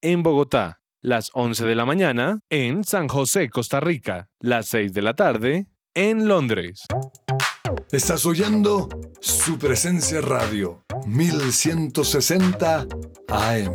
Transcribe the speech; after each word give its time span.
en 0.00 0.22
Bogotá, 0.22 0.80
las 1.02 1.30
11 1.34 1.66
de 1.66 1.74
la 1.74 1.84
mañana 1.84 2.40
en 2.50 2.82
San 2.84 3.08
José, 3.08 3.50
Costa 3.50 3.80
Rica, 3.80 4.28
las 4.40 4.66
6 4.68 4.92
de 4.94 5.02
la 5.02 5.14
tarde 5.14 5.66
en 5.94 6.28
Londres. 6.28 6.86
Estás 7.90 8.24
oyendo 8.26 8.88
su 9.20 9.58
presencia 9.58 10.20
radio 10.20 10.84
1160 11.06 12.86
AM. 13.28 13.74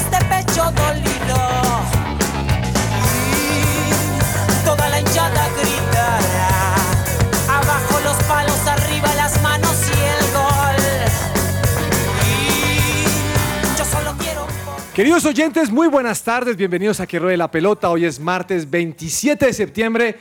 Queridos 14.95 15.23
oyentes, 15.23 15.71
muy 15.71 15.87
buenas 15.87 16.21
tardes. 16.21 16.57
Bienvenidos 16.57 16.99
a 16.99 17.07
Que 17.07 17.17
Ruede 17.17 17.37
la 17.37 17.49
Pelota. 17.49 17.89
Hoy 17.89 18.03
es 18.03 18.19
martes 18.19 18.69
27 18.69 19.45
de 19.45 19.53
septiembre, 19.53 20.17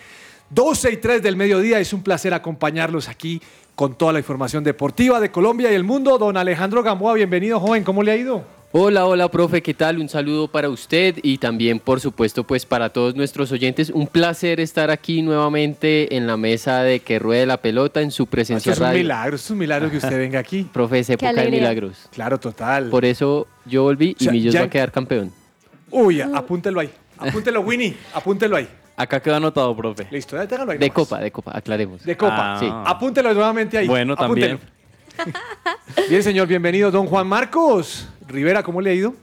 12 0.48 0.92
y 0.92 0.96
3 0.98 1.20
del 1.24 1.34
mediodía. 1.34 1.80
Es 1.80 1.92
un 1.92 2.04
placer 2.04 2.32
acompañarlos 2.32 3.08
aquí 3.08 3.42
con 3.74 3.96
toda 3.96 4.12
la 4.12 4.20
información 4.20 4.62
deportiva 4.62 5.18
de 5.18 5.32
Colombia 5.32 5.72
y 5.72 5.74
el 5.74 5.82
mundo. 5.82 6.16
Don 6.18 6.36
Alejandro 6.36 6.84
Gamboa, 6.84 7.14
bienvenido, 7.14 7.58
joven. 7.58 7.82
¿Cómo 7.82 8.04
le 8.04 8.12
ha 8.12 8.16
ido? 8.16 8.44
Hola, 8.72 9.06
hola, 9.06 9.28
profe, 9.28 9.62
¿qué 9.62 9.74
tal? 9.74 9.98
Un 9.98 10.08
saludo 10.08 10.46
para 10.46 10.68
usted 10.68 11.16
y 11.24 11.38
también, 11.38 11.80
por 11.80 11.98
supuesto, 12.00 12.44
pues 12.44 12.64
para 12.64 12.90
todos 12.90 13.16
nuestros 13.16 13.50
oyentes. 13.50 13.90
Un 13.90 14.06
placer 14.06 14.60
estar 14.60 14.92
aquí 14.92 15.22
nuevamente 15.22 16.16
en 16.16 16.28
la 16.28 16.36
mesa 16.36 16.82
de 16.84 17.00
Que 17.00 17.18
Ruede 17.18 17.46
la 17.46 17.56
Pelota 17.56 18.00
en 18.00 18.12
su 18.12 18.28
presencia 18.28 18.70
Esto 18.70 18.72
es 18.72 18.78
un 18.78 18.84
radio. 18.92 18.98
milagro, 19.02 19.34
esto 19.34 19.46
es 19.46 19.50
un 19.50 19.58
milagro 19.58 19.90
que 19.90 19.96
usted 19.96 20.16
venga 20.16 20.38
aquí. 20.38 20.62
Profe, 20.72 21.00
es 21.00 21.10
época 21.10 21.32
de 21.32 21.50
milagros. 21.50 22.08
Claro, 22.12 22.38
total. 22.38 22.90
Por 22.90 23.04
eso 23.04 23.48
yo 23.66 23.82
volví 23.82 24.14
y 24.16 24.24
sea, 24.24 24.32
Millos 24.32 24.54
ya- 24.54 24.60
va 24.60 24.66
a 24.66 24.70
quedar 24.70 24.92
campeón. 24.92 25.32
Uy, 25.90 26.20
apúntelo 26.20 26.78
ahí. 26.78 26.90
Apúntelo, 27.18 27.62
Winnie. 27.62 27.96
Apúntelo 28.14 28.54
ahí. 28.56 28.68
Acá 28.96 29.20
quedó 29.20 29.34
anotado, 29.34 29.74
profe. 29.76 30.06
Listo, 30.12 30.36
ya 30.36 30.42
ahí. 30.42 30.46
De 30.48 30.74
nomás. 30.78 30.90
copa, 30.92 31.18
de 31.18 31.32
copa, 31.32 31.50
aclaremos. 31.56 32.04
De 32.04 32.16
copa. 32.16 32.54
Ah. 32.54 32.58
Sí. 32.60 32.66
Apúntelo 32.70 33.34
nuevamente 33.34 33.78
ahí. 33.78 33.88
Bueno, 33.88 34.14
también. 34.14 34.60
Bien, 36.08 36.22
señor, 36.22 36.46
bienvenido. 36.46 36.90
Don 36.90 37.06
Juan 37.06 37.26
Marcos 37.26 38.06
Rivera, 38.30 38.62
¿cómo 38.62 38.80
le 38.80 38.90
ha 38.90 38.94
ido? 38.94 39.14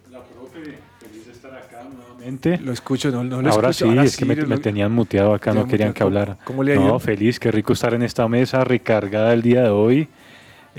Nuevamente. 2.19 2.57
Lo 2.57 2.73
escucho, 2.73 3.09
no, 3.11 3.23
no 3.23 3.41
lo 3.41 3.51
ahora 3.51 3.69
escucho. 3.69 3.91
sí, 3.91 3.97
es 3.99 4.17
que 4.17 4.25
me, 4.25 4.35
lo- 4.35 4.47
me 4.47 4.57
tenían 4.57 4.91
muteado 4.91 5.33
acá, 5.33 5.53
no 5.53 5.65
querían 5.65 5.89
muteado. 5.89 5.93
que 5.93 6.03
hablara. 6.03 6.37
¿Cómo 6.43 6.61
le 6.63 6.73
ha 6.73 6.75
no, 6.75 6.85
ido? 6.87 6.99
feliz, 6.99 7.39
qué 7.39 7.51
rico 7.51 7.73
estar 7.73 7.93
en 7.93 8.03
esta 8.03 8.27
mesa 8.27 8.63
recargada 8.63 9.33
el 9.33 9.41
día 9.41 9.63
de 9.63 9.69
hoy. 9.69 10.07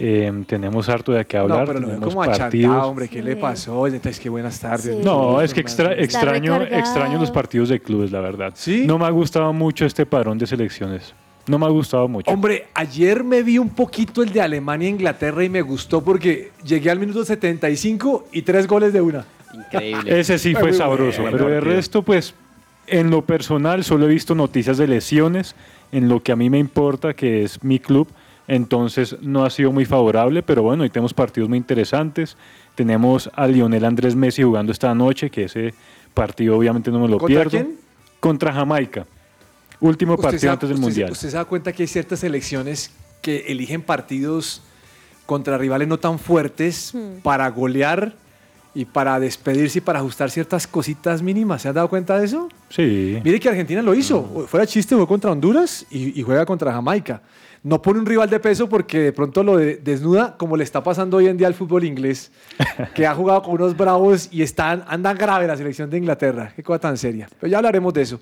Eh, 0.01 0.31
tenemos 0.47 0.89
harto 0.89 1.11
de 1.13 1.25
qué 1.25 1.39
hablar, 1.39 1.61
No, 1.61 1.67
pero 1.67 1.81
lo 1.81 1.87
veo 1.89 2.01
como 2.01 2.23
achantado, 2.23 2.43
partidos. 2.45 2.85
hombre. 2.85 3.09
¿Qué 3.09 3.21
le 3.23 3.35
pasó? 3.37 3.87
Entonces, 3.87 4.21
qué 4.21 4.29
buenas 4.29 4.61
tardes. 4.61 4.95
Sí. 4.97 5.03
No, 5.05 5.41
es 5.41 5.53
que 5.55 5.61
extra- 5.61 5.93
extraño, 5.95 6.63
extraño 6.63 7.19
los 7.19 7.31
partidos 7.33 7.69
de 7.71 7.81
clubes, 7.81 8.13
la 8.13 8.21
verdad. 8.21 8.53
¿Sí? 8.55 8.85
No 8.87 8.99
me 8.99 9.07
ha 9.07 9.11
gustado 9.11 9.53
mucho 9.53 9.87
este 9.87 10.07
parón 10.07 10.39
de 10.39 10.47
selecciones. 10.47 11.15
No 11.49 11.59
me 11.59 11.67
ha 11.67 11.71
gustado 11.71 12.07
mucho. 12.09 12.31
Hombre, 12.31 12.67
ayer 12.75 13.25
me 13.25 13.43
vi 13.43 13.59
un 13.59 13.71
poquito 13.71 14.23
el 14.23 14.33
de 14.33 14.41
Alemania 14.41 14.87
e 14.89 14.91
Inglaterra 14.91 15.45
y 15.45 15.49
me 15.49 15.63
gustó 15.63 16.03
porque 16.03 16.51
llegué 16.65 16.91
al 16.91 16.99
minuto 16.99 17.25
75 17.25 18.29
y 18.33 18.43
tres 18.43 18.67
goles 18.67 18.93
de 18.93 19.01
una. 19.01 19.25
Increíble. 19.55 20.21
Ese 20.21 20.39
sí 20.39 20.55
Fue 20.55 20.73
sabroso, 20.73 21.23
pero 21.25 21.47
de 21.49 21.55
partido. 21.55 21.61
resto, 21.61 22.03
pues, 22.03 22.35
en 22.87 23.11
lo 23.11 23.23
personal 23.23 23.83
solo 23.85 24.07
he 24.07 24.09
visto 24.09 24.35
noticias 24.35 24.77
de 24.79 24.87
lesiones, 24.87 25.55
en 25.91 26.09
lo 26.09 26.23
que 26.23 26.33
a 26.33 26.37
mí 26.37 26.51
me 26.51 26.59
importa, 26.59 27.15
que 27.15 27.45
es 27.45 27.65
mi 27.65 27.79
club, 27.79 28.09
entonces 28.47 29.17
no 29.23 29.45
ha 29.45 29.51
sido 29.51 29.73
muy 29.73 29.85
favorable, 29.85 30.43
pero 30.43 30.63
bueno, 30.63 30.83
hoy 30.83 30.91
tenemos 30.91 31.13
partidos 31.15 31.49
muy 31.49 31.59
interesantes. 31.59 32.37
Tenemos 32.75 33.31
a 33.35 33.47
Lionel 33.47 33.85
Andrés 33.85 34.17
Messi 34.17 34.43
jugando 34.43 34.73
esta 34.73 34.95
noche, 34.95 35.31
que 35.31 35.45
ese 35.45 35.75
partido 36.15 36.57
obviamente 36.57 36.91
no 36.91 37.01
me 37.01 37.09
lo 37.09 37.19
¿Contra 37.19 37.43
pierdo. 37.43 37.51
quién? 37.51 37.77
Contra 38.21 38.53
Jamaica. 38.53 39.07
Último 39.81 40.15
Usted 40.15 40.23
partido 40.23 40.41
se 40.41 40.47
da- 40.47 40.53
antes 40.55 40.69
del 40.69 40.77
usted- 40.79 40.87
Mundial. 40.89 41.13
Usted 41.13 41.31
se 41.31 41.37
da 41.37 41.45
cuenta 41.45 41.73
que 41.73 41.83
hay 41.83 41.87
ciertas 41.87 42.21
selecciones 42.21 42.91
que 43.23 43.45
eligen 43.49 43.83
partidos 43.83 44.63
contra 45.27 45.59
rivales 45.59 45.87
no 45.89 45.99
tan 45.99 46.19
fuertes 46.19 46.93
Hmm. 46.95 47.21
para 47.23 47.49
golear 47.51 48.15
y 48.75 48.85
para 48.85 49.19
despedirse 49.21 49.79
y 49.79 49.81
para 49.81 49.99
ajustar 49.99 50.31
ciertas 50.31 50.67
cositas 50.67 51.21
mínimas. 51.23 51.63
¿Se 51.63 51.69
han 51.69 51.75
dado 51.75 51.89
cuenta 51.89 52.19
de 52.19 52.27
eso? 52.27 52.49
Sí. 52.71 53.19
Mire 53.25 53.39
que 53.41 53.49
Argentina 53.49 53.83
lo 53.83 53.95
hizo. 53.95 54.47
Fuera 54.49 54.67
chiste, 54.67 54.95
jugó 54.95 55.07
contra 55.07 55.31
Honduras 55.33 55.85
y, 55.91 56.19
y 56.19 56.23
juega 56.23 56.45
contra 56.47 56.73
Jamaica. 56.73 57.21
No 57.63 57.83
pone 57.83 57.99
un 57.99 58.07
rival 58.07 58.31
de 58.31 58.39
peso 58.39 58.69
porque 58.69 59.01
de 59.01 59.13
pronto 59.13 59.43
lo 59.43 59.57
de- 59.57 59.77
desnuda, 59.77 60.37
como 60.37 60.57
le 60.57 60.63
está 60.63 60.83
pasando 60.83 61.17
hoy 61.17 61.27
en 61.27 61.37
día 61.37 61.49
al 61.49 61.55
fútbol 61.55 61.85
inglés, 61.85 62.31
que 62.95 63.05
ha 63.07 63.15
jugado 63.15 63.43
con 63.43 63.55
unos 63.55 63.77
bravos 63.77 64.29
y 64.31 64.43
están, 64.43 64.85
andan 64.87 65.17
grave 65.19 65.47
la 65.47 65.57
selección 65.57 65.91
de 65.91 65.99
Inglaterra. 65.99 66.53
Qué 66.55 66.63
cosa 66.63 66.79
tan 66.79 66.97
seria. 66.97 67.29
Pero 67.41 67.51
ya 67.51 67.57
hablaremos 67.59 67.93
de 67.93 68.03
eso. 68.03 68.21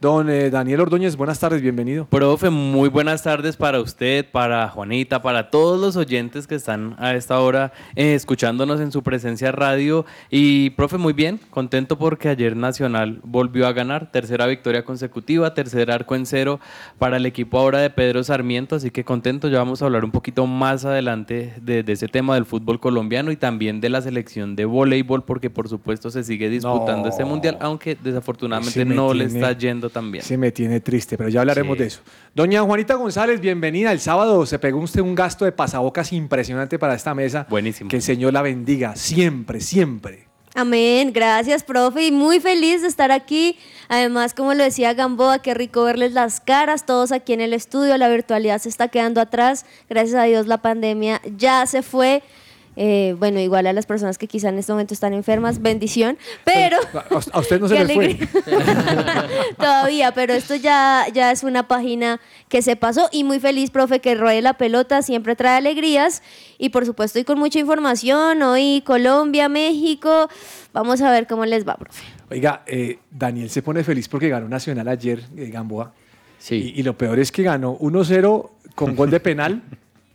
Don 0.00 0.30
eh, 0.30 0.48
Daniel 0.48 0.82
Ordóñez, 0.82 1.16
buenas 1.16 1.40
tardes, 1.40 1.60
bienvenido. 1.60 2.06
Profe, 2.06 2.50
muy 2.50 2.88
buenas 2.88 3.24
tardes 3.24 3.56
para 3.56 3.80
usted, 3.80 4.24
para 4.30 4.68
Juanita, 4.68 5.22
para 5.22 5.50
todos 5.50 5.80
los 5.80 5.96
oyentes 5.96 6.46
que 6.46 6.54
están 6.54 6.94
a 7.00 7.14
esta 7.16 7.40
hora 7.40 7.72
eh, 7.96 8.14
escuchándonos 8.14 8.80
en 8.80 8.92
su 8.92 9.02
presencia 9.02 9.50
radio. 9.50 10.06
Y, 10.30 10.70
profe, 10.70 10.98
muy 10.98 11.14
bien, 11.14 11.40
contento 11.50 11.98
porque 11.98 12.28
ayer 12.28 12.54
Nacional 12.54 13.18
volvió 13.24 13.66
a 13.66 13.72
ganar, 13.72 14.12
tercera 14.12 14.46
victoria 14.46 14.84
consecutiva, 14.84 15.52
tercer 15.52 15.90
arco 15.90 16.14
en 16.14 16.26
cero 16.26 16.60
para 17.00 17.16
el 17.16 17.26
equipo 17.26 17.58
ahora 17.58 17.80
de 17.80 17.90
Pedro 17.90 18.22
Sarmiento, 18.22 18.76
así 18.76 18.92
que 18.92 19.02
contento, 19.02 19.48
ya 19.48 19.58
vamos 19.58 19.82
a 19.82 19.86
hablar 19.86 20.04
un 20.04 20.12
poquito 20.12 20.46
más 20.46 20.84
adelante 20.84 21.54
de, 21.60 21.82
de 21.82 21.92
ese 21.92 22.06
tema 22.06 22.36
del 22.36 22.46
fútbol 22.46 22.78
colombiano 22.78 23.32
y 23.32 23.36
también 23.36 23.80
de 23.80 23.88
la 23.88 24.00
selección 24.00 24.54
de 24.54 24.64
voleibol, 24.64 25.24
porque 25.24 25.50
por 25.50 25.68
supuesto 25.68 26.08
se 26.12 26.22
sigue 26.22 26.48
disputando 26.48 27.02
No. 27.02 27.08
este 27.08 27.24
mundial, 27.24 27.56
aunque 27.60 27.96
desafortunadamente 28.00 28.84
no 28.84 29.12
le 29.12 29.24
está 29.24 29.50
yendo 29.58 29.87
tan 29.90 30.10
bien. 30.12 30.24
Se 30.24 30.36
me 30.36 30.52
tiene 30.52 30.80
triste, 30.80 31.16
pero 31.16 31.28
ya 31.28 31.40
hablaremos 31.40 31.76
Sí. 31.76 31.80
de 31.82 31.86
eso. 31.88 32.00
Doña 32.34 32.62
Juanita 32.62 32.94
González, 32.94 33.40
bienvenida. 33.40 33.92
El 33.92 34.00
sábado 34.00 34.44
se 34.46 34.58
pegó 34.58 34.78
usted 34.80 35.00
un 35.00 35.14
gasto 35.14 35.44
de 35.44 35.52
pasabocas 35.52 36.12
impresionante 36.12 36.78
para 36.78 36.94
esta 36.94 37.14
mesa. 37.14 37.46
Buenísimo. 37.48 37.88
Que 37.90 37.96
el 37.96 38.02
Señor 38.02 38.32
la 38.32 38.42
bendiga 38.42 38.96
siempre, 38.96 39.60
siempre. 39.60 40.28
Amén, 40.54 41.12
gracias, 41.12 41.62
profe, 41.62 42.06
y 42.06 42.10
muy 42.10 42.40
feliz 42.40 42.82
de 42.82 42.88
estar 42.88 43.12
aquí. 43.12 43.56
Además, 43.88 44.34
como 44.34 44.54
lo 44.54 44.64
decía 44.64 44.92
Gamboa, 44.94 45.40
qué 45.40 45.54
rico 45.54 45.84
verles 45.84 46.12
las 46.12 46.40
caras, 46.40 46.84
todos 46.84 47.12
aquí 47.12 47.32
en 47.32 47.40
el 47.40 47.52
estudio, 47.52 47.96
la 47.96 48.08
virtualidad 48.08 48.58
se 48.58 48.68
está 48.68 48.88
quedando 48.88 49.20
atrás. 49.20 49.66
Gracias 49.88 50.16
a 50.16 50.24
Dios 50.24 50.46
la 50.48 50.58
pandemia 50.58 51.20
ya 51.36 51.64
se 51.66 51.82
fue. 51.82 52.22
Eh, 52.80 53.16
bueno, 53.18 53.40
igual 53.40 53.66
a 53.66 53.72
las 53.72 53.86
personas 53.86 54.18
que 54.18 54.28
quizá 54.28 54.50
en 54.50 54.58
este 54.58 54.70
momento 54.70 54.94
están 54.94 55.12
enfermas, 55.12 55.60
bendición, 55.60 56.16
pero... 56.44 56.76
A, 57.32 57.40
usted 57.40 57.58
no 57.58 57.66
se 57.68 57.84
le 57.84 57.92
fue. 57.92 58.14
Todavía, 59.58 60.12
pero 60.12 60.32
esto 60.32 60.54
ya, 60.54 61.04
ya 61.12 61.32
es 61.32 61.42
una 61.42 61.66
página 61.66 62.20
que 62.48 62.62
se 62.62 62.76
pasó 62.76 63.08
y 63.10 63.24
muy 63.24 63.40
feliz, 63.40 63.72
profe, 63.72 63.98
que 63.98 64.14
Ruede 64.14 64.42
la 64.42 64.54
Pelota 64.54 65.02
siempre 65.02 65.34
trae 65.34 65.56
alegrías 65.56 66.22
y 66.56 66.68
por 66.68 66.86
supuesto 66.86 67.18
y 67.18 67.24
con 67.24 67.40
mucha 67.40 67.58
información, 67.58 68.42
hoy 68.42 68.84
Colombia, 68.86 69.48
México, 69.48 70.28
vamos 70.72 71.02
a 71.02 71.10
ver 71.10 71.26
cómo 71.26 71.46
les 71.46 71.66
va, 71.66 71.74
profe. 71.74 72.04
Oiga, 72.30 72.62
eh, 72.64 73.00
Daniel 73.10 73.50
se 73.50 73.60
pone 73.60 73.82
feliz 73.82 74.06
porque 74.06 74.28
ganó 74.28 74.48
Nacional 74.48 74.86
ayer, 74.86 75.24
eh, 75.36 75.48
Gamboa. 75.50 75.92
Sí. 76.38 76.72
Y, 76.76 76.80
y 76.80 76.82
lo 76.84 76.96
peor 76.96 77.18
es 77.18 77.32
que 77.32 77.42
ganó 77.42 77.76
1-0 77.76 78.50
con 78.76 78.94
gol 78.94 79.10
de 79.10 79.18
penal. 79.18 79.62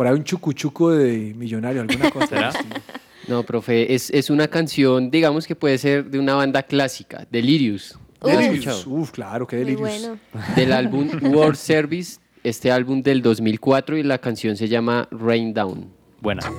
Por 0.00 0.06
ahí 0.06 0.14
un 0.14 0.24
chucuchuco 0.24 0.92
de 0.92 1.34
millonario, 1.36 1.82
alguna 1.82 2.10
cosa. 2.10 2.52
No, 3.28 3.42
profe, 3.42 3.94
es, 3.94 4.08
es 4.08 4.30
una 4.30 4.48
canción, 4.48 5.10
digamos 5.10 5.46
que 5.46 5.54
puede 5.54 5.76
ser 5.76 6.06
de 6.10 6.18
una 6.18 6.34
banda 6.36 6.62
clásica, 6.62 7.26
Delirious. 7.30 7.98
¿La 8.22 8.32
has 8.32 8.38
Delirious. 8.38 8.66
escuchado? 8.78 8.96
Uf, 8.96 9.10
claro, 9.10 9.46
qué 9.46 9.56
Muy 9.56 9.64
delirious. 9.66 10.00
bueno. 10.00 10.18
Del 10.56 10.72
álbum 10.72 11.10
World 11.20 11.56
Service, 11.56 12.18
este 12.42 12.72
álbum 12.72 13.02
del 13.02 13.20
2004 13.20 13.98
y 13.98 14.02
la 14.02 14.16
canción 14.16 14.56
se 14.56 14.68
llama 14.68 15.06
Rain 15.10 15.52
Down. 15.52 15.90
Buena. 16.22 16.50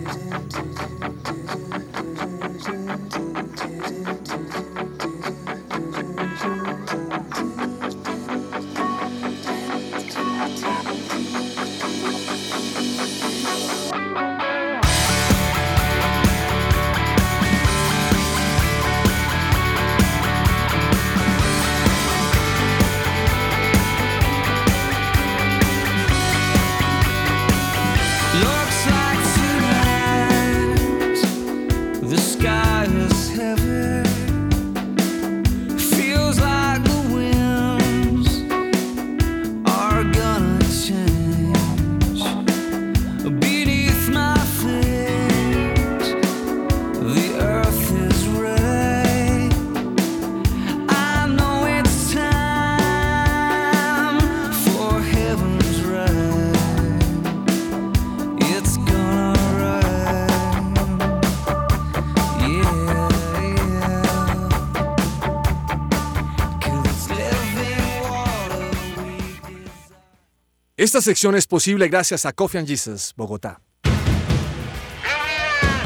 Esta 70.92 71.00
sección 71.00 71.36
es 71.36 71.48
posible 71.48 71.88
gracias 71.88 72.26
a 72.26 72.34
Coffee 72.34 72.58
and 72.60 72.68
Jesus, 72.68 73.14
Bogotá. 73.16 73.62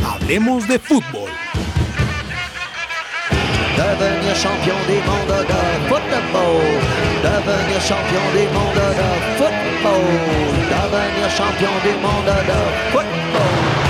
Hablemos 0.04 0.68
de 0.68 0.80
fútbol. 0.80 1.30
Devenir 3.78 4.36
champion 4.36 4.76
du 4.88 4.96
monde 5.06 5.46
de 5.46 5.62
football. 5.90 6.60
Devenir 7.22 7.82
champion 7.88 8.26
du 8.34 8.48
monde 8.52 8.82
de 8.98 9.10
football. 9.38 10.02
Devenir 10.74 11.30
champion 11.38 11.76
du 11.84 11.94
monde 12.02 12.42
de 12.42 12.60
football. 12.92 13.86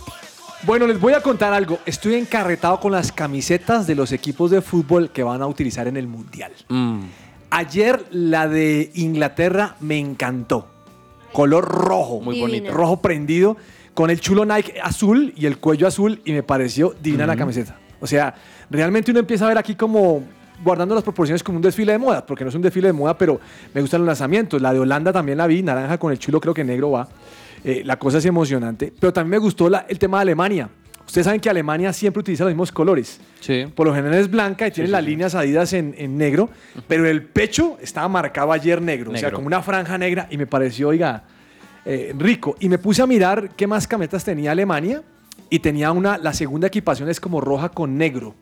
Bueno, 0.64 0.88
les 0.88 1.00
voy 1.00 1.14
a 1.14 1.22
contar 1.22 1.54
algo. 1.54 1.78
Estoy 1.86 2.16
encarretado 2.16 2.80
con 2.80 2.94
las 2.94 3.12
camisetas 3.12 3.86
de 3.86 3.94
los 3.94 4.12
equipos 4.12 4.50
de 4.50 4.64
fútbol 4.64 5.12
que 5.12 5.22
van 5.22 5.44
a 5.44 5.46
utilizar 5.46 5.88
en 5.88 5.98
el 5.98 6.08
Mundial. 6.08 6.52
Mm. 6.68 7.02
Ayer 7.52 8.08
la 8.10 8.48
de 8.48 8.90
Inglaterra 8.96 9.76
me 9.82 10.00
encantó. 10.00 10.81
Color 11.34 11.64
rojo. 11.66 12.20
Muy 12.22 12.36
Divina. 12.36 12.58
bonito. 12.60 12.74
Rojo 12.74 13.02
prendido, 13.02 13.58
con 13.94 14.10
el 14.10 14.20
chulo 14.20 14.46
Nike 14.46 14.76
azul 14.82 15.34
y 15.36 15.46
el 15.46 15.58
cuello 15.58 15.88
azul 15.88 16.22
y 16.26 16.32
me 16.34 16.44
pareció 16.44 16.96
divina 17.02 17.26
la 17.28 17.36
camiseta. 17.36 17.78
O 18.00 18.08
sea, 18.08 18.34
realmente 18.70 19.12
uno 19.12 19.20
empieza 19.20 19.46
a 19.46 19.50
ver 19.50 19.58
aquí 19.58 19.76
como 19.76 20.24
guardando 20.64 20.94
las 20.96 21.04
proporciones 21.04 21.42
como 21.44 21.58
un 21.58 21.62
desfile 21.62 21.92
de 21.94 21.98
moda, 21.98 22.26
porque 22.26 22.44
no 22.44 22.50
es 22.50 22.56
un 22.56 22.62
desfile 22.62 22.88
de 22.88 22.94
moda, 22.94 23.18
pero 23.18 23.40
me 23.74 23.82
gustan 23.82 24.02
los 24.02 24.08
lanzamientos. 24.08 24.62
La 24.62 24.74
de 24.74 24.80
Holanda 24.80 25.12
también 25.12 25.38
la 25.38 25.48
vi, 25.48 25.62
naranja 25.64 25.98
con 25.98 26.12
el 26.12 26.20
chulo 26.20 26.40
creo 26.40 26.54
que 26.54 26.64
negro 26.64 26.92
va. 26.92 27.08
Eh, 27.64 27.84
la 27.86 27.98
cosa 27.98 28.18
es 28.20 28.26
emocionante. 28.26 28.92
Pero 29.00 29.14
también 29.14 29.32
me 29.32 29.38
gustó 29.38 29.70
la- 29.70 29.86
el 29.88 30.00
tema 30.00 30.18
de 30.18 30.22
Alemania. 30.24 30.70
Ustedes 31.06 31.26
saben 31.26 31.40
que 31.40 31.50
Alemania 31.50 31.92
siempre 31.94 32.20
utiliza 32.22 32.44
los 32.44 32.52
mismos 32.54 32.72
colores. 32.72 33.20
Sí. 33.40 33.66
Por 33.76 33.88
lo 33.88 33.94
general 33.94 34.20
es 34.20 34.30
blanca 34.30 34.68
y 34.68 34.72
tiene 34.72 34.90
las 34.90 35.04
líneas 35.04 35.36
adidas 35.36 35.74
en, 35.74 35.96
en 35.98 36.18
negro, 36.18 36.50
pero 36.88 37.08
el 37.08 37.24
pecho 37.24 37.78
estaba 37.82 38.08
marcado 38.08 38.52
ayer 38.52 38.82
negro, 38.82 39.12
o 39.12 39.14
sea, 39.16 39.24
Negro. 39.24 39.38
como 39.38 39.48
una 39.48 39.62
franja 39.62 39.98
negra 39.98 40.28
y 40.30 40.38
me 40.38 40.48
pareció, 40.48 40.90
oiga, 40.90 41.24
eh, 41.86 42.14
rico. 42.18 42.56
Y 42.60 42.70
me 42.70 42.78
puse 42.78 43.02
a 43.02 43.08
mirar 43.08 43.50
qué 43.56 43.68
más 43.68 43.88
camisetas 43.88 44.24
tenía 44.24 44.52
Alemania 44.52 45.02
y 45.50 45.60
tenía 45.60 45.92
una, 45.92 46.18
la 46.18 46.34
segunda 46.34 46.68
equipación 46.68 47.10
es 47.10 47.20
como 47.20 47.42
roja 47.42 47.70
con 47.70 47.98
negro. 47.98 48.36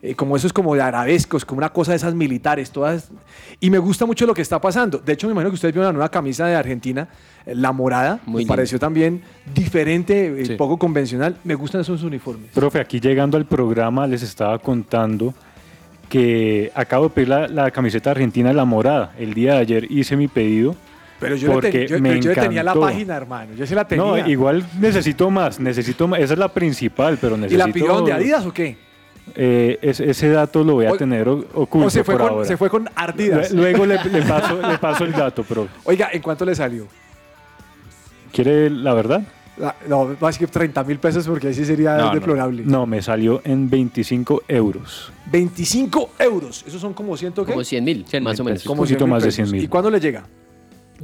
Eh, 0.00 0.14
como 0.14 0.36
eso 0.36 0.46
es 0.46 0.52
como 0.52 0.74
de 0.76 0.80
arabescos, 0.82 1.44
como 1.44 1.58
una 1.58 1.70
cosa 1.70 1.90
de 1.90 1.96
esas 1.96 2.14
militares, 2.14 2.70
todas. 2.70 3.10
Y 3.58 3.68
me 3.68 3.78
gusta 3.78 4.06
mucho 4.06 4.26
lo 4.26 4.34
que 4.34 4.42
está 4.42 4.60
pasando. 4.60 4.98
De 4.98 5.12
hecho, 5.14 5.26
me 5.26 5.32
imagino 5.32 5.50
que 5.50 5.54
ustedes 5.56 5.74
vieron 5.74 5.86
la 5.88 5.92
nueva 5.92 6.08
camisa 6.08 6.46
de 6.46 6.54
Argentina, 6.54 7.08
eh, 7.44 7.54
la 7.56 7.72
morada. 7.72 8.20
Muy 8.24 8.44
me 8.44 8.48
pareció 8.48 8.78
también 8.78 9.22
diferente, 9.52 10.40
eh, 10.40 10.46
Sí. 10.46 10.54
poco 10.54 10.78
convencional. 10.78 11.36
Me 11.42 11.56
gustan 11.56 11.80
esos 11.80 12.04
uniformes. 12.04 12.50
Profe, 12.54 12.78
aquí 12.78 13.00
llegando 13.00 13.36
al 13.36 13.46
programa 13.46 14.06
les 14.06 14.22
estaba 14.22 14.58
contando 14.60 15.34
que 16.08 16.70
acabo 16.74 17.04
de 17.04 17.10
pedir 17.10 17.28
la, 17.28 17.48
la 17.48 17.70
camiseta 17.70 18.10
argentina, 18.12 18.52
la 18.52 18.64
morada. 18.64 19.12
El 19.18 19.34
día 19.34 19.54
de 19.54 19.58
ayer 19.58 19.90
hice 19.90 20.16
mi 20.16 20.28
pedido. 20.28 20.74
Pero 21.20 21.34
yo, 21.34 21.48
le 21.48 21.54
porque 21.54 21.70
ten- 21.72 21.86
yo- 21.88 22.00
me 22.00 22.10
pero 22.10 22.20
yo 22.22 22.30
le 22.30 22.36
tenía 22.40 22.62
la 22.62 22.74
página, 22.74 23.16
hermano. 23.16 23.52
Yo 23.56 23.66
se 23.66 23.74
la 23.74 23.86
tenía. 23.86 24.04
No, 24.04 24.16
igual 24.28 24.64
necesito 24.80 25.28
más, 25.30 25.58
necesito 25.58 26.06
más. 26.06 26.20
Esa 26.20 26.34
es 26.34 26.38
la 26.38 26.48
principal, 26.48 27.18
pero 27.20 27.34
¿Y 27.36 27.40
necesito... 27.40 27.66
la 27.66 27.72
pidió 27.72 28.00
de 28.02 28.12
Adidas 28.12 28.46
o 28.46 28.52
qué? 28.52 28.78
Eh, 29.34 29.78
es- 29.82 30.00
ese 30.00 30.28
dato 30.30 30.64
lo 30.64 30.74
voy 30.74 30.86
a 30.86 30.92
O- 30.92 30.96
tener 30.96 31.28
oculto 31.28 31.86
O 31.86 31.90
se 31.90 32.04
fue, 32.04 32.14
por 32.14 32.22
con, 32.22 32.32
ahora. 32.32 32.44
se 32.46 32.56
fue 32.56 32.70
con 32.70 32.88
Ardidas. 32.94 33.52
Lue- 33.52 33.56
Luego 33.72 33.86
le, 33.86 34.02
le 34.04 34.22
paso, 34.22 34.60
le 34.60 34.78
paso 34.78 35.04
el 35.04 35.12
dato, 35.12 35.42
profe. 35.44 35.70
Oiga, 35.84 36.08
¿en 36.12 36.22
cuánto 36.22 36.44
le 36.44 36.54
salió? 36.54 36.86
¿Quiere 38.32 38.70
la 38.70 38.94
verdad? 38.94 39.22
La- 39.56 39.74
no, 39.88 40.16
más 40.20 40.38
que 40.38 40.46
30 40.46 40.84
mil 40.84 40.98
pesos 40.98 41.26
porque 41.26 41.48
ahí 41.48 41.54
sí 41.54 41.64
sería 41.64 41.96
No, 41.96 42.14
deplorable. 42.14 42.62
No, 42.64 42.86
me 42.86 43.02
salió 43.02 43.40
en 43.44 43.68
25 43.68 44.42
euros. 44.46 45.12
25 45.32 46.10
euros. 46.18 46.64
Esos 46.66 46.80
son 46.80 46.94
como 46.94 47.16
ciento 47.16 47.44
qué? 47.44 47.52
Como 47.52 47.64
100 47.64 47.82
mil, 47.84 48.06
más 48.22 48.38
o 48.38 48.44
menos. 48.44 48.64
Un 48.66 48.76
poquito 48.76 49.04
100.000 49.04 49.08
más 49.08 49.22
de 49.22 49.26
pesos. 49.28 49.34
100 49.48 49.50
mil. 49.52 49.64
¿Y 49.64 49.68
cuándo 49.68 49.90
le 49.90 49.98
llega? 49.98 50.24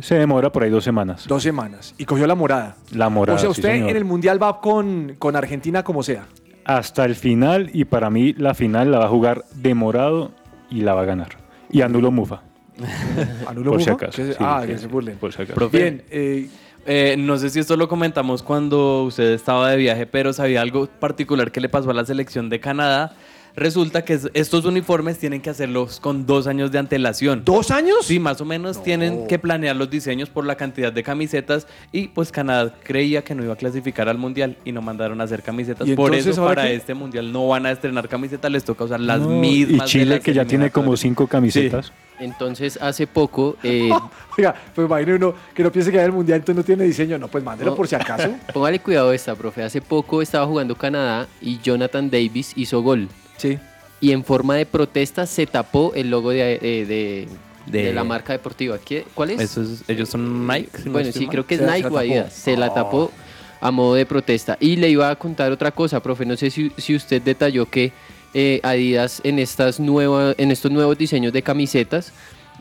Se 0.00 0.16
demora 0.16 0.50
por 0.52 0.62
ahí 0.62 0.70
dos 0.70 0.84
semanas. 0.84 1.26
Dos 1.26 1.42
semanas. 1.42 1.94
Y 1.98 2.04
cogió 2.04 2.26
la 2.26 2.34
morada. 2.34 2.76
La 2.92 3.08
morada, 3.08 3.36
o 3.36 3.40
sea, 3.40 3.46
sí, 3.52 3.60
usted 3.60 3.72
señor. 3.72 3.90
en 3.90 3.96
el 3.96 4.04
Mundial 4.04 4.40
va 4.42 4.60
con, 4.60 5.14
con 5.18 5.34
Argentina 5.36 5.82
como 5.82 6.02
sea. 6.02 6.26
Hasta 6.64 7.04
el 7.04 7.14
final, 7.14 7.70
y 7.72 7.84
para 7.84 8.10
mí 8.10 8.32
la 8.34 8.54
final 8.54 8.90
la 8.90 8.98
va 8.98 9.04
a 9.06 9.08
jugar 9.08 9.44
de 9.54 9.74
morado 9.74 10.32
y 10.70 10.80
la 10.80 10.94
va 10.94 11.02
a 11.02 11.04
ganar. 11.04 11.28
Y 11.70 11.82
anulo 11.82 12.10
Mufa. 12.10 12.42
¿Anulo 13.46 13.72
por 13.72 13.82
si 13.82 13.90
Mufa? 13.90 14.04
acaso. 14.06 14.16
Se- 14.24 14.32
sí, 14.32 14.38
ah, 14.40 14.62
que- 14.62 14.72
que 14.72 14.78
se 14.78 14.86
burlen. 14.86 15.16
Por 15.16 15.32
si 15.32 15.42
acaso. 15.42 15.54
Profe, 15.54 15.78
Bien, 15.78 16.02
eh, 16.10 16.48
eh, 16.86 17.16
no 17.18 17.36
sé 17.38 17.50
si 17.50 17.60
esto 17.60 17.76
lo 17.76 17.88
comentamos 17.88 18.42
cuando 18.42 19.04
usted 19.04 19.32
estaba 19.32 19.70
de 19.70 19.76
viaje, 19.76 20.06
pero 20.06 20.32
sabía 20.32 20.60
algo 20.62 20.86
particular 20.86 21.50
que 21.52 21.60
le 21.60 21.68
pasó 21.68 21.90
a 21.90 21.94
la 21.94 22.04
selección 22.04 22.48
de 22.48 22.60
Canadá. 22.60 23.12
Resulta 23.56 24.04
que 24.04 24.14
es- 24.14 24.28
estos 24.34 24.64
uniformes 24.64 25.16
tienen 25.18 25.40
que 25.40 25.48
hacerlos 25.48 26.00
con 26.00 26.26
dos 26.26 26.48
años 26.48 26.72
de 26.72 26.78
antelación. 26.80 27.42
¿Dos 27.44 27.70
años? 27.70 27.98
Sí, 28.04 28.18
más 28.18 28.40
o 28.40 28.44
menos 28.44 28.82
tienen 28.82 29.28
que 29.28 29.38
planear 29.38 29.76
los 29.76 29.88
diseños 29.88 30.28
por 30.28 30.44
la 30.44 30.56
cantidad 30.56 30.92
de 30.92 31.04
camisetas 31.04 31.68
y 31.92 32.08
pues 32.08 32.32
Canadá 32.32 32.74
creía 32.82 33.22
que 33.22 33.32
no 33.36 33.44
iba 33.44 33.52
a 33.52 33.56
clasificar 33.56 34.08
al 34.08 34.18
mundial 34.18 34.56
y 34.64 34.72
no 34.72 34.82
mandaron 34.82 35.20
a 35.20 35.24
hacer 35.24 35.42
camisetas. 35.44 35.86
¿Y 35.86 35.94
Por 35.94 36.10
entonces 36.12 36.32
eso 36.32 36.44
para 36.44 36.62
qué? 36.64 36.74
este 36.74 36.94
mundial 36.94 37.30
no 37.32 37.46
van 37.46 37.66
a 37.66 37.70
estrenar 37.70 38.08
camisetas, 38.08 38.50
les 38.50 38.64
toca 38.64 38.84
usar 38.84 38.98
las 38.98 39.20
No, 39.20 39.28
mismas. 39.28 39.70
Y 39.72 39.98
de 39.98 40.04
Chile, 40.04 40.14
las 40.16 40.24
que 40.24 40.34
ya 40.34 40.44
tiene 40.44 40.70
como 40.72 40.96
cinco 40.96 41.28
camisetas. 41.28 41.92
Entonces, 42.18 42.76
hace 42.82 43.06
poco, 43.06 43.56
eh, 43.62 43.88
oiga, 44.36 44.54
pues 44.74 44.84
imagine 44.88 45.14
uno 45.14 45.34
que 45.54 45.62
no 45.62 45.70
piense 45.70 45.92
que 45.92 46.00
hay 46.00 46.06
el 46.06 46.12
Mundial 46.12 46.38
entonces 46.40 46.56
no 46.56 46.64
tiene 46.64 46.82
diseño. 46.84 47.18
No, 47.20 47.28
pues 47.28 47.44
mándelo 47.44 47.70
No. 47.70 47.76
por 47.76 47.86
si 47.86 47.94
acaso. 47.94 48.30
póngale 48.52 48.80
cuidado 48.80 49.10
a 49.10 49.14
esta, 49.14 49.36
profe. 49.36 49.62
Hace 49.62 49.80
poco 49.80 50.22
estaba 50.22 50.44
jugando 50.44 50.74
Canadá 50.74 51.28
y 51.40 51.60
Jonathan 51.60 52.10
Davis 52.10 52.52
hizo 52.56 52.82
gol. 52.82 53.08
Sí. 53.36 53.58
Y 54.00 54.12
en 54.12 54.24
forma 54.24 54.56
de 54.56 54.66
protesta 54.66 55.26
se 55.26 55.46
tapó 55.46 55.92
el 55.94 56.10
logo 56.10 56.30
de, 56.30 56.54
eh, 56.60 56.84
de, 56.86 57.28
De- 57.66 57.84
de 57.84 57.92
la 57.94 58.04
marca 58.04 58.32
deportiva. 58.34 58.78
¿Qué, 58.78 59.04
¿Cuál 59.14 59.30
es? 59.30 59.40
Eso 59.40 59.62
es- 59.62 59.82
ellos 59.88 60.08
son 60.10 60.46
Nike. 60.46 60.68
si 60.82 60.88
bueno, 60.90 61.10
sí, 61.12 61.20
mal. 61.20 61.28
creo 61.30 61.46
que 61.46 61.54
es 61.54 61.60
Se 61.60 61.66
Nike 61.66 61.78
se 61.82 61.86
o 61.86 61.90
la 61.90 61.90
tapó. 61.90 61.98
Adidas. 62.00 62.32
Se 62.32 62.56
la 62.56 62.68
Oh. 62.68 62.74
tapó 62.74 63.12
a 63.60 63.70
modo 63.70 63.94
de 63.94 64.04
protesta. 64.04 64.58
Y 64.60 64.76
le 64.76 64.90
iba 64.90 65.08
a 65.08 65.16
contar 65.16 65.50
otra 65.50 65.70
cosa, 65.70 66.00
profe. 66.02 66.26
No 66.26 66.36
sé 66.36 66.50
si, 66.50 66.70
si 66.76 66.94
usted 66.94 67.22
detalló 67.22 67.64
que 67.70 67.92
eh, 68.34 68.60
Adidas 68.62 69.20
en, 69.24 69.38
estas 69.38 69.80
nuevas, 69.80 70.34
en 70.38 70.50
estos 70.50 70.70
nuevos 70.70 70.98
diseños 70.98 71.32
de 71.32 71.40
camisetas 71.42 72.12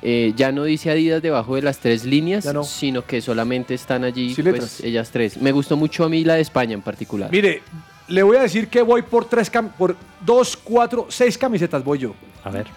eh, 0.03 0.32
ya 0.36 0.51
no 0.51 0.63
dice 0.65 0.92
Adidas 0.92 1.22
debajo 1.22 1.56
de 1.56 1.62
las 1.63 1.80
tres 1.80 2.06
líneas, 2.06 2.46
no. 2.53 2.63
sino 2.63 3.06
que 3.06 3.22
solamente 3.22 3.74
están 3.74 4.03
allí 4.03 4.34
Sí, 4.36 4.44
pues, 4.44 4.82
ellas 4.82 5.10
tres. 5.12 5.38
Me 5.38 5.51
gustó 5.51 5.75
mucho 5.75 6.03
a 6.06 6.10
mí 6.10 6.24
la 6.24 6.36
de 6.36 6.42
España 6.42 6.74
en 6.74 6.82
particular. 6.82 7.30
Mire, 7.32 7.62
le 8.07 8.24
voy 8.24 8.38
a 8.38 8.41
decir 8.41 8.67
que 8.67 8.81
voy 8.81 9.01
por 9.01 9.25
tres, 9.25 9.51
cam- 9.51 9.72
por 9.72 9.95
dos, 10.22 10.57
cuatro, 10.57 11.07
seis 11.10 11.38
camisetas 11.38 11.83
voy 11.83 12.00
yo. 12.00 12.13
A 12.43 12.50
ver. 12.50 12.67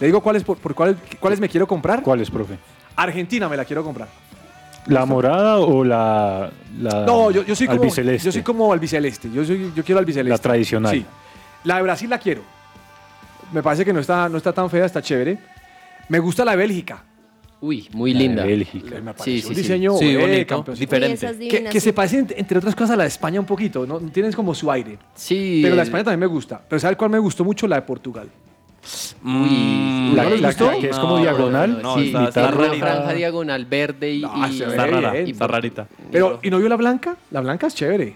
Le 0.00 0.06
digo 0.06 0.20
cuáles, 0.20 0.42
por, 0.44 0.58
por 0.58 0.74
cuáles, 0.74 0.96
cuáles 1.20 1.40
me 1.40 1.48
quiero 1.48 1.66
comprar. 1.66 2.02
¿Cuál 2.02 2.20
es, 2.20 2.30
profe? 2.30 2.58
Argentina 2.96 3.48
me 3.48 3.56
la 3.56 3.64
quiero 3.64 3.82
comprar. 3.84 4.08
¿La 4.86 5.06
morada 5.06 5.58
o 5.60 5.82
la, 5.82 6.50
la 6.78 7.06
No, 7.06 7.30
yo, 7.30 7.42
yo 7.42 7.56
soy 7.56 7.66
como 7.66 7.80
albiceleste? 7.80 8.26
yo 8.26 8.32
soy 8.32 8.42
como 8.42 8.72
albiceleste. 8.72 9.30
Yo 9.32 9.44
soy, 9.44 9.72
yo 9.74 9.82
quiero 9.82 9.98
albiceleste. 9.98 10.30
La 10.30 10.38
tradicional. 10.38 10.92
Sí. 10.94 11.06
La 11.64 11.76
de 11.76 11.82
Brasil 11.82 12.10
la 12.10 12.18
quiero. 12.18 12.42
Me 13.52 13.62
parece 13.62 13.84
que 13.84 13.92
no 13.92 14.00
está, 14.00 14.28
no 14.28 14.36
está 14.36 14.52
tan 14.52 14.68
fea, 14.68 14.84
está 14.84 15.00
chévere. 15.00 15.38
Me 16.10 16.18
gusta 16.18 16.44
la 16.44 16.50
de 16.50 16.58
Bélgica. 16.58 17.02
Uy, 17.64 17.88
muy 17.92 18.12
La 18.12 18.18
de 18.18 18.24
linda. 18.26 18.44
Bélgica. 18.44 19.00
Me 19.00 19.12
Sí, 19.16 19.36
un 19.36 19.54
sí. 19.54 19.54
diseño 19.54 19.96
Sí, 19.96 20.04
eh, 20.10 20.18
bonito, 20.18 20.64
diferente. 20.78 21.68
Que, 21.70 21.80
se 21.80 21.94
parece, 21.94 22.18
ent- 22.22 22.34
entre 22.36 22.58
otras 22.58 22.74
cosas, 22.74 22.90
a 22.90 22.96
la 22.96 23.04
de 23.04 23.08
España 23.08 23.40
un 23.40 23.46
poquito. 23.46 23.86
¿no? 23.86 23.98
Tienes 24.00 24.36
como 24.36 24.54
su 24.54 24.70
aire. 24.70 24.98
Sí. 25.14 25.60
Pero 25.62 25.74
la 25.74 25.80
de 25.82 25.86
España 25.88 26.04
también 26.04 26.20
me 26.20 26.26
gusta. 26.26 26.60
Pero 26.68 26.78
¿sabes 26.78 26.98
cuál 26.98 27.10
me 27.10 27.18
gustó 27.18 27.42
mucho? 27.42 27.66
La 27.66 27.76
de 27.76 27.82
Portugal. 27.82 28.28
Mm, 29.22 30.14
La- 30.14 30.24
¿No 30.24 30.30
les 30.30 30.40
la 30.42 30.48
gustó? 30.48 30.70
que 30.78 30.90
es 30.90 30.98
como 30.98 31.18
diagonal. 31.18 31.80
no, 31.82 31.94
sí, 31.96 32.06
está- 32.08 32.28
está 32.28 32.48
una 32.54 32.74
franja 32.74 33.12
diagonal 33.14 33.64
verde 33.64 34.12
y, 34.12 34.24
y- 34.24 34.60
Está 34.62 34.86
rara, 34.86 35.12
bien. 35.12 35.28
está 35.28 35.46
rarita. 35.46 35.88
Pero, 36.12 36.40
¿y 36.42 36.50
no 36.50 36.58
vio 36.58 36.68
la 36.68 36.76
blanca? 36.76 37.16
La 37.30 37.40
blanca 37.40 37.66
es 37.68 37.74
chévere. 37.74 38.14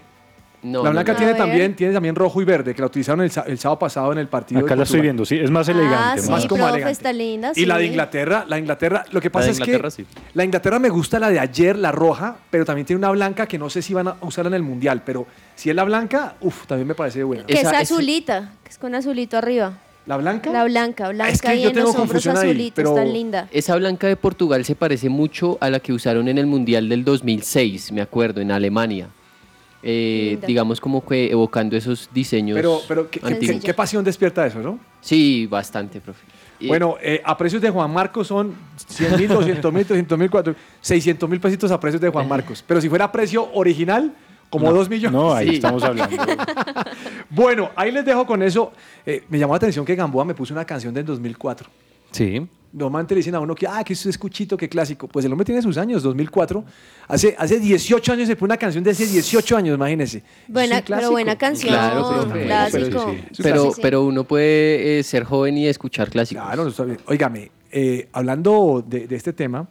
No, 0.61 0.83
la 0.83 0.89
blanca 0.89 1.13
no. 1.13 1.17
tiene 1.17 1.33
también, 1.35 1.73
tiene 1.75 1.93
también 1.93 2.15
rojo 2.15 2.41
y 2.41 2.45
verde, 2.45 2.75
que 2.75 2.81
la 2.81 2.87
utilizaron 2.87 3.21
el, 3.21 3.31
el 3.47 3.57
sábado 3.59 3.79
pasado 3.79 4.11
en 4.11 4.17
el 4.17 4.27
partido. 4.27 4.59
Acá 4.59 4.71
de 4.71 4.77
la 4.77 4.83
estoy 4.83 4.99
viendo, 5.01 5.23
sí. 5.25 5.37
Es 5.39 5.49
más 5.49 5.69
Ah, 5.69 5.71
elegante. 5.71 6.21
sí, 6.23 6.29
más 6.31 6.45
como 6.47 6.57
profe, 6.63 6.73
elegante. 6.73 6.91
está 6.91 7.13
linda. 7.13 7.51
Y 7.55 7.65
la 7.65 7.77
de. 7.77 7.85
Inglaterra, 7.85 8.45
la 8.47 8.59
Inglaterra, 8.59 9.05
lo 9.11 9.21
que 9.21 9.29
pasa 9.29 9.49
es 9.51 9.59
Inglaterra, 9.59 9.87
que 9.89 9.91
sí. 9.91 10.05
la 10.33 10.43
Inglaterra 10.43 10.77
me 10.79 10.89
gusta 10.89 11.17
la 11.19 11.29
de 11.29 11.39
ayer, 11.39 11.77
la 11.77 11.91
roja, 11.93 12.35
pero 12.49 12.65
también 12.65 12.85
tiene 12.85 12.97
una 12.97 13.11
blanca 13.11 13.45
que 13.47 13.57
no 13.57 13.69
sé 13.69 13.81
si 13.81 13.93
van 13.93 14.09
a 14.09 14.15
usarla 14.21 14.49
en 14.49 14.55
el 14.55 14.63
mundial, 14.63 15.01
pero 15.05 15.25
si 15.55 15.69
es 15.69 15.75
la 15.75 15.85
blanca, 15.85 16.35
uff, 16.41 16.65
también 16.67 16.87
me 16.87 16.95
parece 16.95 17.23
buena. 17.23 17.45
Que 17.45 17.53
Esa- 17.53 17.71
es 17.81 17.91
azulita, 17.91 18.51
que 18.63 18.69
es 18.69 18.77
con 18.77 18.93
azulito 18.95 19.37
arriba. 19.37 19.77
¿La 20.05 20.17
blanca? 20.17 20.51
La 20.51 20.63
blanca, 20.63 21.09
blanca 21.09 21.31
Es 21.31 21.41
que 21.41 21.55
y 21.55 21.61
yo 21.61 21.69
en 21.69 21.75
tengo 21.75 21.87
los 21.87 21.95
hombros 21.95 22.23
confusión 22.23 22.37
ahí, 22.37 22.49
azulito, 22.49 22.75
pero- 22.75 22.89
está 22.97 23.05
linda. 23.05 23.47
Esa 23.51 23.75
blanca 23.75 24.07
de 24.07 24.15
Portugal 24.15 24.65
se 24.65 24.75
parece 24.75 25.07
mucho 25.07 25.57
a 25.61 25.69
la 25.69 25.79
que 25.79 25.93
usaron 25.93 26.27
en 26.27 26.37
el 26.37 26.47
Mundial 26.47 26.89
del 26.89 27.03
2006, 27.05 27.91
me 27.91 28.01
acuerdo, 28.01 28.41
en 28.41 28.51
Alemania. 28.51 29.07
Eh, 29.81 30.37
digamos 30.45 30.81
como 30.81 31.05
que 31.05 31.31
evocando 31.31 31.77
esos 31.77 32.09
diseños. 32.13 32.55
Pero, 32.55 32.81
pero 32.87 33.09
¿qué, 33.09 33.73
pasión 33.73 34.03
despierta 34.03 34.45
eso, 34.45 34.59
no? 34.59 34.79
Sí, 35.01 35.47
bastante, 35.47 36.01
profe. 36.01 36.25
Bueno, 36.67 36.97
eh, 37.01 37.21
a 37.23 37.37
precios 37.37 37.61
de 37.61 37.69
Juan 37.69 37.89
Marcos 37.89 38.27
son 38.27 38.53
100 38.75 39.17
mil, 39.17 39.27
200 39.29 39.73
mil, 39.73 39.85
300 39.85 40.19
mil, 40.19 40.29
600 40.81 41.29
mil 41.29 41.39
pesitos 41.39 41.71
a 41.71 41.79
precios 41.79 42.01
de 42.01 42.09
Juan 42.09 42.27
Marcos. 42.27 42.63
Pero 42.67 42.81
si 42.81 42.89
fuera 42.89 43.05
a 43.05 43.11
precio 43.11 43.49
original, 43.53 44.13
como 44.49 44.71
2 44.73 44.89
millones. 44.89 45.13
No, 45.13 45.33
ahí 45.33 45.49
Sí. 45.49 45.55
estamos 45.55 45.83
hablando. 45.83 46.15
Bueno, 47.29 47.69
ahí 47.75 47.91
les 47.91 48.03
dejo 48.03 48.25
con 48.25 48.41
eso. 48.41 48.73
Eh, 49.05 49.23
me 49.29 49.37
llamó 49.37 49.53
la 49.53 49.57
atención 49.57 49.85
que 49.85 49.95
Gamboa 49.95 50.25
me 50.25 50.33
puso 50.33 50.53
una 50.53 50.65
canción 50.65 50.93
del 50.93 51.05
2004. 51.05 51.69
Sí. 52.11 52.47
Normalmente 52.71 53.15
le 53.15 53.19
dicen 53.19 53.33
a 53.35 53.39
uno 53.39 53.55
que, 53.55 53.65
ah, 53.67 53.83
que 53.83 53.93
es 53.93 54.17
cuchito, 54.17 54.55
que 54.55 54.69
clásico. 54.69 55.07
Pues 55.07 55.25
el 55.25 55.31
hombre 55.31 55.45
tiene 55.45 55.61
sus 55.61 55.77
años, 55.77 56.03
2004. 56.03 56.63
Hace, 57.07 57.35
hace 57.37 57.59
18 57.59 58.13
años 58.13 58.27
se 58.27 58.35
pone 58.35 58.49
una 58.51 58.57
canción 58.57 58.83
de 58.83 58.91
hace 58.91 59.07
18 59.07 59.57
años, 59.57 59.75
imagínense. 59.75 60.21
Buena, 60.47 60.75
pero 60.75 60.85
clásico. 60.85 61.11
buena 61.11 61.35
canción, 61.37 61.73
Claro, 61.73 62.21
profe. 62.27 62.45
clásico. 62.45 62.87
Pero 62.89 63.11
sí, 63.11 63.23
sí. 63.33 63.43
pero, 63.43 63.63
Sí, 63.65 63.71
sí. 63.75 63.81
pero 63.81 64.03
uno 64.05 64.23
puede 64.23 64.99
eh, 64.99 65.03
ser 65.03 65.23
joven 65.23 65.57
y 65.57 65.67
escuchar 65.67 66.09
clásicos. 66.11 66.43
Claro, 66.45 66.67
está 66.67 66.83
bien. 66.83 66.99
Óigame, 67.07 67.51
eh, 67.71 68.07
hablando 68.13 68.85
de, 68.87 69.07
de 69.07 69.15
este 69.15 69.33
tema, 69.33 69.67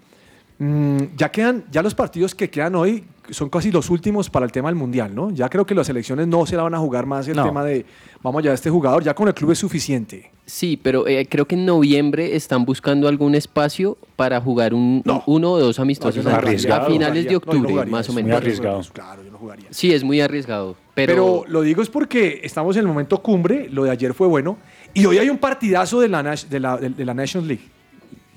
mm, 0.59 0.99
ya 1.17 1.31
quedan, 1.31 1.65
ya 1.71 1.83
los 1.83 1.95
partidos 1.95 2.35
que 2.35 2.51
quedan 2.51 2.75
hoy 2.75 3.05
son 3.31 3.49
casi 3.51 3.71
los 3.71 3.91
últimos 3.91 4.31
para 4.31 4.47
el 4.47 4.53
tema 4.53 4.69
del 4.69 4.77
mundial, 4.77 5.15
¿no? 5.15 5.31
Ya 5.31 5.49
creo 5.49 5.67
que 5.67 5.75
las 5.75 5.89
elecciones 5.89 6.27
no 6.27 6.47
se 6.47 6.57
la 6.57 6.63
van 6.63 6.75
a 6.75 6.79
jugar 6.79 7.07
más 7.07 7.27
el 7.29 7.37
No. 7.37 7.45
tema 7.45 7.65
de 7.65 7.85
vamos 8.23 8.43
ya 8.43 8.51
a 8.51 8.55
este 8.55 8.71
jugador, 8.71 9.03
ya 9.05 9.15
con 9.15 9.29
el 9.29 9.35
club 9.35 9.51
es 9.53 9.59
suficiente. 9.59 10.31
Sí, 10.47 10.79
pero 10.83 11.07
eh, 11.07 11.27
creo 11.29 11.47
que 11.47 11.55
en 11.55 11.67
noviembre 11.67 12.35
están 12.35 12.65
buscando 12.65 13.07
algún 13.07 13.35
espacio 13.35 13.99
para 14.17 14.41
jugar 14.41 14.73
un, 14.75 15.03
No. 15.05 15.23
uno 15.27 15.53
o 15.53 15.59
dos 15.59 15.79
amistosos 15.79 16.25
No, 16.25 16.31
a 16.31 16.41
finales 16.87 17.29
de 17.29 17.37
octubre, 17.37 17.69
jugaría 17.71 17.91
más 17.93 18.09
o 18.09 18.13
menos. 18.15 18.29
Muy 18.29 18.37
arriesgado. 18.37 18.81
Claro, 18.93 19.23
yo 19.23 19.31
no 19.31 19.39
jugaría. 19.39 19.67
Sí, 19.71 19.93
es 19.93 20.03
muy 20.03 20.21
arriesgado, 20.21 20.75
Pero, 20.95 21.13
pero, 21.13 21.45
lo 21.49 21.61
digo 21.63 21.83
es 21.83 21.89
porque 21.91 22.41
estamos 22.43 22.77
en 22.77 22.81
el 22.83 22.89
momento 22.89 23.19
cumbre, 23.23 23.69
lo 23.71 23.85
de 23.85 23.91
ayer 23.91 24.15
fue 24.15 24.27
bueno, 24.27 24.57
y 24.95 25.05
hoy 25.05 25.19
hay 25.19 25.29
un 25.29 25.39
partidazo 25.39 26.01
de 26.01 26.09
la, 26.09 26.23
Nash- 26.23 26.47
de 26.49 26.61
la, 26.61 26.77
de- 26.79 26.91
de 26.91 27.05
la 27.05 27.13
Nations 27.15 27.47
League. 27.47 27.63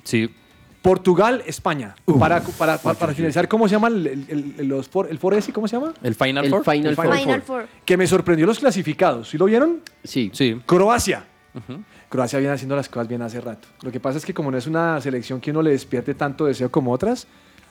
Sí. 0.04 0.30
Portugal, 0.82 1.44
España. 1.46 1.96
Para, 2.20 2.42
para, 2.42 2.78
para, 2.78 2.98
para 2.98 3.14
finalizar, 3.14 3.48
¿cómo 3.48 3.68
se 3.68 3.74
llama 3.76 3.88
el, 3.90 4.08
el, 4.08 4.56
el, 4.58 4.68
los 4.68 4.90
for- 4.90 5.08
el? 5.10 5.20
¿Cómo 5.54 5.68
se 5.68 5.76
llama? 5.76 5.94
El 6.02 6.16
Final 6.16 6.46
El 6.46 6.50
Four. 6.52 6.64
Final 6.64 6.88
El 6.88 6.96
Four. 6.96 7.18
Final 7.18 7.42
Four. 7.44 7.68
Que 7.86 7.98
me 7.98 8.08
sorprendió 8.08 8.46
los 8.48 8.60
clasificados. 8.60 9.30
¿Sí 9.30 9.38
lo 9.38 9.46
vieron? 9.46 9.82
Sí. 10.04 10.32
Sí. 10.34 10.60
Croacia. 10.66 11.26
Croacia 12.10 12.40
viene 12.40 12.54
haciendo 12.54 12.76
las 12.76 12.90
cosas 12.90 13.08
bien 13.08 13.22
hace 13.22 13.40
rato. 13.42 13.68
Lo 13.84 13.92
que 13.92 14.00
pasa 14.00 14.18
es 14.18 14.26
que 14.26 14.34
como 14.34 14.50
no 14.52 14.58
es 14.58 14.68
una 14.68 15.00
selección 15.02 15.40
que 15.40 15.52
uno 15.52 15.62
le 15.62 15.72
despierte 15.72 16.14
tanto 16.16 16.46
deseo 16.46 16.72
como 16.72 16.92
otras, 16.92 17.28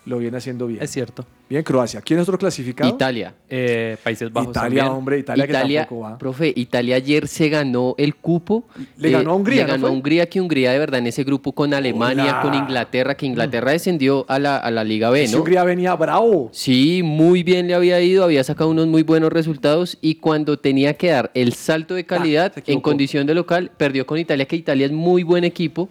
lo 0.07 0.19
viene 0.19 0.37
haciendo 0.39 0.67
bien. 0.67 0.83
Es 0.83 0.91
cierto. 0.91 1.27
Bien, 1.49 1.63
Croacia. 1.63 2.01
¿Quién 2.01 2.19
es 2.21 2.23
otro 2.29 2.39
clasificado? 2.39 2.89
Italia. 2.89 3.35
Eh, 3.49 3.97
Países 4.03 4.33
Bajos 4.33 4.51
Italia, 4.51 4.83
también. 4.83 4.87
hombre, 4.99 5.19
Italia, 5.19 5.45
que 5.47 5.51
Italia, 5.53 5.81
tampoco 5.81 6.01
va. 6.03 6.19
profe, 6.19 6.53
Italia 6.57 6.97
ayer 6.97 7.27
se 7.29 7.49
ganó 7.49 7.95
el 7.99 8.15
cupo. 8.15 8.65
Eh, 8.79 8.85
Le 8.99 9.11
ganó 9.11 9.33
a 9.33 9.35
Hungría, 9.35 9.63
Le 9.63 9.67
¿no 9.67 9.73
ganó 9.75 9.87
a? 9.89 9.91
Hungría, 9.91 10.29
que 10.29 10.41
Hungría 10.41 10.73
de 10.73 10.79
verdad 10.79 11.01
en 11.01 11.09
ese 11.09 11.25
grupo 11.25 11.53
con 11.53 11.75
Alemania, 11.75 12.25
Hola. 12.25 12.41
con 12.43 12.55
Inglaterra, 12.55 13.17
que 13.17 13.27
Inglaterra 13.27 13.73
descendió 13.73 14.25
a 14.29 14.39
la, 14.39 14.57
a 14.59 14.71
la 14.71 14.85
Liga 14.85 15.11
B, 15.11 15.27
¿no? 15.29 15.39
Hungría 15.39 15.65
venía 15.65 15.95
bravo. 15.97 16.51
Sí, 16.53 17.03
muy 17.05 17.43
bien 17.43 17.67
le 17.67 17.75
había 17.75 18.01
ido, 18.01 18.23
había 18.25 18.45
sacado 18.45 18.71
unos 18.71 18.87
muy 18.87 19.03
buenos 19.03 19.33
resultados 19.33 19.99
y 20.01 20.15
cuando 20.17 20.59
tenía 20.59 20.95
que 20.95 21.11
dar 21.11 21.31
el 21.35 21.53
salto 21.53 21.95
de 21.95 22.07
calidad 22.07 22.53
Ah, 22.57 22.63
se 22.65 22.73
en 22.73 22.81
condición 22.81 23.27
de 23.27 23.35
local, 23.35 23.71
perdió 23.77 24.07
con 24.07 24.19
Italia, 24.19 24.47
que 24.47 24.57
Italia 24.57 24.87
es 24.87 24.93
muy 24.93 25.25
buen 25.25 25.45
equipo, 25.45 25.89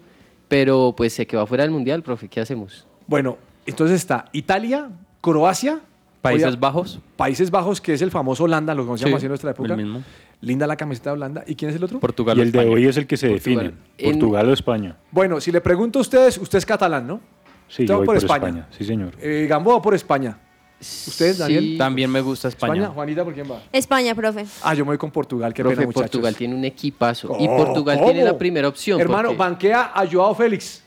pero 0.47 0.93
pues 0.95 1.13
se 1.13 1.27
quedó 1.27 1.45
fuera 1.45 1.63
del 1.63 1.71
Mundial, 1.71 2.01
profe, 2.01 2.27
¿qué 2.27 2.39
hacemos? 2.39 2.87
Bueno, 3.07 3.37
entonces 3.65 3.97
está 3.97 4.25
Italia, 4.31 4.89
Croacia, 5.21 5.79
Países 6.21 6.47
Oiga, 6.47 6.59
Bajos. 6.59 6.99
Países 7.15 7.49
Bajos, 7.49 7.79
que 7.79 7.93
es 7.93 8.01
el 8.01 8.11
famoso 8.11 8.43
Holanda, 8.43 8.75
lo 8.75 8.85
conocíamos 8.85 9.11
Sí, 9.11 9.15
así 9.17 9.25
en 9.25 9.29
nuestra 9.29 9.51
época. 9.51 9.73
el 9.73 9.77
mismo. 9.77 10.03
Linda 10.41 10.67
la 10.67 10.75
camiseta 10.77 11.09
de 11.11 11.13
Holanda. 11.15 11.43
¿Y 11.47 11.55
quién 11.55 11.69
es 11.69 11.75
el 11.77 11.83
otro? 11.83 11.99
Portugal. 11.99 12.37
Y 12.37 12.41
el 12.41 12.51
de 12.51 12.59
hoy 12.67 12.85
es 12.87 12.97
el 12.97 13.07
que 13.07 13.15
se 13.17 13.29
Portugal. 13.29 13.65
define. 13.67 13.83
En- 13.97 14.19
Portugal 14.19 14.49
o 14.49 14.53
España. 14.53 14.97
Bueno, 15.11 15.39
si 15.41 15.51
le 15.51 15.61
pregunto 15.61 15.99
a 15.99 16.01
ustedes, 16.01 16.37
usted 16.37 16.57
es 16.57 16.65
catalán, 16.65 17.07
¿no? 17.07 17.19
Sí, 17.67 17.85
yo 17.85 17.97
voy 17.97 18.05
por 18.05 18.15
por 18.15 18.23
España. 18.23 18.47
España. 18.47 18.67
Sí, 18.71 18.83
señor. 18.85 19.13
Eh, 19.21 19.45
Gamboa 19.49 19.81
por 19.81 19.93
España. 19.93 20.37
¿Ustedes, 20.79 21.35
Sí, 21.35 21.41
Daniel? 21.41 21.77
También 21.77 22.09
me 22.09 22.21
gusta 22.21 22.47
España. 22.47 22.73
España. 22.73 22.89
Juanita, 22.93 23.23
¿por 23.25 23.33
quién 23.33 23.51
va? 23.51 23.61
España, 23.71 24.15
profe. 24.15 24.45
Ah, 24.63 24.73
yo 24.73 24.85
me 24.85 24.91
voy 24.91 24.97
con 24.97 25.11
Portugal. 25.11 25.53
Qué 25.53 25.61
profe, 25.61 25.75
pena, 25.75 25.87
muchachos. 25.87 26.03
Portugal 26.09 26.35
tiene 26.35 26.55
un 26.55 26.63
equipazo 26.63 27.35
y 27.37 27.47
Portugal 27.47 27.97
¿cómo? 27.97 28.09
tiene 28.11 28.23
la 28.25 28.37
primera 28.37 28.67
opción. 28.69 28.99
Hermano, 28.99 29.29
porque- 29.29 29.37
banquea 29.37 29.91
a 29.93 30.07
Joao 30.09 30.33
Félix. 30.33 30.83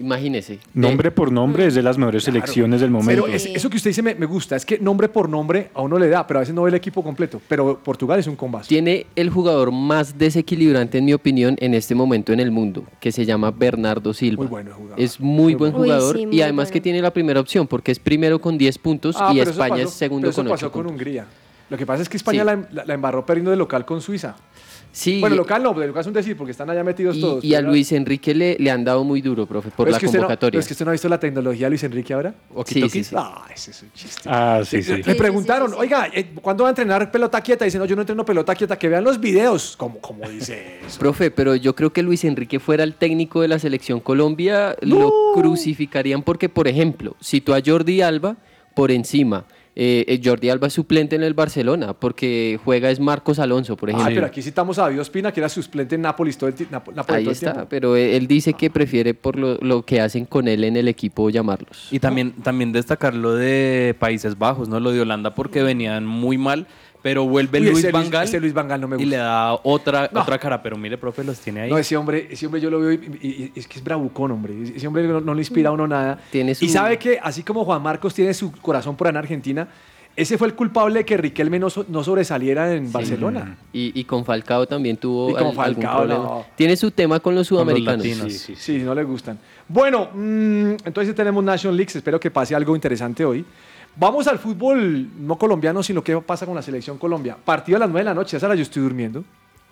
Imagínese. 0.00 0.58
Nombre 0.74 1.10
por 1.10 1.30
nombre 1.30 1.66
es 1.66 1.74
de 1.74 1.82
las 1.82 1.98
mejores 1.98 2.24
selecciones 2.24 2.80
del 2.80 2.90
momento. 2.90 3.24
Pero 3.24 3.34
es- 3.34 3.46
eso 3.46 3.68
que 3.70 3.76
usted 3.76 3.90
dice 3.90 4.02
me, 4.02 4.14
me 4.14 4.26
gusta. 4.26 4.56
Es 4.56 4.64
que 4.66 4.78
nombre 4.78 5.08
por 5.08 5.28
nombre 5.28 5.70
a 5.74 5.82
uno 5.82 5.98
le 5.98 6.08
da, 6.08 6.26
pero 6.26 6.38
a 6.38 6.40
veces 6.40 6.54
no 6.54 6.62
ve 6.62 6.70
el 6.70 6.74
equipo 6.76 7.02
completo. 7.02 7.40
Pero 7.48 7.78
Portugal 7.82 8.18
es 8.18 8.26
un 8.26 8.36
combazo. 8.36 8.68
Tiene 8.68 9.06
el 9.16 9.30
jugador 9.30 9.70
más 9.72 10.18
desequilibrante, 10.18 10.98
en 10.98 11.04
mi 11.04 11.12
opinión, 11.12 11.56
en 11.60 11.74
este 11.74 11.94
momento 11.94 12.32
en 12.32 12.40
el 12.40 12.50
mundo, 12.50 12.84
que 13.00 13.12
se 13.12 13.24
llama 13.24 13.50
Bernardo 13.50 14.12
Silva. 14.14 14.42
Muy 14.42 14.50
bueno 14.50 14.72
jugador. 14.74 15.00
Es 15.00 15.20
muy, 15.20 15.54
buen. 15.54 15.74
Uy, 15.74 15.82
jugador 15.82 16.16
sí, 16.16 16.26
muy 16.26 16.36
y 16.36 16.42
además 16.42 16.66
bueno. 16.68 16.72
que 16.72 16.80
tiene 16.80 17.02
la 17.02 17.12
primera 17.12 17.40
opción, 17.40 17.66
porque 17.66 17.92
es 17.92 17.98
primero 17.98 18.40
con 18.40 18.56
10 18.58 18.78
puntos 18.78 19.16
Ah, 19.18 19.32
y 19.34 19.40
España 19.40 19.70
pasó- 19.76 19.82
es 19.88 19.90
segundo 19.90 20.22
pero 20.22 20.30
eso 20.30 20.42
con 20.42 20.50
pasó 20.50 20.66
8 20.66 20.72
con 20.72 20.82
puntos. 20.82 20.92
Hungría. 20.92 21.26
Lo 21.68 21.76
que 21.78 21.86
pasa 21.86 22.02
es 22.02 22.08
que 22.08 22.16
España 22.16 22.40
Sí. 22.40 22.46
la, 22.46 22.56
la- 22.72 22.84
la 22.84 22.94
embarró 22.94 23.24
perdiendo 23.24 23.52
de 23.52 23.56
local 23.56 23.84
con 23.84 24.00
Suiza. 24.00 24.34
Sí, 24.92 25.20
Bueno, 25.20 25.36
local 25.36 25.62
no, 25.62 25.72
de 25.72 25.86
local 25.86 26.00
es 26.00 26.06
un 26.08 26.12
decir, 26.12 26.36
porque 26.36 26.50
están 26.50 26.68
allá 26.68 26.82
metidos 26.82 27.16
y, 27.16 27.20
todos. 27.20 27.44
y 27.44 27.54
a 27.54 27.58
pero- 27.58 27.70
Luis 27.70 27.92
Enrique 27.92 28.34
le, 28.34 28.56
le 28.58 28.70
han 28.72 28.84
dado 28.84 29.04
muy 29.04 29.20
duro, 29.20 29.46
profe, 29.46 29.68
por 29.70 29.84
pero 29.86 29.90
la 29.92 29.96
es 29.96 30.00
que 30.00 30.06
usted 30.06 30.18
no- 30.18 30.24
convocatoria. 30.24 30.50
pero 30.50 30.60
es 30.60 30.66
que 30.66 30.72
usted 30.74 30.84
no 30.84 30.90
ha 30.90 30.92
visto 30.92 31.08
la 31.08 31.20
tecnología 31.20 31.66
de 31.66 31.70
Luis 31.70 31.82
Enrique 31.84 32.12
ahora. 32.12 32.34
Sí, 32.66 32.88
sí, 32.88 33.04
sí. 33.04 33.14
Ah, 33.16 33.44
ese 33.54 33.70
es 33.70 33.82
un 33.82 33.92
chiste. 33.92 34.22
Ah, 34.26 34.62
sí, 34.64 34.82
sí. 34.82 34.96
Le 34.96 35.04
sí, 35.04 35.14
preguntaron, 35.14 35.68
sí, 35.70 35.74
sí. 35.76 35.80
oiga, 35.80 36.08
eh, 36.12 36.32
¿cuándo 36.42 36.64
va 36.64 36.70
a 36.70 36.72
entrenar 36.72 37.10
pelota 37.12 37.40
quieta? 37.40 37.64
Dice, 37.64 37.78
no, 37.78 37.84
yo 37.84 37.94
no 37.94 38.02
entreno 38.02 38.24
pelota 38.24 38.54
quieta, 38.54 38.76
que 38.76 38.88
vean 38.88 39.04
los 39.04 39.20
videos. 39.20 39.76
¿Cómo, 39.76 39.98
cómo 40.00 40.28
dice 40.28 40.78
eso? 40.86 40.98
Profe, 40.98 41.30
pero 41.30 41.54
yo 41.54 41.74
creo 41.76 41.92
que 41.92 42.02
Luis 42.02 42.24
Enrique 42.24 42.58
fuera 42.58 42.82
el 42.82 42.94
técnico 42.94 43.42
de 43.42 43.48
la 43.48 43.58
selección 43.60 44.00
Colombia, 44.00 44.74
lo 44.80 45.12
crucificarían 45.34 46.22
porque, 46.22 46.48
por 46.48 46.66
ejemplo, 46.68 47.16
citó 47.22 47.54
a 47.54 47.60
Jordi 47.64 48.00
Alba 48.02 48.36
por 48.74 48.90
encima. 48.90 49.44
Eh, 49.82 50.04
eh, 50.08 50.20
Jordi 50.22 50.50
Alba 50.50 50.66
es 50.66 50.74
suplente 50.74 51.16
en 51.16 51.22
el 51.22 51.32
Barcelona 51.32 51.94
porque 51.94 52.60
juega 52.62 52.90
es 52.90 53.00
Marcos 53.00 53.38
Alonso, 53.38 53.78
por 53.78 53.88
Ay, 53.88 53.94
ejemplo. 53.94 54.14
pero 54.14 54.26
aquí 54.26 54.42
citamos 54.42 54.78
a 54.78 54.82
David 54.82 55.00
Ospina, 55.00 55.32
que 55.32 55.40
era 55.40 55.48
suplente 55.48 55.94
en 55.94 56.02
Nápoles 56.02 56.36
todo 56.36 56.50
el, 56.50 56.54
Napoli 56.70 56.98
Ahí 56.98 57.04
todo 57.04 57.16
el 57.18 57.28
está, 57.28 57.52
tiempo. 57.52 57.68
pero 57.70 57.96
él 57.96 58.10
él 58.10 58.26
dice 58.26 58.52
que 58.52 58.68
prefiere 58.68 59.14
por 59.14 59.36
lo, 59.36 59.56
lo 59.62 59.80
que 59.82 60.02
hacen 60.02 60.26
con 60.26 60.48
él 60.48 60.64
en 60.64 60.76
el 60.76 60.86
equipo 60.86 61.30
llamarlos. 61.30 61.88
Y 61.90 61.98
también, 61.98 62.32
también 62.32 62.72
destacar 62.72 63.14
lo 63.14 63.34
de 63.34 63.96
Países 63.98 64.36
Bajos, 64.36 64.68
¿no? 64.68 64.80
Lo 64.80 64.92
de 64.92 65.00
Holanda 65.00 65.34
porque 65.34 65.62
venían 65.62 66.04
muy 66.04 66.36
mal, 66.36 66.66
pero 67.02 67.24
vuelve 67.26 67.60
Uy, 67.60 67.66
Luis 67.66 67.78
ese 67.78 67.92
Van 67.92 68.10
Gaal 68.10 68.24
ese 68.24 68.40
Luis 68.40 68.52
Van 68.52 68.68
Gaal 68.68 68.80
no 68.80 68.88
me 68.88 68.96
y 68.96 68.98
gusta. 69.00 69.10
le 69.10 69.16
da 69.16 69.54
otra, 69.62 70.10
No. 70.12 70.20
otra 70.20 70.38
cara. 70.38 70.62
Pero 70.62 70.76
mire, 70.76 70.98
profe, 70.98 71.24
los 71.24 71.38
tiene 71.38 71.62
ahí. 71.62 71.70
No, 71.70 71.78
ese 71.78 71.96
hombre, 71.96 72.28
ese 72.30 72.46
hombre 72.46 72.60
yo 72.60 72.70
lo 72.70 72.80
veo 72.80 72.92
y, 72.92 72.96
y- 73.22 73.52
y 73.54 73.58
es 73.58 73.66
que 73.66 73.78
es 73.78 73.84
bravucón, 73.84 74.30
hombre. 74.32 74.54
Ese 74.76 74.86
hombre 74.86 75.06
no, 75.08 75.20
no 75.20 75.34
le 75.34 75.40
inspira 75.40 75.70
a 75.70 75.72
uno 75.72 75.86
nada. 75.86 76.18
Tiene 76.30 76.54
su- 76.54 76.64
Y 76.64 76.68
sabe 76.68 76.98
que, 76.98 77.18
así 77.22 77.42
como 77.42 77.64
Juan 77.64 77.82
Marcos 77.82 78.14
tiene 78.14 78.34
su 78.34 78.52
corazón 78.52 78.96
por 78.96 79.06
en 79.08 79.16
Argentina, 79.16 79.68
ese 80.16 80.36
fue 80.36 80.48
el 80.48 80.54
culpable 80.54 80.98
de 80.98 81.04
que 81.06 81.16
Riquelme 81.16 81.58
no, 81.58 81.70
so- 81.70 81.86
no 81.88 82.02
sobresaliera 82.04 82.74
en 82.74 82.92
Barcelona. 82.92 83.56
Y, 83.72 83.98
y 83.98 84.04
con 84.04 84.24
Falcao 84.24 84.66
también 84.66 84.96
tuvo 84.98 85.30
Y 85.30 85.34
con 85.34 85.46
al- 85.46 85.54
Falcao, 85.54 85.98
problema. 85.98 86.22
no. 86.24 86.46
Tiene 86.56 86.76
su 86.76 86.90
tema 86.90 87.20
con 87.20 87.34
los 87.34 87.46
sudamericanos. 87.46 88.02
Sí, 88.02 88.14
sí, 88.14 88.30
sí. 88.30 88.54
Sí, 88.56 88.78
no 88.78 88.94
le 88.94 89.04
gustan. 89.04 89.38
Bueno, 89.68 90.10
mm, 90.12 90.72
entonces 90.84 91.14
tenemos 91.14 91.42
National 91.44 91.76
Leagues. 91.76 91.96
Espero 91.96 92.18
que 92.20 92.30
pase 92.30 92.54
algo 92.54 92.74
interesante 92.74 93.24
hoy. 93.24 93.44
Vamos 93.96 94.26
al 94.28 94.38
fútbol 94.38 95.08
no 95.18 95.36
colombiano, 95.36 95.82
sino 95.82 96.02
qué 96.02 96.16
pasa 96.20 96.46
con 96.46 96.54
la 96.54 96.62
selección 96.62 96.96
Colombia. 96.98 97.36
Partido 97.44 97.76
a 97.76 97.80
las 97.80 97.88
9 97.88 98.00
de 98.00 98.04
la 98.04 98.14
noche, 98.14 98.36
esa 98.36 98.46
hora 98.46 98.54
yo 98.54 98.62
estoy 98.62 98.82
durmiendo. 98.82 99.24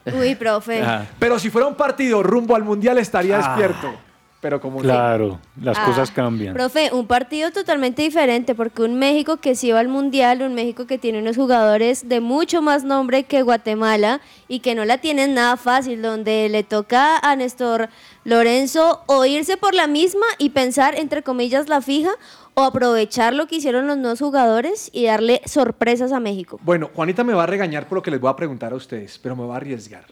Uy, 0.06 0.34
profe. 0.34 0.82
Ajá. 0.82 1.06
Pero 1.18 1.38
si 1.38 1.50
fuera 1.50 1.66
un 1.66 1.74
partido 1.74 2.22
rumbo 2.22 2.54
al 2.56 2.64
Mundial 2.64 2.98
estaría 2.98 3.36
Ah. 3.38 3.48
despierto. 3.56 3.94
Pero 4.40 4.60
como 4.60 4.78
Claro, 4.78 5.40
las 5.60 5.76
Ah, 5.78 5.84
cosas 5.84 6.12
cambian. 6.12 6.54
Profe, 6.54 6.90
un 6.92 7.08
partido 7.08 7.50
totalmente 7.50 8.02
diferente 8.02 8.54
porque 8.54 8.82
un 8.82 8.96
México 8.96 9.38
que 9.38 9.56
sí 9.56 9.72
va 9.72 9.80
al 9.80 9.88
Mundial, 9.88 10.42
un 10.42 10.54
México 10.54 10.86
que 10.86 10.96
tiene 10.96 11.18
unos 11.18 11.34
jugadores 11.34 12.08
de 12.08 12.20
mucho 12.20 12.62
más 12.62 12.84
nombre 12.84 13.24
que 13.24 13.42
Guatemala 13.42 14.20
y 14.46 14.60
que 14.60 14.76
no 14.76 14.84
la 14.84 14.98
tienen 14.98 15.34
nada 15.34 15.56
fácil, 15.56 16.02
donde 16.02 16.48
le 16.50 16.62
toca 16.62 17.18
a 17.18 17.34
Néstor 17.34 17.88
Lorenzo 18.22 19.02
o 19.06 19.24
irse 19.24 19.56
por 19.56 19.74
la 19.74 19.88
misma 19.88 20.26
y 20.38 20.50
pensar, 20.50 20.94
entre 20.96 21.24
comillas, 21.24 21.68
la 21.68 21.80
fija 21.80 22.10
o 22.58 22.64
aprovechar 22.64 23.34
lo 23.34 23.46
que 23.46 23.56
hicieron 23.56 23.86
los 23.86 23.96
nuevos 23.98 24.18
jugadores 24.18 24.90
y 24.92 25.04
darle 25.04 25.40
sorpresas 25.44 26.10
a 26.10 26.18
México. 26.18 26.58
Bueno, 26.64 26.90
Juanita 26.92 27.22
me 27.22 27.32
va 27.32 27.44
a 27.44 27.46
regañar 27.46 27.86
por 27.86 27.98
lo 27.98 28.02
que 28.02 28.10
les 28.10 28.20
voy 28.20 28.28
a 28.28 28.34
preguntar 28.34 28.72
a 28.72 28.74
ustedes, 28.74 29.16
pero 29.16 29.36
me 29.36 29.46
va 29.46 29.54
a 29.54 29.56
arriesgar. 29.58 30.06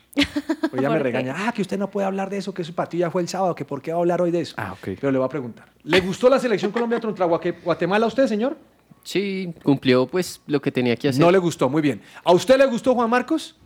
Porque 0.60 0.76
ella 0.78 0.90
me 0.90 1.00
regaña, 1.00 1.34
ah, 1.36 1.52
que 1.52 1.62
usted 1.62 1.76
no 1.76 1.90
puede 1.90 2.06
hablar 2.06 2.30
de 2.30 2.36
eso, 2.36 2.54
que 2.54 2.62
su 2.62 2.72
partido 2.72 3.00
ya 3.00 3.10
fue 3.10 3.22
el 3.22 3.28
sábado, 3.28 3.52
que 3.56 3.64
por 3.64 3.82
qué 3.82 3.90
va 3.90 3.96
a 3.96 4.00
hablar 4.00 4.22
hoy 4.22 4.30
de 4.30 4.42
eso. 4.42 4.54
Ah, 4.58 4.74
ok. 4.74 4.96
Pero 5.00 5.10
le 5.10 5.18
voy 5.18 5.26
a 5.26 5.28
preguntar. 5.28 5.66
¿Le 5.82 6.00
gustó 6.00 6.28
la 6.28 6.38
selección 6.38 6.70
Colombia 6.70 7.00
contra 7.00 7.26
Guatemala 7.26 8.04
a 8.04 8.08
usted, 8.08 8.28
señor? 8.28 8.56
Sí, 9.02 9.52
cumplió 9.64 10.06
pues 10.06 10.40
lo 10.46 10.60
que 10.60 10.70
tenía 10.70 10.94
que 10.94 11.08
hacer. 11.08 11.20
No 11.20 11.32
le 11.32 11.38
gustó, 11.38 11.68
muy 11.68 11.82
bien. 11.82 12.00
¿A 12.22 12.32
usted 12.32 12.58
le 12.58 12.66
gustó 12.66 12.94
Juan 12.94 13.10
Marcos? 13.10 13.56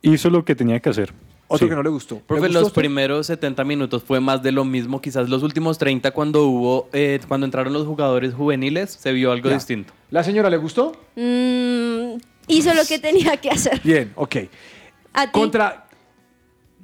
Hizo 0.00 0.30
lo 0.30 0.44
que 0.44 0.54
tenía 0.54 0.78
que 0.78 0.90
hacer. 0.90 1.12
Otro 1.52 1.66
Sí. 1.66 1.68
que 1.70 1.74
no 1.76 1.82
le 1.82 1.88
gustó. 1.90 2.14
¿Le 2.16 2.20
Profe, 2.22 2.40
gustó 2.40 2.52
los 2.60 2.68
usted? 2.68 2.80
primeros 2.80 3.26
70 3.26 3.64
minutos 3.64 4.02
fue 4.02 4.20
más 4.20 4.42
de 4.42 4.52
lo 4.52 4.64
mismo. 4.64 5.00
Quizás 5.00 5.28
los 5.28 5.42
últimos 5.42 5.78
30 5.78 6.10
cuando 6.12 6.44
hubo, 6.46 6.88
eh, 6.92 7.20
cuando 7.28 7.44
entraron 7.46 7.72
los 7.72 7.86
jugadores 7.86 8.34
juveniles, 8.34 8.90
se 8.90 9.12
vio 9.12 9.32
algo 9.32 9.48
Ya. 9.48 9.56
distinto. 9.56 9.92
¿La 10.10 10.22
señora 10.24 10.48
le 10.50 10.56
gustó? 10.56 10.92
Mm, 11.16 12.14
hizo 12.48 12.74
lo 12.74 12.84
que 12.86 12.98
tenía 12.98 13.36
que 13.36 13.50
hacer. 13.50 13.80
Bien, 13.84 14.12
ok. 14.14 14.36
A 15.12 15.24
ti. 15.26 15.30
Contra... 15.32 15.86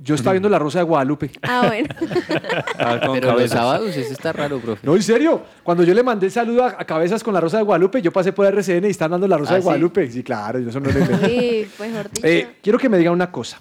Yo 0.00 0.14
estaba 0.14 0.34
viendo 0.34 0.48
La 0.48 0.60
Rosa 0.60 0.78
de 0.78 0.84
Guadalupe. 0.84 1.28
Ah, 1.42 1.64
bueno. 1.66 1.88
Ah, 2.78 3.00
con 3.04 3.14
Pero 3.14 3.26
los 3.26 3.34
cabezas. 3.36 3.50
sábados, 3.58 3.96
eso 3.96 4.12
está 4.12 4.32
raro, 4.32 4.60
profe. 4.60 4.86
No, 4.86 4.94
en 4.94 5.02
serio. 5.02 5.42
Cuando 5.64 5.82
yo 5.82 5.92
le 5.92 6.04
mandé 6.04 6.26
el 6.26 6.32
saludo 6.32 6.62
a, 6.64 6.68
a 6.78 6.84
Cabezas 6.84 7.24
con 7.24 7.34
La 7.34 7.40
Rosa 7.40 7.56
de 7.56 7.64
Guadalupe, 7.64 8.00
yo 8.00 8.12
pasé 8.12 8.32
por 8.32 8.46
RCN 8.46 8.86
y 8.86 8.90
están 8.90 9.10
dando 9.10 9.26
La 9.26 9.36
Rosa 9.36 9.54
¿Ah, 9.54 9.56
de? 9.56 9.62
Guadalupe. 9.62 10.08
Sí, 10.08 10.22
claro, 10.22 10.60
yo 10.60 10.68
eso 10.70 10.78
no 10.78 10.88
lo 10.92 10.98
inventé. 11.00 11.26
Sí, 11.28 11.68
dicho. 12.12 12.22
Eh, 12.22 12.48
quiero 12.62 12.78
que 12.78 12.88
me 12.88 12.96
digan 12.96 13.12
una 13.12 13.32
cosa. 13.32 13.60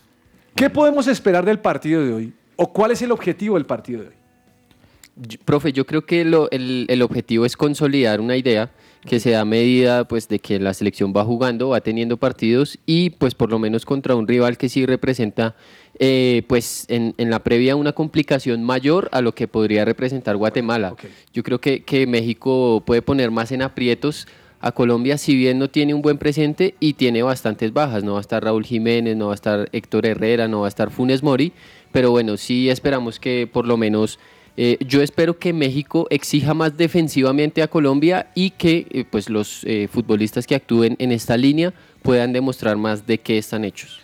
¿Qué 0.57 0.69
podemos 0.69 1.07
esperar 1.07 1.45
del 1.45 1.59
partido 1.59 2.03
de 2.03 2.13
hoy? 2.13 2.33
¿O 2.55 2.73
cuál 2.73 2.91
es 2.91 3.01
el 3.03 3.11
objetivo 3.11 3.55
del 3.55 3.65
partido 3.65 4.01
de 4.01 4.07
hoy? 4.07 4.13
Yo- 5.15 5.39
Profe, 5.45 5.71
yo 5.71 5.85
creo 5.85 6.05
que 6.05 6.25
lo- 6.25 6.49
el, 6.51 6.85
el 6.89 7.01
objetivo 7.01 7.45
es 7.45 7.55
consolidar 7.55 8.19
una 8.19 8.35
idea 8.35 8.71
que 9.05 9.19
se 9.19 9.29
da 9.31 9.45
medida 9.45 10.07
pues 10.07 10.27
de 10.27 10.39
que 10.39 10.59
la 10.59 10.73
selección 10.73 11.13
va 11.15 11.23
jugando, 11.23 11.69
va 11.69 11.81
teniendo 11.81 12.17
partidos 12.17 12.77
y 12.85 13.11
pues 13.11 13.35
por 13.35 13.49
lo 13.51 13.57
menos 13.59 13.85
contra 13.85 14.15
un 14.15 14.27
rival 14.27 14.57
que 14.57 14.67
sí 14.67 14.85
representa 14.85 15.55
eh, 15.99 16.43
pues 16.47 16.85
en, 16.89 17.13
en 17.17 17.29
la 17.29 17.39
previa 17.39 17.75
una 17.75 17.93
complicación 17.93 18.63
mayor 18.63 19.07
a 19.13 19.21
lo 19.21 19.33
que 19.33 19.47
podría 19.47 19.85
representar 19.85 20.35
Guatemala. 20.35 20.95
Yo 21.33 21.43
creo 21.43 21.61
que, 21.61 21.83
que 21.83 22.05
México 22.07 22.83
puede 22.85 23.01
poner 23.01 23.31
más 23.31 23.51
en 23.51 23.61
aprietos 23.61 24.27
a 24.59 24.71
Colombia, 24.71 25.17
si 25.17 25.35
bien 25.35 25.59
no 25.59 25.69
tiene 25.69 25.93
un 25.93 26.01
buen 26.01 26.17
presente 26.17 26.75
y 26.79 26.93
tiene 26.93 27.21
bastantes 27.23 27.73
bajas. 27.73 28.03
No 28.03 28.13
va 28.13 28.19
a 28.19 28.21
estar 28.21 28.43
Raúl 28.43 28.65
Jiménez, 28.65 29.15
no 29.15 29.27
va 29.27 29.33
a 29.33 29.35
estar 29.35 29.69
Héctor 29.71 30.05
Herrera, 30.05 30.47
no 30.47 30.61
va 30.61 30.67
a 30.67 30.69
estar 30.69 30.89
Funes 30.89 31.21
Mori, 31.23 31.53
pero 31.91 32.11
bueno, 32.11 32.37
sí 32.37 32.69
esperamos 32.69 33.19
que 33.19 33.47
por 33.51 33.65
lo 33.67 33.77
menos... 33.77 34.19
eh, 34.59 34.77
yo 34.79 35.03
espero 35.03 35.37
que 35.37 35.53
México 35.53 36.07
exija 36.09 36.55
más 36.55 36.75
defensivamente 36.75 37.61
a 37.61 37.67
Colombia 37.67 38.31
y 38.33 38.49
que 38.49 38.87
eh, 38.89 39.05
pues 39.07 39.29
los 39.29 39.63
eh, 39.65 39.87
futbolistas 39.87 40.47
que 40.47 40.55
actúen 40.55 40.95
en 40.97 41.11
esta 41.11 41.37
línea 41.37 41.73
puedan 42.01 42.33
demostrar 42.33 42.75
más 42.75 43.05
de 43.05 43.19
qué 43.19 43.37
están 43.37 43.63
hechos. 43.63 43.99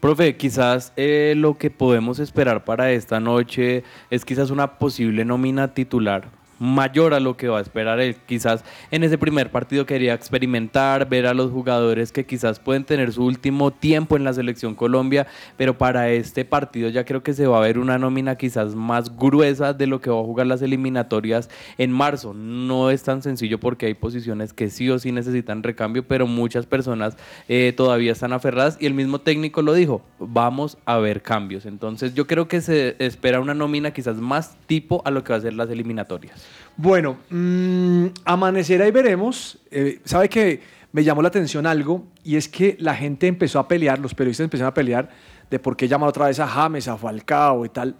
Profe, 0.00 0.36
quizás 0.36 0.92
lo 0.96 1.56
que 1.56 1.70
podemos 1.70 2.18
esperar 2.18 2.64
para 2.64 2.92
esta 2.92 3.20
noche 3.20 3.84
es 4.10 4.24
quizás 4.24 4.50
una 4.50 4.78
posible 4.78 5.24
nómina 5.24 5.74
titular 5.74 6.37
mayor 6.58 7.14
a 7.14 7.20
lo 7.20 7.36
que 7.36 7.48
va 7.48 7.58
a 7.58 7.62
esperar 7.62 8.00
él. 8.00 8.16
Quizás 8.26 8.64
en 8.90 9.04
ese 9.04 9.18
primer 9.18 9.50
partido 9.50 9.86
quería 9.86 10.14
experimentar, 10.14 11.08
ver 11.08 11.26
a 11.26 11.34
los 11.34 11.50
jugadores 11.50 12.12
que 12.12 12.26
quizás 12.26 12.60
pueden 12.60 12.84
tener 12.84 13.12
su 13.12 13.24
último 13.24 13.70
tiempo 13.70 14.16
en 14.16 14.24
la 14.24 14.32
selección 14.32 14.74
Colombia, 14.74 15.26
pero 15.56 15.76
para 15.78 16.10
este 16.10 16.44
partido 16.44 16.88
ya 16.88 17.04
creo 17.04 17.22
que 17.22 17.34
se 17.34 17.46
va 17.46 17.58
a 17.58 17.62
ver 17.62 17.78
una 17.78 17.98
nómina 17.98 18.36
quizás 18.36 18.74
más 18.74 19.16
gruesa 19.16 19.72
de 19.72 19.86
lo 19.86 20.00
que 20.00 20.10
va 20.10 20.20
a 20.20 20.24
jugar 20.24 20.46
las 20.46 20.62
eliminatorias 20.62 21.48
en 21.78 21.92
marzo. 21.92 22.34
No 22.34 22.90
es 22.90 23.02
tan 23.02 23.22
sencillo 23.22 23.58
porque 23.60 23.86
hay 23.86 23.94
posiciones 23.94 24.52
que 24.52 24.70
sí 24.70 24.90
o 24.90 24.98
sí 24.98 25.12
necesitan 25.12 25.62
recambio, 25.62 26.06
pero 26.06 26.26
muchas 26.26 26.66
personas 26.66 27.16
eh, 27.48 27.72
todavía 27.76 28.12
están 28.12 28.32
aferradas 28.32 28.76
y 28.80 28.86
el 28.86 28.94
mismo 28.94 29.20
técnico 29.20 29.62
lo 29.62 29.74
dijo, 29.74 30.02
vamos 30.18 30.78
a 30.84 30.98
ver 30.98 31.22
cambios. 31.22 31.66
Entonces 31.66 32.14
yo 32.14 32.26
creo 32.26 32.48
que 32.48 32.60
se 32.60 32.96
espera 32.98 33.40
una 33.40 33.54
nómina 33.54 33.92
quizás 33.92 34.16
más 34.16 34.56
tipo 34.66 35.02
a 35.04 35.10
lo 35.10 35.24
que 35.24 35.32
va 35.32 35.38
a 35.38 35.42
ser 35.42 35.54
las 35.54 35.70
eliminatorias. 35.70 36.47
Bueno, 36.76 37.18
mm, 37.30 38.06
amanecerá 38.24 38.86
y 38.86 38.90
veremos. 38.90 39.58
Eh, 39.70 40.00
¿Sabe 40.04 40.28
que 40.28 40.60
me 40.92 41.02
llamó 41.04 41.22
la 41.22 41.28
atención 41.28 41.66
algo? 41.66 42.04
Y 42.24 42.36
es 42.36 42.48
que 42.48 42.76
la 42.80 42.94
gente 42.94 43.26
empezó 43.26 43.58
a 43.58 43.66
pelear, 43.68 43.98
los 43.98 44.14
periodistas 44.14 44.44
empezaron 44.44 44.68
a 44.70 44.74
pelear 44.74 45.08
de 45.50 45.58
por 45.58 45.76
qué 45.76 45.88
llamar 45.88 46.08
otra 46.10 46.26
vez 46.26 46.38
a 46.40 46.46
James, 46.46 46.86
a 46.88 46.96
Falcao 46.96 47.64
y 47.64 47.68
tal. 47.70 47.96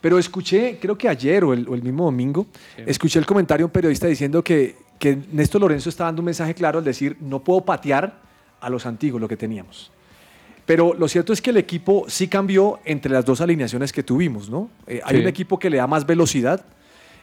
Pero 0.00 0.18
escuché, 0.18 0.78
creo 0.80 0.96
que 0.98 1.08
ayer 1.08 1.44
o 1.44 1.52
el, 1.52 1.68
o 1.68 1.74
el 1.74 1.82
mismo 1.82 2.04
domingo, 2.04 2.46
escuché 2.84 3.18
el 3.18 3.26
comentario 3.26 3.62
de 3.64 3.66
un 3.66 3.70
periodista 3.72 4.06
diciendo 4.06 4.42
que, 4.42 4.76
que 4.98 5.18
Néstor 5.32 5.60
Lorenzo 5.60 5.88
está 5.88 6.04
dando 6.04 6.20
un 6.20 6.26
mensaje 6.26 6.54
claro 6.54 6.78
al 6.78 6.84
decir, 6.84 7.16
no 7.20 7.40
puedo 7.42 7.62
patear 7.62 8.20
a 8.60 8.70
los 8.70 8.86
antiguos, 8.86 9.20
lo 9.20 9.28
que 9.28 9.36
teníamos. 9.36 9.90
Pero 10.64 10.94
lo 10.94 11.06
cierto 11.08 11.32
es 11.32 11.40
que 11.40 11.50
el 11.50 11.56
equipo 11.58 12.04
sí 12.08 12.26
cambió 12.28 12.80
entre 12.84 13.12
las 13.12 13.24
dos 13.24 13.40
alineaciones 13.40 13.92
que 13.92 14.02
tuvimos, 14.02 14.50
¿no? 14.50 14.68
Eh, 14.86 15.00
hay 15.04 15.16
Sí. 15.16 15.22
un 15.22 15.28
equipo 15.28 15.58
que 15.58 15.70
le 15.70 15.76
da 15.76 15.86
más 15.86 16.04
velocidad 16.06 16.64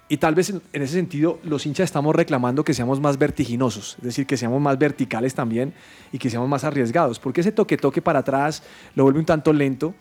y 0.09 0.17
tal 0.17 0.35
vez 0.35 0.49
en, 0.49 0.61
ese 0.73 0.93
sentido 0.93 1.39
los 1.43 1.65
hinchas 1.65 1.85
estamos 1.85 2.15
reclamando 2.15 2.63
que 2.63 2.73
seamos 2.73 2.99
más 2.99 3.17
vertiginosos, 3.17 3.95
es 3.99 4.03
decir, 4.03 4.25
que 4.25 4.37
seamos 4.37 4.61
más 4.61 4.77
verticales 4.77 5.33
también 5.33 5.73
y 6.11 6.17
que 6.17 6.29
seamos 6.29 6.49
más 6.49 6.63
arriesgados, 6.63 7.19
porque 7.19 7.41
ese 7.41 7.51
toque-toque 7.51 8.01
para 8.01 8.19
atrás 8.19 8.63
lo 8.95 9.03
vuelve 9.03 9.19
un 9.19 9.25
tanto 9.25 9.53
lento. 9.53 9.93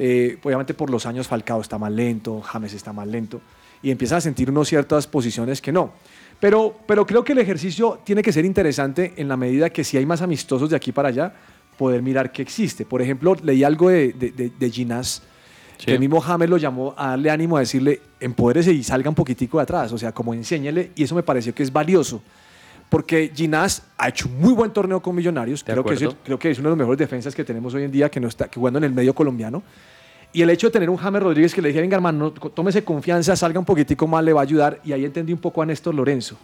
Eh, 0.00 0.38
obviamente 0.44 0.74
por 0.74 0.90
los 0.90 1.06
años 1.06 1.26
Falcao 1.26 1.60
está 1.60 1.76
más 1.76 1.90
lento, 1.90 2.40
James 2.40 2.72
está 2.72 2.92
más 2.92 3.08
lento 3.08 3.40
y 3.82 3.90
empieza 3.90 4.16
a 4.16 4.20
sentir 4.20 4.50
unos 4.50 4.68
ciertas 4.68 5.06
posiciones 5.06 5.60
que 5.60 5.72
no. 5.72 5.92
Pero, 6.40 6.76
pero 6.86 7.04
creo 7.04 7.24
que 7.24 7.32
el 7.32 7.38
ejercicio 7.38 8.00
tiene 8.04 8.22
que 8.22 8.32
ser 8.32 8.44
interesante 8.44 9.12
en 9.16 9.28
la 9.28 9.36
medida 9.36 9.70
que 9.70 9.84
si 9.84 9.96
hay 9.96 10.06
más 10.06 10.22
amistosos 10.22 10.70
de 10.70 10.76
aquí 10.76 10.92
para 10.92 11.08
allá, 11.08 11.34
poder 11.76 12.02
mirar 12.02 12.32
qué 12.32 12.42
existe. 12.42 12.84
Por 12.84 13.02
ejemplo, 13.02 13.36
leí 13.42 13.64
algo 13.64 13.88
de, 13.88 14.12
de, 14.12 14.30
de, 14.30 14.50
de 14.50 14.70
Ginás, 14.70 15.22
que 15.84 15.94
el 15.94 16.00
mismo 16.00 16.20
James 16.20 16.50
lo 16.50 16.56
llamó 16.56 16.94
a 16.96 17.10
darle 17.10 17.30
ánimo 17.30 17.56
a 17.56 17.60
decirle, 17.60 18.00
empodérese 18.20 18.72
y 18.72 18.82
salga 18.82 19.08
un 19.08 19.14
poquitico 19.14 19.58
de 19.58 19.62
atrás, 19.62 19.92
o 19.92 19.98
sea, 19.98 20.12
como 20.12 20.34
enséñale, 20.34 20.90
y 20.94 21.04
eso 21.04 21.14
me 21.14 21.22
pareció 21.22 21.54
que 21.54 21.62
es 21.62 21.72
valioso. 21.72 22.20
Porque 22.88 23.30
Ginás 23.34 23.82
ha 23.98 24.08
hecho 24.08 24.28
un 24.28 24.40
muy 24.40 24.54
buen 24.54 24.72
torneo 24.72 25.00
con 25.00 25.14
Millonarios, 25.14 25.62
creo 25.62 25.84
que, 25.84 25.94
es, 25.94 26.08
creo 26.24 26.38
que 26.38 26.50
es 26.50 26.58
uno 26.58 26.68
de 26.68 26.70
los 26.70 26.78
mejores 26.78 26.98
defensas 26.98 27.34
que 27.34 27.44
tenemos 27.44 27.74
hoy 27.74 27.84
en 27.84 27.92
día, 27.92 28.10
que, 28.10 28.18
no 28.18 28.28
está, 28.28 28.48
que 28.48 28.58
jugando 28.58 28.78
en 28.78 28.84
el 28.84 28.92
medio 28.92 29.14
colombiano. 29.14 29.62
Y 30.32 30.42
el 30.42 30.50
hecho 30.50 30.66
de 30.68 30.72
tener 30.72 30.90
un 30.90 30.96
James 30.96 31.22
Rodríguez 31.22 31.54
que 31.54 31.62
le 31.62 31.68
dijera, 31.68 31.82
venga 31.82 31.96
hermano, 31.96 32.32
no, 32.34 32.50
tómese 32.50 32.84
confianza, 32.84 33.34
salga 33.36 33.58
un 33.58 33.64
poquitico 33.64 34.06
más, 34.06 34.24
le 34.24 34.32
va 34.32 34.40
a 34.40 34.42
ayudar. 34.42 34.80
Y 34.84 34.92
ahí 34.92 35.04
entendí 35.04 35.32
un 35.32 35.38
poco 35.38 35.62
a 35.62 35.66
Néstor 35.66 35.94
Lorenzo, 35.94 36.36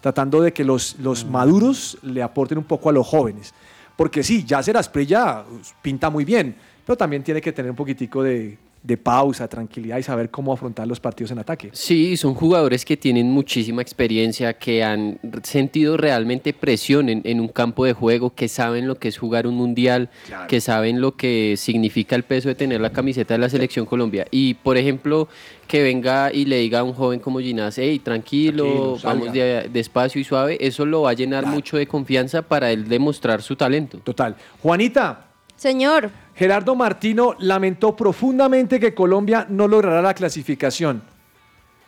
tratando 0.00 0.40
de 0.40 0.52
que 0.52 0.64
los, 0.64 0.98
los 1.00 1.24
maduros 1.26 1.98
le 2.02 2.22
aporten 2.22 2.58
un 2.58 2.64
poco 2.64 2.88
a 2.88 2.92
los 2.92 3.06
jóvenes. 3.06 3.52
Porque 3.94 4.22
sí, 4.22 4.44
ya 4.44 4.58
Asprilla 4.58 5.44
pinta 5.82 6.10
muy 6.10 6.24
bien, 6.24 6.54
pero 6.84 6.96
también 6.96 7.22
tiene 7.22 7.40
que 7.40 7.52
tener 7.52 7.70
un 7.70 7.76
poquitico 7.76 8.22
de, 8.22 8.58
de 8.86 8.96
pausa, 8.96 9.48
tranquilidad 9.48 9.98
y 9.98 10.02
saber 10.04 10.30
cómo 10.30 10.52
afrontar 10.52 10.86
los 10.86 11.00
partidos 11.00 11.32
en 11.32 11.40
ataque. 11.40 11.70
Sí, 11.72 12.16
son 12.16 12.34
jugadores 12.34 12.84
que 12.84 12.96
tienen 12.96 13.28
muchísima 13.30 13.82
experiencia, 13.82 14.52
que 14.54 14.84
han 14.84 15.18
sentido 15.42 15.96
realmente 15.96 16.52
presión 16.52 17.08
en, 17.08 17.20
en 17.24 17.40
un 17.40 17.48
campo 17.48 17.84
de 17.84 17.94
juego, 17.94 18.34
que 18.34 18.46
saben 18.48 18.86
lo 18.86 18.94
que 18.94 19.08
es 19.08 19.18
jugar 19.18 19.46
un 19.48 19.54
mundial, 19.56 20.08
Claro. 20.26 20.46
que 20.46 20.60
saben 20.60 21.00
lo 21.00 21.16
que 21.16 21.54
significa 21.56 22.14
el 22.14 22.22
peso 22.22 22.48
de 22.48 22.54
tener 22.54 22.80
la 22.80 22.90
camiseta 22.90 23.34
de 23.34 23.38
la 23.38 23.48
selección 23.48 23.86
Colombia. 23.86 24.26
Y 24.30 24.54
por 24.54 24.76
ejemplo, 24.76 25.26
que 25.66 25.82
venga 25.82 26.32
y 26.32 26.44
le 26.44 26.58
diga 26.58 26.78
a 26.78 26.82
un 26.84 26.92
joven 26.92 27.18
como 27.18 27.40
Ginás, 27.40 27.78
hey, 27.78 27.98
tranquilo, 27.98 28.64
Tranquilo, 28.64 28.98
salga". 29.00 29.18
vamos 29.18 29.32
de- 29.34 29.68
despacio 29.72 30.20
y 30.20 30.24
suave, 30.24 30.58
eso 30.60 30.86
lo 30.86 31.02
va 31.02 31.10
a 31.10 31.14
llenar 31.14 31.44
mucho 31.46 31.76
de 31.76 31.88
confianza 31.88 32.42
para 32.42 32.70
él 32.70 32.86
demostrar 32.88 33.42
su 33.42 33.56
talento. 33.56 33.98
Total. 33.98 34.36
Juanita. 34.62 35.26
Señor. 35.56 36.10
Gerardo 36.36 36.74
Martino 36.74 37.34
lamentó 37.38 37.96
profundamente 37.96 38.78
que 38.78 38.94
Colombia 38.94 39.46
no 39.48 39.66
logrará 39.66 40.02
la 40.02 40.12
clasificación. 40.12 41.02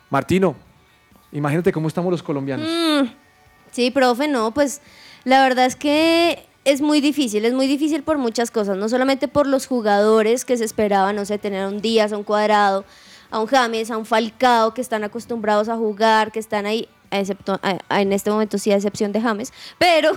Martino, 0.09 0.55
imagínate 1.31 1.71
cómo 1.71 1.87
estamos 1.87 2.11
los 2.11 2.23
colombianos. 2.23 2.67
Mm, 2.67 3.09
sí, 3.71 3.91
profe, 3.91 4.27
no, 4.27 4.51
pues 4.51 4.81
la 5.23 5.43
verdad 5.43 5.67
es 5.67 5.75
que 5.75 6.47
es 6.65 6.81
muy 6.81 6.99
difícil, 6.99 7.45
es 7.45 7.53
muy 7.53 7.67
difícil 7.67 8.01
por 8.01 8.17
muchas 8.17 8.49
cosas, 8.49 8.75
no 8.75 8.89
solamente 8.89 9.27
por 9.27 9.45
los 9.45 9.67
jugadores 9.67 10.45
que 10.45 10.57
se 10.57 10.65
esperaban, 10.65 11.15
no 11.15 11.25
sé, 11.25 11.37
tener 11.37 11.63
a 11.63 11.67
un 11.67 11.79
Díaz, 11.79 12.11
a 12.11 12.17
un 12.17 12.23
Cuadrado, 12.23 12.85
a 13.29 13.39
un 13.39 13.45
James, 13.45 13.91
a 13.91 13.97
un 13.97 14.05
Falcao, 14.05 14.73
que 14.73 14.81
están 14.81 15.03
acostumbrados 15.03 15.69
a 15.69 15.77
jugar, 15.77 16.31
que 16.31 16.39
están 16.39 16.65
ahí, 16.65 16.89
excepto, 17.11 17.59
en 17.89 18.13
este 18.13 18.31
momento 18.31 18.57
sí 18.57 18.71
a 18.71 18.75
excepción 18.75 19.11
de 19.11 19.21
James, 19.21 19.53
pero 19.77 20.11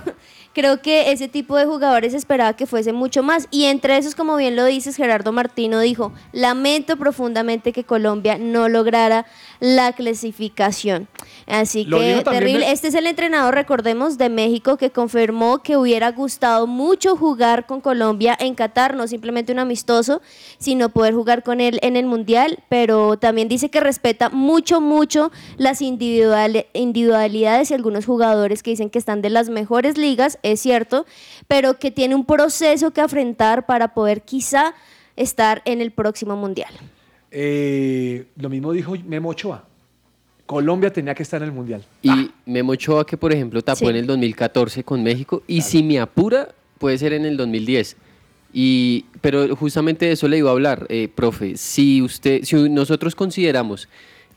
creo 0.53 0.81
que 0.81 1.11
ese 1.11 1.27
tipo 1.27 1.55
de 1.57 1.65
jugadores 1.65 2.13
esperaba 2.13 2.53
que 2.55 2.65
fuese 2.67 2.93
mucho 2.93 3.23
más. 3.23 3.47
Y 3.51 3.65
entre 3.65 3.97
esos, 3.97 4.15
como 4.15 4.35
bien 4.35 4.55
lo 4.55 4.65
dices, 4.65 4.95
Gerardo 4.95 5.31
Martino 5.31 5.79
dijo, 5.79 6.11
lamento 6.31 6.97
profundamente 6.97 7.71
que 7.73 7.83
Colombia 7.83 8.37
no 8.37 8.69
lograra 8.69 9.25
la 9.59 9.93
clasificación. 9.93 11.07
Así 11.47 11.85
Lo 11.85 11.97
que 11.99 12.21
terrible. 12.23 12.65
de- 12.65 12.71
Este 12.71 12.87
es 12.87 12.95
el 12.95 13.07
entrenador, 13.07 13.53
recordemos, 13.55 14.17
de 14.17 14.29
México 14.29 14.77
que 14.77 14.91
confirmó 14.91 15.61
que 15.61 15.77
hubiera 15.77 16.11
gustado 16.11 16.67
mucho 16.67 17.15
jugar 17.15 17.65
con 17.65 17.81
Colombia 17.81 18.37
en 18.39 18.55
Qatar, 18.55 18.95
no 18.95 19.07
simplemente 19.07 19.51
un 19.51 19.59
amistoso, 19.59 20.21
sino 20.57 20.89
poder 20.89 21.13
jugar 21.13 21.43
con 21.43 21.59
él 21.61 21.79
en 21.81 21.97
el 21.97 22.05
Mundial, 22.05 22.59
pero 22.69 23.17
también 23.17 23.47
dice 23.47 23.69
que 23.69 23.79
respeta 23.79 24.29
mucho, 24.29 24.79
mucho 24.81 25.31
las 25.57 25.81
individual- 25.81 26.65
individualidades 26.73 27.71
y 27.71 27.73
algunos 27.73 28.05
jugadores 28.05 28.63
que 28.63 28.71
dicen 28.71 28.89
que 28.89 28.99
están 28.99 29.21
de 29.21 29.29
las 29.29 29.49
mejores 29.49 29.97
ligas, 29.97 30.37
es 30.43 30.59
cierto, 30.59 31.05
pero 31.47 31.79
que 31.79 31.89
tiene 31.91 32.13
un 32.15 32.25
proceso 32.25 32.91
que 32.91 33.01
afrontar 33.01 33.65
para 33.65 33.93
poder 33.93 34.21
quizá 34.21 34.73
estar 35.15 35.61
en 35.65 35.81
el 35.81 35.91
próximo 35.91 36.35
Mundial. 36.35 36.73
Eh, 37.31 38.25
lo 38.37 38.49
mismo 38.49 38.71
dijo 38.73 38.93
Memo 39.05 39.29
Ochoa. 39.29 39.65
Colombia 40.45 40.91
tenía 40.91 41.15
que 41.15 41.23
estar 41.23 41.41
en 41.41 41.47
el 41.49 41.53
Mundial. 41.53 41.83
Y 42.01 42.29
Memo 42.45 42.73
Ochoa, 42.73 43.05
que 43.05 43.17
por 43.17 43.31
ejemplo 43.33 43.61
tapó 43.61 43.79
Sí. 43.79 43.85
en 43.87 43.95
el 43.95 44.05
2014 44.05 44.83
con 44.83 45.01
México, 45.01 45.41
y 45.47 45.61
si 45.61 45.81
me 45.81 45.99
apura, 45.99 46.49
puede 46.77 46.97
ser 46.97 47.13
en 47.13 47.25
el 47.25 47.37
2010. 47.37 47.95
Y, 48.55 49.05
pero 49.21 49.55
justamente 49.55 50.05
de 50.05 50.11
eso 50.11 50.27
le 50.27 50.37
iba 50.37 50.49
a 50.49 50.53
hablar, 50.53 50.85
eh, 50.89 51.07
profe. 51.13 51.57
Si, 51.57 52.01
usted, 52.03 52.43
si 52.43 52.69
nosotros 52.69 53.15
consideramos 53.15 53.87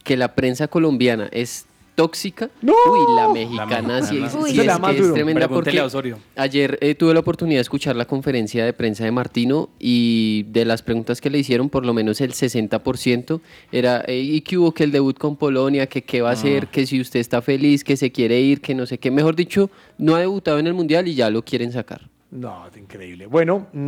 que 0.05 0.17
la 0.17 0.35
prensa 0.35 0.69
colombiana 0.69 1.29
es 1.33 1.67
tóxica, 1.97 2.51
uy, 2.63 3.17
la 3.17 3.29
mexicana 3.29 4.03
sí 4.03 4.23
es, 4.23 4.35
Uy. 4.35 4.51
sí 4.53 4.61
es 4.61 4.79
que 4.79 4.99
es 4.99 5.13
tremenda 5.13 5.49
Pregúntele 5.49 5.83
porque 5.91 6.15
ayer 6.37 6.79
eh, 6.81 6.95
tuve 6.95 7.15
la 7.15 7.21
oportunidad 7.21 7.59
de 7.59 7.63
escuchar 7.63 7.97
la 7.97 8.05
conferencia 8.05 8.65
de 8.65 8.73
prensa 8.73 9.05
de 9.05 9.11
Martino 9.11 9.71
y 9.81 10.45
de 10.51 10.65
las 10.67 10.83
preguntas 10.83 11.21
que 11.21 11.31
le 11.31 11.39
hicieron, 11.39 11.71
por 11.71 11.85
lo 11.85 11.95
menos 11.95 12.21
el 12.21 12.33
60% 12.35 13.41
era, 13.73 14.05
eh, 14.07 14.21
¿y 14.21 14.43
qué 14.43 14.59
hubo 14.59 14.73
que 14.73 14.85
el 14.85 14.93
debut 14.93 15.19
con 15.19 15.37
Polonia? 15.37 15.87
que 15.87 16.03
qué 16.03 16.21
va 16.21 16.31
a 16.31 16.33
hacer? 16.33 16.69
Que 16.69 16.87
si 16.87 17.01
usted 17.01 17.21
está 17.21 17.41
feliz, 17.43 17.83
que 17.83 17.97
se 17.97 18.13
quiere 18.13 18.41
ir, 18.41 18.61
que 18.61 18.75
no 18.75 18.87
sé 18.87 18.99
qué. 18.99 19.11
Mejor 19.11 19.35
dicho, 19.35 19.71
no 19.99 20.15
ha 20.15 20.21
debutado 20.21 20.59
en 20.59 20.67
el 20.67 20.75
Mundial 20.75 21.09
y 21.09 21.15
ya 21.15 21.31
lo 21.31 21.43
quieren 21.43 21.73
sacar. 21.73 22.09
No, 22.31 22.65
increíble. 22.77 23.27
Bueno, 23.27 23.69
mm, 23.73 23.79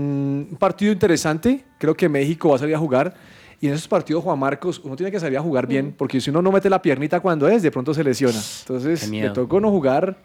un 0.51 0.57
partido 0.59 0.93
interesante. 0.93 1.65
Creo 1.79 1.95
que 1.95 2.09
México 2.09 2.49
va 2.49 2.57
a 2.57 2.59
salir 2.59 2.75
a 2.75 2.79
jugar. 2.79 3.15
Y 3.61 3.67
en 3.67 3.75
esos 3.75 3.89
partidos, 3.89 4.23
Juan 4.23 4.39
Marcos, 4.39 4.81
uno 4.85 4.95
tiene 4.95 5.11
que 5.11 5.19
salir 5.19 5.37
a 5.39 5.43
jugar 5.43 5.67
bien, 5.67 5.93
porque 5.97 6.21
si 6.21 6.31
uno 6.31 6.41
no 6.43 6.53
mete 6.53 6.71
la 6.71 6.81
piernita 6.81 7.19
cuando 7.21 7.49
es, 7.49 7.63
de 7.63 7.71
pronto 7.73 7.93
se 7.93 8.05
lesiona. 8.05 8.39
Entonces, 8.61 9.11
le 9.11 9.31
toca 9.31 9.57
uno 9.57 9.69
jugar 9.71 10.17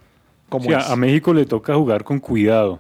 como 0.50 0.66
Sí, 0.66 0.74
a- 0.74 0.80
es. 0.80 0.90
a, 0.90 0.96
México 0.96 1.34
le 1.34 1.46
toca 1.46 1.74
jugar 1.76 2.04
con 2.04 2.20
cuidado, 2.20 2.80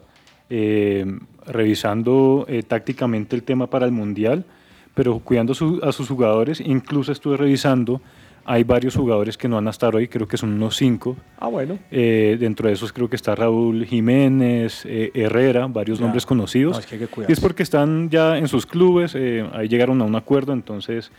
eh, 0.51 1.05
revisando 1.47 2.45
eh, 2.47 2.61
tácticamente 2.63 3.35
el 3.35 3.41
tema 3.43 3.67
para 3.67 3.85
el 3.87 3.91
Mundial, 3.91 4.45
pero 4.93 5.17
cuidando 5.19 5.55
su- 5.55 5.79
a 5.81 5.91
sus 5.91 6.07
jugadores. 6.07 6.59
Incluso 6.61 7.11
estuve 7.11 7.35
revisando, 7.37 7.99
hay 8.45 8.63
varios 8.63 8.95
jugadores 8.95 9.37
que 9.37 9.47
no 9.47 9.55
van 9.55 9.67
a 9.67 9.71
estar 9.71 9.95
hoy, 9.95 10.07
creo 10.07 10.27
que 10.27 10.37
son 10.37 10.51
unos 10.53 10.75
cinco. 10.75 11.15
Ah, 11.39 11.47
bueno. 11.47 11.79
Eh, 11.91 12.37
dentro 12.39 12.67
de 12.67 12.73
esos 12.73 12.91
creo 12.91 13.09
que 13.09 13.15
está 13.15 13.35
Raúl 13.35 13.85
Jiménez, 13.85 14.83
eh, 14.85 15.11
Herrera, 15.13 15.67
varios 15.67 15.99
Ya. 15.99 16.03
nombres 16.05 16.25
conocidos. 16.25 16.73
No, 16.73 16.79
es 16.79 16.85
que 16.85 16.95
hay 16.95 17.01
que 17.07 17.09
y 17.27 17.31
es 17.31 17.39
porque 17.39 17.63
están 17.63 18.09
ya 18.09 18.37
en 18.37 18.47
sus 18.47 18.65
clubes, 18.65 19.13
eh, 19.15 19.47
ahí 19.53 19.67
llegaron 19.67 20.01
a 20.01 20.05
un 20.05 20.15
acuerdo, 20.15 20.53
entonces 20.53 21.11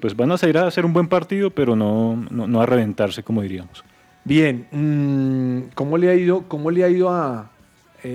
pues 0.00 0.16
van 0.16 0.32
a 0.32 0.38
salir 0.38 0.56
a 0.56 0.66
hacer 0.66 0.86
un 0.86 0.94
buen 0.94 1.08
partido, 1.08 1.50
pero 1.50 1.76
no, 1.76 2.16
no, 2.30 2.46
no 2.46 2.60
a 2.62 2.64
reventarse, 2.66 3.22
como 3.22 3.42
diríamos. 3.42 3.84
Bien, 4.24 4.66
mm, 4.72 5.74
¿cómo 5.74 5.98
le 5.98 6.08
ha 6.08 6.14
ido, 6.14 6.44
cómo 6.48 6.70
le 6.70 6.84
ha 6.84 6.88
ido 6.88 7.10
a, 7.10 7.50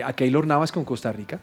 a 0.03 0.13
Keylor 0.13 0.47
Navas 0.47 0.71
con 0.71 0.83
Costa 0.83 1.11
Rica? 1.11 1.39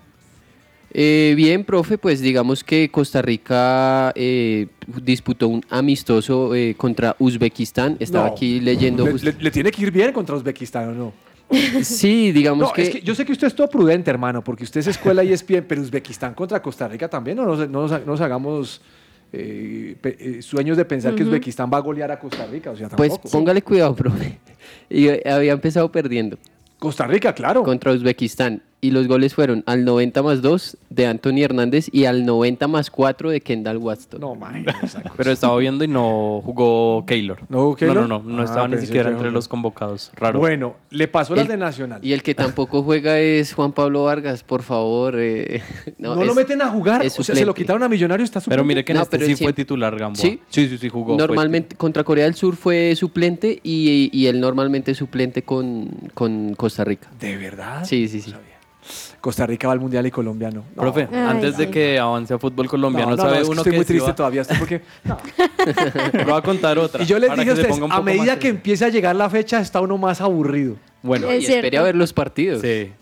Eh, 0.92 1.34
bien, 1.36 1.64
profe, 1.64 1.98
pues 1.98 2.20
digamos 2.20 2.64
que 2.64 2.90
Costa 2.90 3.22
Rica 3.22 4.12
eh, 4.16 4.66
disputó 5.02 5.46
un 5.48 5.62
amistoso 5.70 6.54
eh, 6.54 6.74
contra 6.76 7.14
Uzbekistán. 7.18 7.96
Estaba 8.00 8.26
No. 8.26 8.32
aquí 8.32 8.58
leyendo. 8.60 9.04
Le, 9.06 9.12
just- 9.12 9.24
le- 9.24 9.36
le 9.38 9.50
tiene 9.50 9.70
que 9.70 9.82
ir 9.82 9.90
bien 9.92 10.12
contra 10.12 10.34
Uzbekistán, 10.34 10.88
¿o 10.88 10.92
no? 10.92 11.12
Sí, 11.82 12.30
digamos 12.32 12.68
No, 12.68 12.72
que, 12.72 12.82
es 12.82 12.90
que 12.90 13.00
yo 13.02 13.14
sé 13.14 13.24
que 13.24 13.32
usted 13.32 13.48
es 13.48 13.54
todo 13.54 13.68
prudente, 13.68 14.08
hermano, 14.10 14.42
porque 14.42 14.62
usted 14.64 14.80
es 14.80 14.86
escuela 14.88 15.22
y 15.24 15.32
es 15.32 15.44
bien, 15.46 15.64
pero 15.66 15.80
Uzbekistán 15.80 16.34
contra 16.34 16.60
Costa 16.62 16.86
Rica 16.88 17.08
también, 17.08 17.36
no 17.36 17.44
nos, 17.44 17.58
no 17.68 17.82
nos- 17.82 17.90
no 17.90 18.06
nos 18.06 18.20
hagamos 18.20 18.80
eh, 19.32 19.94
eh, 20.02 20.42
sueños 20.42 20.76
de 20.76 20.84
pensar 20.84 21.14
que. 21.14 21.22
Uzbekistán 21.22 21.70
va 21.72 21.78
a 21.78 21.80
golear 21.82 22.10
a 22.10 22.18
Costa 22.18 22.46
Rica, 22.46 22.72
o 22.72 22.76
sea, 22.76 22.88
Pues 22.88 23.10
tampoco. 23.12 23.30
póngale 23.30 23.62
cuidado, 23.62 23.94
profe. 23.94 24.38
Y 24.90 25.08
había 25.28 25.52
empezado 25.52 25.90
perdiendo. 25.92 26.36
Costa 26.80 27.06
Rica, 27.06 27.32
claro. 27.32 27.62
Contra 27.62 27.92
Uzbekistán. 27.92 28.60
Y 28.82 28.92
los 28.92 29.06
goles 29.08 29.34
fueron 29.34 29.62
al 29.66 29.84
90 29.84 30.22
más 30.22 30.40
2 30.40 30.78
de 30.88 31.06
Anthony 31.06 31.42
Hernández 31.42 31.90
y 31.92 32.06
al 32.06 32.24
90 32.24 32.66
más 32.66 32.90
4 32.90 33.28
de 33.28 33.42
Kendall 33.42 33.76
Watson. 33.76 34.20
No, 34.22 34.34
man. 34.34 34.64
Pero 35.18 35.32
estaba 35.32 35.54
viendo 35.58 35.84
y 35.84 35.88
no 35.88 36.40
jugó 36.42 37.04
Keylor. 37.06 37.40
¿No 37.50 37.58
jugó 37.58 37.76
Keylor? 37.76 37.96
No, 37.96 38.08
no, 38.08 38.18
no, 38.24 38.36
no 38.36 38.40
Ah, 38.40 38.44
estaba 38.46 38.68
ni 38.68 38.78
siquiera 38.78 39.10
entre 39.10 39.30
los 39.30 39.48
convocados. 39.48 40.10
Raro. 40.16 40.38
Bueno, 40.38 40.76
le 40.88 41.08
pasó 41.08 41.34
las 41.34 41.42
El- 41.44 41.48
de 41.50 41.56
Nacional. 41.58 42.00
Y 42.02 42.14
el 42.14 42.22
que 42.22 42.34
tampoco 42.34 42.82
juega 42.82 43.18
es 43.18 43.52
Juan 43.52 43.72
Pablo 43.72 44.04
Vargas, 44.04 44.42
por 44.42 44.62
favor. 44.62 45.14
eh, 45.18 45.60
No, 45.98 46.18
es- 46.18 46.26
lo 46.26 46.34
meten 46.34 46.62
a 46.62 46.68
jugar, 46.70 47.02
o 47.04 47.10
sea, 47.10 47.10
se 47.10 47.18
lo 47.18 47.24
suplente. 47.38 47.54
quitaron 47.54 47.82
a 47.82 47.88
Millonario, 47.90 48.24
está 48.24 48.40
Pero 48.40 48.64
mire 48.64 48.82
que 48.82 48.92
en 48.92 48.96
No, 48.96 49.02
este 49.02 49.18
pero 49.18 49.28
sí 49.28 49.36
fue 49.44 49.52
titular 49.52 49.94
Gamboa. 49.98 50.22
¿Sí? 50.22 50.40
sí, 50.48 50.68
sí, 50.68 50.78
sí 50.78 50.88
jugó. 50.88 51.08
fue- 51.08 51.18
Normalmente 51.18 51.76
contra 51.76 52.02
Corea 52.02 52.24
del 52.24 52.34
Sur 52.34 52.56
fue 52.56 52.94
suplente 52.96 53.60
y, 53.62 54.08
y 54.10 54.26
él 54.26 54.40
normalmente 54.40 54.92
es 54.92 54.96
suplente 54.96 55.42
con, 55.42 55.90
con 56.14 56.54
Costa 56.54 56.82
Rica. 56.82 57.10
¿De 57.20 57.36
verdad? 57.36 57.84
Sí, 57.84 58.08
sí, 58.08 58.22
sí. 58.22 58.32
Costa 59.20 59.46
Rica 59.46 59.66
va 59.66 59.74
al 59.74 59.80
Mundial 59.80 60.06
y 60.06 60.10
colombiano. 60.10 60.64
No. 60.74 60.82
Profe, 60.82 61.08
antes 61.14 61.56
de 61.56 61.70
que 61.70 61.98
avance 61.98 62.32
a 62.32 62.38
fútbol 62.38 62.68
colombiano, 62.68 63.10
No, 63.10 63.16
no, 63.16 63.22
¿sabe 63.22 63.34
no, 63.36 63.42
es 63.42 63.46
que 63.48 63.52
uno 63.52 63.60
estoy 63.60 63.70
que 63.72 63.76
muy 63.76 63.84
triste 63.84 64.08
va- 64.10 64.14
todavía, 64.14 64.40
estoy 64.42 64.56
porque 64.58 64.80
Le 66.14 66.24
voy 66.24 66.34
a 66.34 66.40
contar 66.42 66.78
otra. 66.78 67.02
Y 67.02 67.06
yo 67.06 67.18
les 67.18 67.34
dije 67.36 67.50
a 67.50 67.54
ustedes, 67.54 67.80
a 67.90 68.00
medida 68.02 68.38
que 68.38 68.48
empiece 68.48 68.84
a 68.84 68.88
llegar 68.88 69.14
la 69.16 69.28
fecha, 69.28 69.60
está 69.60 69.80
uno 69.80 69.98
más 69.98 70.20
aburrido. 70.20 70.76
Bueno, 71.02 71.32
y 71.34 71.44
espere 71.44 71.78
a 71.78 71.82
ver 71.82 71.96
los 71.96 72.12
partidos. 72.12 72.60
Sí. 72.62 72.92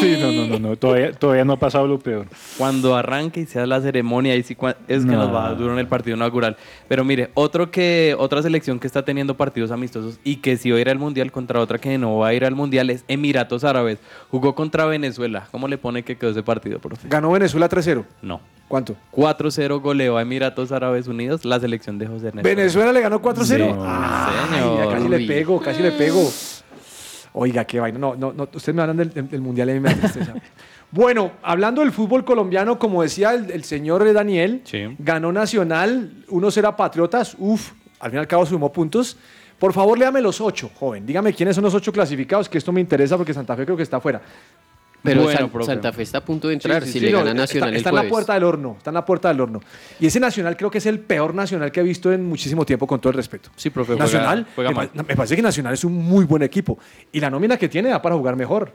Sí, 0.00 0.16
no, 0.20 0.32
no, 0.32 0.46
no, 0.46 0.58
no, 0.70 0.76
todavía, 0.76 1.12
todavía 1.12 1.44
no 1.44 1.54
ha 1.54 1.58
pasado 1.58 1.86
lo 1.86 1.98
peor. 1.98 2.26
Cuando 2.58 2.94
arranque 2.96 3.40
y 3.40 3.46
sea 3.46 3.66
la 3.66 3.80
ceremonia, 3.80 4.32
ahí 4.32 4.42
sí 4.42 4.54
cua- 4.54 4.76
es 4.88 5.04
que 5.04 5.10
No. 5.12 5.18
nos 5.18 5.34
va 5.34 5.48
a 5.48 5.54
durar 5.54 5.72
en 5.74 5.78
el 5.80 5.86
partido 5.86 6.16
inaugural. 6.16 6.56
Pero 6.88 7.04
mire, 7.04 7.30
otro 7.34 7.70
que, 7.70 8.14
otra 8.18 8.42
selección 8.42 8.78
que 8.78 8.86
está 8.86 9.04
teniendo 9.04 9.36
partidos 9.36 9.70
amistosos 9.70 10.18
y 10.24 10.36
que 10.36 10.56
sí 10.56 10.70
va 10.70 10.78
a 10.78 10.80
ir 10.80 10.88
al 10.90 10.98
Mundial 10.98 11.32
contra 11.32 11.60
otra 11.60 11.78
que 11.78 11.96
no 11.98 12.18
va 12.18 12.28
a 12.28 12.34
ir 12.34 12.44
al 12.44 12.54
Mundial 12.54 12.90
es 12.90 13.04
Emiratos 13.08 13.64
Árabes. 13.64 13.98
Jugó 14.30 14.54
contra 14.54 14.84
Venezuela. 14.86 15.48
¿Cómo 15.50 15.68
le 15.68 15.78
pone 15.78 16.02
que 16.02 16.16
quedó 16.16 16.30
ese 16.30 16.42
partido, 16.42 16.78
profe? 16.78 17.08
Ganó 17.08 17.30
Venezuela 17.30 17.68
3-0. 17.68 18.04
No. 18.22 18.40
¿Cuánto? 18.68 18.96
4-0 19.12 19.80
goleó 19.80 20.16
a 20.16 20.22
Emiratos 20.22 20.72
Árabes 20.72 21.06
Unidos 21.06 21.44
la 21.44 21.60
selección 21.60 21.98
de 21.98 22.06
José 22.08 22.28
Ernesto. 22.28 22.48
Venezuela 22.48 22.92
le 22.92 23.00
ganó 23.00 23.22
4-0. 23.22 23.44
Sí, 23.46 23.78
Ay, 23.86 24.58
señor. 24.58 24.78
ya 24.84 24.90
casi 24.92 25.08
le 25.08 25.20
pego, 25.26 25.60
casi 25.60 25.82
le 25.82 25.92
pego. 25.92 26.28
Oiga, 27.38 27.66
qué 27.66 27.78
vaina. 27.78 27.98
No, 27.98 28.16
no, 28.16 28.32
no. 28.32 28.44
Ustedes 28.44 28.74
me 28.74 28.80
hablan 28.80 28.96
del, 28.96 29.40
mundial 29.40 29.70
y 29.70 29.80
me. 29.80 29.94
Bueno, 30.90 31.32
hablando 31.42 31.82
del 31.82 31.92
fútbol 31.92 32.24
colombiano, 32.24 32.78
como 32.78 33.02
decía 33.02 33.34
el, 33.34 33.50
el 33.50 33.64
señor 33.64 34.10
Daniel, 34.12 34.62
ganó 34.98 35.32
Nacional, 35.32 36.24
unos 36.28 36.56
era 36.56 36.76
Patriotas, 36.76 37.34
uf, 37.38 37.72
al 37.98 38.10
fin 38.10 38.18
y 38.18 38.20
al 38.20 38.28
cabo 38.28 38.46
sumó 38.46 38.72
puntos. 38.72 39.18
Por 39.58 39.72
favor, 39.72 39.98
léame 39.98 40.20
los 40.20 40.40
ocho, 40.40 40.70
joven. 40.74 41.04
Dígame 41.04 41.34
quiénes 41.34 41.56
son 41.56 41.64
los 41.64 41.74
ocho 41.74 41.92
clasificados, 41.92 42.48
que 42.48 42.56
esto 42.56 42.72
me 42.72 42.80
interesa 42.80 43.16
porque 43.16 43.34
Santa 43.34 43.56
Fe 43.56 43.64
creo 43.64 43.76
que 43.76 43.82
está 43.82 43.96
afuera. 43.96 44.22
Pero 45.02 45.22
Bueno, 45.22 45.48
San-. 45.52 45.64
Santa 45.66 45.92
Fe 45.92 46.02
está 46.02 46.18
a 46.18 46.24
punto 46.24 46.48
de 46.48 46.54
entrar 46.54 46.82
Sí, 46.82 46.86
sí, 46.88 46.92
si 46.94 46.98
sí, 47.00 47.04
le 47.06 47.12
no, 47.12 47.18
gana 47.18 47.30
está- 47.30 47.42
Nacional 47.42 47.76
está, 47.76 47.90
el 47.90 47.96
en 47.96 48.02
la 48.04 48.08
puerta 48.10 48.34
del 48.34 48.42
horno, 48.44 48.74
está 48.78 48.90
en 48.90 48.94
la 48.94 49.04
puerta 49.04 49.28
del 49.28 49.40
horno. 49.40 49.60
Y 50.00 50.06
ese 50.06 50.18
Nacional 50.20 50.56
creo 50.56 50.70
que 50.70 50.78
es 50.78 50.86
el 50.86 50.98
peor 51.00 51.34
Nacional 51.34 51.70
que 51.70 51.80
he 51.80 51.82
visto 51.84 52.12
en 52.12 52.24
muchísimo 52.28 52.66
tiempo, 52.66 52.86
con 52.86 53.00
todo 53.00 53.10
el 53.10 53.16
respeto. 53.16 53.50
Sí, 53.56 53.70
profe, 53.70 53.94
Nacional, 53.96 54.46
juega 54.54 54.70
me, 54.70 54.76
mal. 54.76 54.88
pa- 54.88 55.02
me 55.04 55.14
parece 55.16 55.36
que 55.36 55.42
Nacional 55.42 55.74
es 55.74 55.84
un 55.84 55.92
muy 55.94 56.24
buen 56.24 56.42
equipo. 56.42 56.78
Y 57.12 57.20
la 57.20 57.30
nómina 57.30 57.56
que 57.56 57.68
tiene 57.68 57.88
da 57.88 58.02
para 58.02 58.16
jugar 58.16 58.34
mejor. 58.36 58.72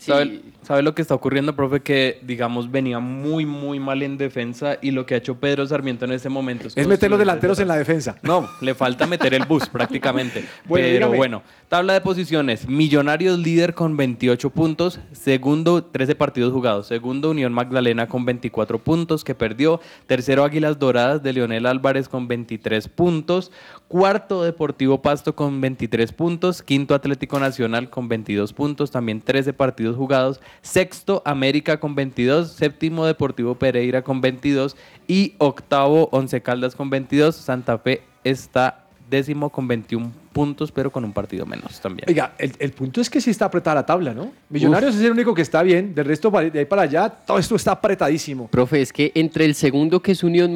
¿Sabe, 0.00 0.40
sabe 0.62 0.82
lo 0.82 0.94
que 0.94 1.02
está 1.02 1.14
ocurriendo, 1.14 1.54
profe? 1.54 1.80
Que, 1.80 2.18
digamos, 2.22 2.70
venía 2.70 3.00
muy, 3.00 3.44
muy 3.44 3.78
mal 3.78 4.02
en 4.02 4.16
defensa 4.16 4.78
y 4.80 4.92
lo 4.92 5.04
que 5.04 5.14
ha 5.14 5.18
hecho 5.18 5.36
Pedro 5.38 5.66
Sarmiento 5.66 6.06
en 6.06 6.12
este 6.12 6.30
momento 6.30 6.68
es... 6.68 6.76
Es 6.76 6.86
meter 6.86 7.10
los 7.10 7.18
delanteros 7.18 7.58
en 7.58 7.68
la 7.68 7.76
defensa. 7.76 8.16
No, 8.22 8.48
le 8.62 8.74
falta 8.74 9.06
meter 9.06 9.34
el 9.34 9.44
bus 9.44 9.68
prácticamente. 9.72 10.44
Bueno, 10.64 10.86
Pero 10.86 10.94
dígame. 10.96 11.16
bueno, 11.18 11.42
tabla 11.68 11.92
de 11.92 12.00
posiciones. 12.00 12.66
Millonarios 12.66 13.38
líder 13.38 13.74
con 13.74 13.96
28 13.96 14.48
puntos. 14.50 15.00
Segundo, 15.12 15.84
13 15.84 16.14
partidos 16.14 16.52
jugados. 16.52 16.86
Segundo, 16.86 17.30
Unión 17.30 17.52
Magdalena 17.52 18.06
con 18.06 18.24
24 18.24 18.78
puntos 18.78 19.22
que 19.22 19.34
perdió. 19.34 19.80
Tercero, 20.06 20.44
Águilas 20.44 20.78
Doradas 20.78 21.22
de 21.22 21.34
Leonel 21.34 21.66
Álvarez 21.66 22.08
con 22.08 22.26
23 22.26 22.88
puntos. 22.88 23.52
Cuarto, 23.86 24.44
Deportivo 24.44 25.02
Pasto 25.02 25.34
con 25.34 25.60
23 25.60 26.12
puntos. 26.12 26.62
Quinto, 26.62 26.94
Atlético 26.94 27.38
Nacional 27.38 27.90
con 27.90 28.08
22 28.08 28.54
puntos. 28.54 28.90
También 28.90 29.20
13 29.20 29.52
partidos 29.52 29.89
jugados. 29.96 30.40
Sexto, 30.62 31.22
América 31.24 31.80
con 31.80 31.94
22. 31.94 32.52
Séptimo, 32.52 33.06
Deportivo 33.06 33.54
Pereira 33.54 34.02
con 34.02 34.20
22. 34.20 34.76
Y 35.06 35.34
octavo, 35.38 36.08
Once 36.12 36.40
Caldas 36.42 36.74
con 36.74 36.90
22. 36.90 37.34
Santa 37.36 37.78
Fe 37.78 38.02
está 38.24 38.89
décimo 39.10 39.50
con 39.50 39.66
21 39.68 40.12
puntos, 40.32 40.70
pero 40.70 40.90
con 40.90 41.04
un 41.04 41.12
partido 41.12 41.44
menos 41.44 41.80
también. 41.80 42.06
Oiga, 42.08 42.34
el, 42.38 42.52
el 42.58 42.72
punto 42.72 43.00
es 43.00 43.10
que 43.10 43.20
sí 43.20 43.30
está 43.30 43.46
apretada 43.46 43.74
la 43.74 43.86
tabla, 43.86 44.14
¿no? 44.14 44.32
Millonarios 44.48 44.94
es 44.94 45.02
el 45.02 45.10
único 45.10 45.34
que 45.34 45.42
está 45.42 45.62
bien. 45.62 45.94
Del 45.94 46.06
resto, 46.06 46.30
de 46.30 46.58
ahí 46.58 46.64
para 46.64 46.82
allá, 46.82 47.08
todo 47.08 47.38
esto 47.38 47.56
está 47.56 47.72
apretadísimo. 47.72 48.48
Profe, 48.48 48.80
es 48.80 48.92
que 48.92 49.10
entre 49.14 49.44
el 49.44 49.54
segundo 49.54 50.00
que 50.00 50.12
es 50.12 50.22
Unión 50.22 50.54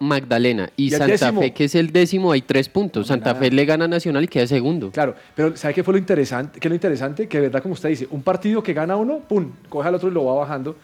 Magdalena 0.00 0.70
y, 0.76 0.90
Santa 0.90 1.06
décimo. 1.06 1.40
Fe 1.40 1.52
que 1.52 1.64
es 1.64 1.74
el 1.74 1.92
décimo 1.92 2.32
hay 2.32 2.42
tres 2.42 2.68
puntos. 2.68 3.06
Santa 3.06 3.32
nada. 3.32 3.40
Fe 3.40 3.50
le 3.50 3.64
gana 3.64 3.84
a 3.84 3.88
Nacional 3.88 4.24
y 4.24 4.28
queda 4.28 4.46
segundo. 4.46 4.90
Claro, 4.90 5.14
pero 5.34 5.56
¿sabe 5.56 5.74
qué 5.74 5.84
fue 5.84 5.94
lo 5.94 5.98
interesante? 5.98 6.58
¿Qué 6.58 6.68
es 6.68 6.70
lo 6.70 6.74
interesante? 6.74 7.28
Que 7.28 7.38
de 7.38 7.42
verdad, 7.44 7.62
como 7.62 7.74
usted 7.74 7.88
dice, 7.88 8.08
un 8.10 8.22
partido 8.22 8.62
que 8.62 8.72
gana 8.72 8.96
uno, 8.96 9.20
pum, 9.20 9.52
coge 9.68 9.88
al 9.88 9.94
otro 9.94 10.08
y 10.08 10.12
lo 10.12 10.24
va 10.24 10.34
bajando. 10.34 10.76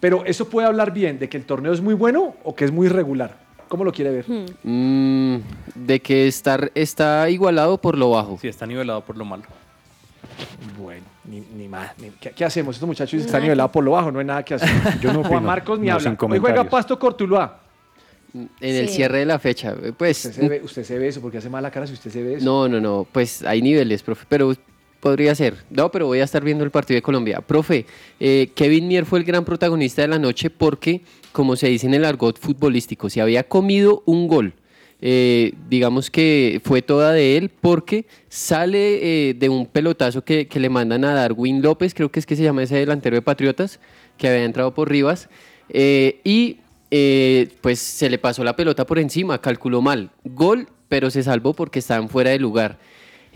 Pero 0.00 0.24
eso 0.26 0.48
puede 0.48 0.66
hablar 0.66 0.92
bien 0.92 1.18
de 1.18 1.28
que 1.28 1.36
el 1.36 1.44
torneo 1.44 1.72
es 1.72 1.80
muy 1.80 1.94
bueno 1.94 2.34
o 2.44 2.54
que 2.54 2.64
es 2.64 2.70
muy 2.70 2.86
irregular. 2.86 3.43
¿Cómo 3.74 3.82
lo 3.82 3.90
quiere 3.92 4.12
ver? 4.12 4.24
Mm, 4.62 5.38
de 5.74 5.98
que 5.98 6.28
está, 6.28 6.60
está 6.76 7.28
igualado 7.28 7.76
por 7.76 7.98
lo 7.98 8.10
bajo. 8.10 8.38
Sí, 8.40 8.46
está 8.46 8.66
nivelado 8.66 9.00
por 9.00 9.16
lo 9.16 9.24
malo. 9.24 9.42
Bueno, 10.78 11.02
ni, 11.24 11.40
ni 11.40 11.66
más. 11.66 11.90
ni- 11.98 12.10
¿qué, 12.20 12.30
qué 12.30 12.44
hacemos? 12.44 12.76
Estos 12.76 12.86
muchachos 12.86 13.20
están 13.20 13.42
nivelados 13.42 13.72
por 13.72 13.82
lo 13.82 13.90
bajo, 13.90 14.12
no 14.12 14.20
hay 14.20 14.24
nada 14.26 14.44
que 14.44 14.54
hacer. 14.54 14.68
Yo 15.00 15.12
no 15.12 15.24
Juan. 15.24 15.42
Marcos 15.42 15.80
ni 15.80 15.88
No, 15.88 15.94
habla. 15.94 16.02
sin 16.04 16.12
Hoy 16.12 16.16
juega 16.18 16.38
comentarios. 16.40 16.66
Pasto 16.70 16.96
Cortuluá. 17.00 17.58
En 18.32 18.48
el 18.60 18.88
Sí. 18.88 18.94
cierre 18.94 19.18
de 19.18 19.26
la 19.26 19.40
fecha, 19.40 19.74
eh, 19.82 19.92
pues... 19.96 20.24
Usted 20.24 20.40
se, 20.40 20.48
ve, 20.48 20.60
usted 20.62 20.84
se 20.84 20.96
ve 20.96 21.08
eso 21.08 21.20
porque 21.20 21.38
hace 21.38 21.50
mala 21.50 21.72
cara 21.72 21.84
si 21.88 21.94
usted 21.94 22.12
se 22.12 22.22
ve 22.22 22.34
eso. 22.34 22.44
No, 22.44 22.68
no, 22.68 22.80
no, 22.80 23.04
pues 23.10 23.42
hay 23.42 23.60
niveles, 23.60 24.04
profe, 24.04 24.24
pero 24.28 24.54
podría 25.04 25.34
ser. 25.34 25.56
No, 25.68 25.90
pero 25.90 26.06
voy 26.06 26.20
a 26.20 26.24
estar 26.24 26.42
viendo 26.42 26.64
el 26.64 26.70
partido 26.70 26.96
de 26.96 27.02
Colombia. 27.02 27.42
Profe, 27.42 27.84
eh, 28.18 28.48
Kevin 28.54 28.88
Mier 28.88 29.04
fue 29.04 29.18
el 29.18 29.26
gran 29.26 29.44
protagonista 29.44 30.00
de 30.00 30.08
la 30.08 30.18
noche 30.18 30.48
porque, 30.48 31.02
como 31.30 31.56
se 31.56 31.68
dice 31.68 31.86
en 31.86 31.92
el 31.92 32.06
argot 32.06 32.38
futbolístico, 32.38 33.10
se 33.10 33.20
había 33.20 33.44
comido 33.44 34.02
un 34.06 34.26
gol. 34.28 34.54
Eh, 35.02 35.52
digamos 35.68 36.10
que 36.10 36.62
fue 36.64 36.80
toda 36.80 37.12
de 37.12 37.36
él 37.36 37.50
porque 37.60 38.06
sale 38.30 39.28
eh, 39.28 39.34
de 39.34 39.50
un 39.50 39.66
pelotazo 39.66 40.24
que, 40.24 40.48
le 40.50 40.70
mandan 40.70 41.04
a 41.04 41.12
Darwin 41.12 41.60
López, 41.60 41.92
creo 41.92 42.10
que 42.10 42.20
es 42.20 42.24
que 42.24 42.34
se 42.34 42.42
llama 42.42 42.62
ese 42.62 42.76
delantero 42.76 43.14
de 43.14 43.20
Patriotas, 43.20 43.80
que 44.16 44.26
había 44.28 44.44
entrado 44.44 44.72
por 44.72 44.88
Rivas, 44.88 45.28
eh, 45.68 46.22
y 46.24 46.60
eh, 46.90 47.48
pues 47.60 47.78
se 47.80 48.08
le 48.08 48.16
pasó 48.16 48.42
la 48.42 48.56
pelota 48.56 48.86
por 48.86 48.98
encima, 48.98 49.38
calculó 49.42 49.82
mal. 49.82 50.12
Gol, 50.24 50.68
pero 50.88 51.10
se 51.10 51.22
salvó 51.22 51.52
porque 51.52 51.80
estaban 51.80 52.08
fuera 52.08 52.30
de 52.30 52.38
lugar. 52.38 52.78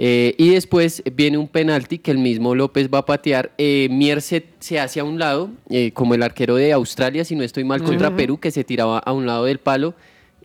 Eh, 0.00 0.36
y 0.38 0.50
después 0.50 1.02
viene 1.14 1.38
un 1.38 1.48
penalti 1.48 1.98
que 1.98 2.12
el 2.12 2.18
mismo 2.18 2.54
López 2.54 2.88
va 2.92 2.98
a 2.98 3.04
patear. 3.04 3.50
Eh, 3.58 3.88
Mier 3.90 4.22
se, 4.22 4.46
se 4.60 4.78
hace 4.78 5.00
a 5.00 5.04
un 5.04 5.18
lado, 5.18 5.50
eh, 5.70 5.90
como 5.92 6.14
el 6.14 6.22
arquero 6.22 6.54
de 6.54 6.72
Australia, 6.72 7.24
si 7.24 7.34
no 7.34 7.42
estoy 7.42 7.64
mal, 7.64 7.82
contra. 7.82 8.14
Perú, 8.14 8.38
que 8.38 8.52
se 8.52 8.62
tiraba 8.62 8.98
a 9.00 9.12
un 9.12 9.26
lado 9.26 9.44
del 9.44 9.58
palo 9.58 9.94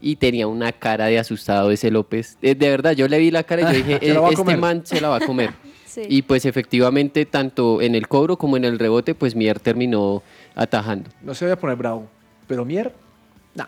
y 0.01 0.17
tenía 0.17 0.47
una 0.47 0.71
cara 0.71 1.05
de 1.05 1.19
asustado 1.19 1.69
ese 1.71 1.91
López. 1.91 2.37
Eh, 2.41 2.55
de 2.55 2.69
verdad, 2.69 2.93
yo 2.93 3.07
le 3.07 3.19
vi 3.19 3.29
la 3.29 3.43
cara 3.43 3.61
y 3.61 3.65
yo 3.65 3.85
dije, 3.85 3.93
este 4.01 4.35
comer". 4.35 4.57
man 4.57 4.81
se 4.85 4.99
la 4.99 5.09
va 5.09 5.17
a 5.17 5.21
comer. 5.21 5.51
Sí. 5.93 6.01
Y 6.09 6.23
pues 6.23 6.45
efectivamente, 6.45 7.27
tanto 7.27 7.79
en 7.79 7.93
el 7.93 8.07
cobro 8.07 8.35
como 8.35 8.57
en 8.57 8.65
el 8.65 8.79
rebote, 8.79 9.13
pues 9.13 9.35
Mier 9.35 9.59
terminó 9.59 10.23
atajando. 10.55 11.11
No 11.21 11.35
se 11.35 11.45
voy 11.45 11.51
a 11.51 11.55
poner 11.55 11.75
bravo. 11.75 12.07
Pero 12.47 12.65
Mier, 12.65 12.91
no. 13.53 13.67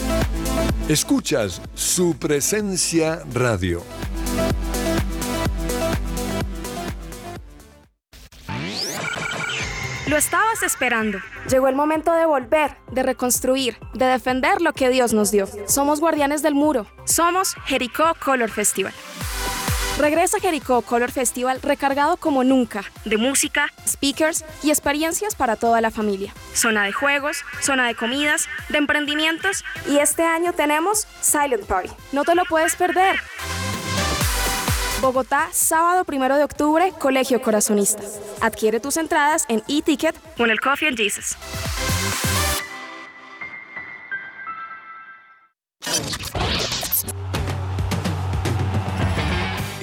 Escuchas 0.89 1.61
su 1.73 2.17
presencia 2.17 3.23
radio. 3.33 3.83
Lo 10.07 10.17
estabas 10.17 10.63
esperando. 10.63 11.19
Llegó 11.49 11.69
el 11.69 11.75
momento 11.75 12.11
de 12.13 12.25
volver, 12.25 12.75
de 12.91 13.03
reconstruir, 13.03 13.77
de 13.93 14.05
defender 14.05 14.61
lo 14.61 14.73
que 14.73 14.89
Dios 14.89 15.13
nos 15.13 15.31
dio. 15.31 15.47
Somos 15.67 16.01
guardianes 16.01 16.41
del 16.41 16.55
muro. 16.55 16.85
Somos 17.05 17.55
Jericó 17.65 18.13
Color 18.19 18.49
Festival. 18.49 18.93
Regresa 20.01 20.39
Jericó 20.39 20.81
Color 20.81 21.11
Festival 21.11 21.61
recargado 21.61 22.17
como 22.17 22.43
nunca, 22.43 22.83
De 23.05 23.17
música, 23.17 23.71
speakers 23.87 24.43
y 24.63 24.71
experiencias 24.71 25.35
para 25.35 25.55
toda 25.55 25.79
la 25.79 25.91
familia. 25.91 26.33
zona 26.55 26.85
de 26.85 26.91
juegos, 26.91 27.43
zona 27.61 27.85
de 27.85 27.93
comidas, 27.93 28.47
de 28.69 28.79
emprendimientos. 28.79 29.63
Y 29.87 29.99
este 29.99 30.23
año 30.23 30.53
tenemos 30.53 31.07
Silent 31.21 31.65
Party. 31.65 31.91
No 32.13 32.23
te 32.23 32.33
lo 32.33 32.45
puedes 32.45 32.75
perder. 32.75 33.19
Bogotá, 35.01 35.49
sábado 35.51 36.03
1 36.11 36.35
de 36.35 36.43
octubre, 36.45 36.91
Colegio 36.97 37.39
Corazonista. 37.39 38.01
Adquiere 38.41 38.79
tus 38.79 38.97
entradas 38.97 39.45
en 39.49 39.61
e-ticket 39.67 40.15
con 40.35 40.49
el 40.49 40.59
Coffee 40.59 40.87
and 40.87 40.97
Jesus. 40.97 41.37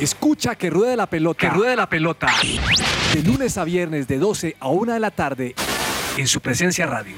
Escucha 0.01 0.55
que 0.55 0.71
ruede 0.71 0.97
la 0.97 1.07
pelota. 1.07 1.41
Que 1.41 1.51
ruede 1.51 1.75
la 1.75 1.89
pelota. 1.89 2.29
De 3.13 3.23
lunes 3.23 3.59
a 3.59 3.65
viernes 3.65 4.07
de 4.07 4.19
12 4.19 4.57
a 4.61 4.69
1 4.69 4.93
de 4.93 5.01
la 5.01 5.11
tarde 5.11 5.55
en 6.17 6.29
su 6.29 6.41
presencia 6.41 6.87
radio. 6.87 7.17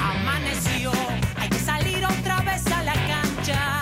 Amaneció, 0.00 0.92
hay 1.36 1.48
que 1.48 1.58
salir 1.58 2.04
otra 2.04 2.42
vez 2.42 2.64
a 2.68 2.82
la 2.84 2.94
cancha. 2.94 3.80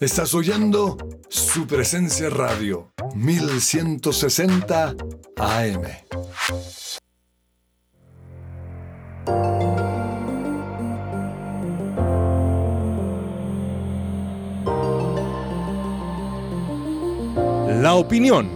Estás 0.00 0.34
oyendo 0.34 0.96
su 1.28 1.66
presencia 1.66 2.30
radio 2.30 2.92
1160 3.14 4.94
AM. 5.36 5.82
La 17.86 17.94
opinión. 17.94 18.48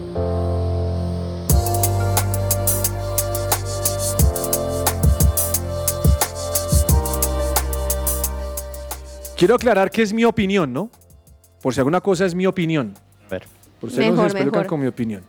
Quiero 9.37 9.55
aclarar 9.55 9.93
que 9.93 10.03
es 10.03 10.13
mi 10.13 10.25
opinión, 10.25 10.73
¿no? 10.73 10.91
Por 11.63 11.73
si 11.73 11.79
alguna 11.79 12.01
cosa 12.01 12.27
es 12.27 12.35
mi 12.35 12.45
opinión. 12.45 12.95
Por 13.81 13.93
si 13.93 14.11
no 14.11 14.29
se 14.29 14.67
con 14.67 14.81
mi 14.81 14.89
opinión. 14.89 15.23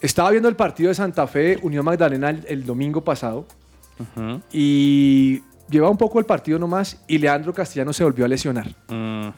Estaba 0.00 0.30
viendo 0.30 0.48
el 0.48 0.54
partido 0.54 0.90
de 0.90 0.94
Santa 0.94 1.26
Fe, 1.26 1.58
Unión 1.62 1.84
Magdalena, 1.84 2.30
el, 2.30 2.44
el 2.46 2.64
domingo 2.64 3.02
pasado. 3.02 3.44
Y 4.52 5.42
lleva 5.68 5.90
un 5.90 5.96
poco 5.96 6.20
el 6.20 6.26
partido 6.26 6.60
nomás 6.60 7.02
y 7.08 7.18
Leandro 7.18 7.52
Castellano 7.52 7.92
se 7.92 8.04
volvió 8.04 8.24
a 8.24 8.28
lesionar. 8.28 8.68
Mm, 8.86 9.30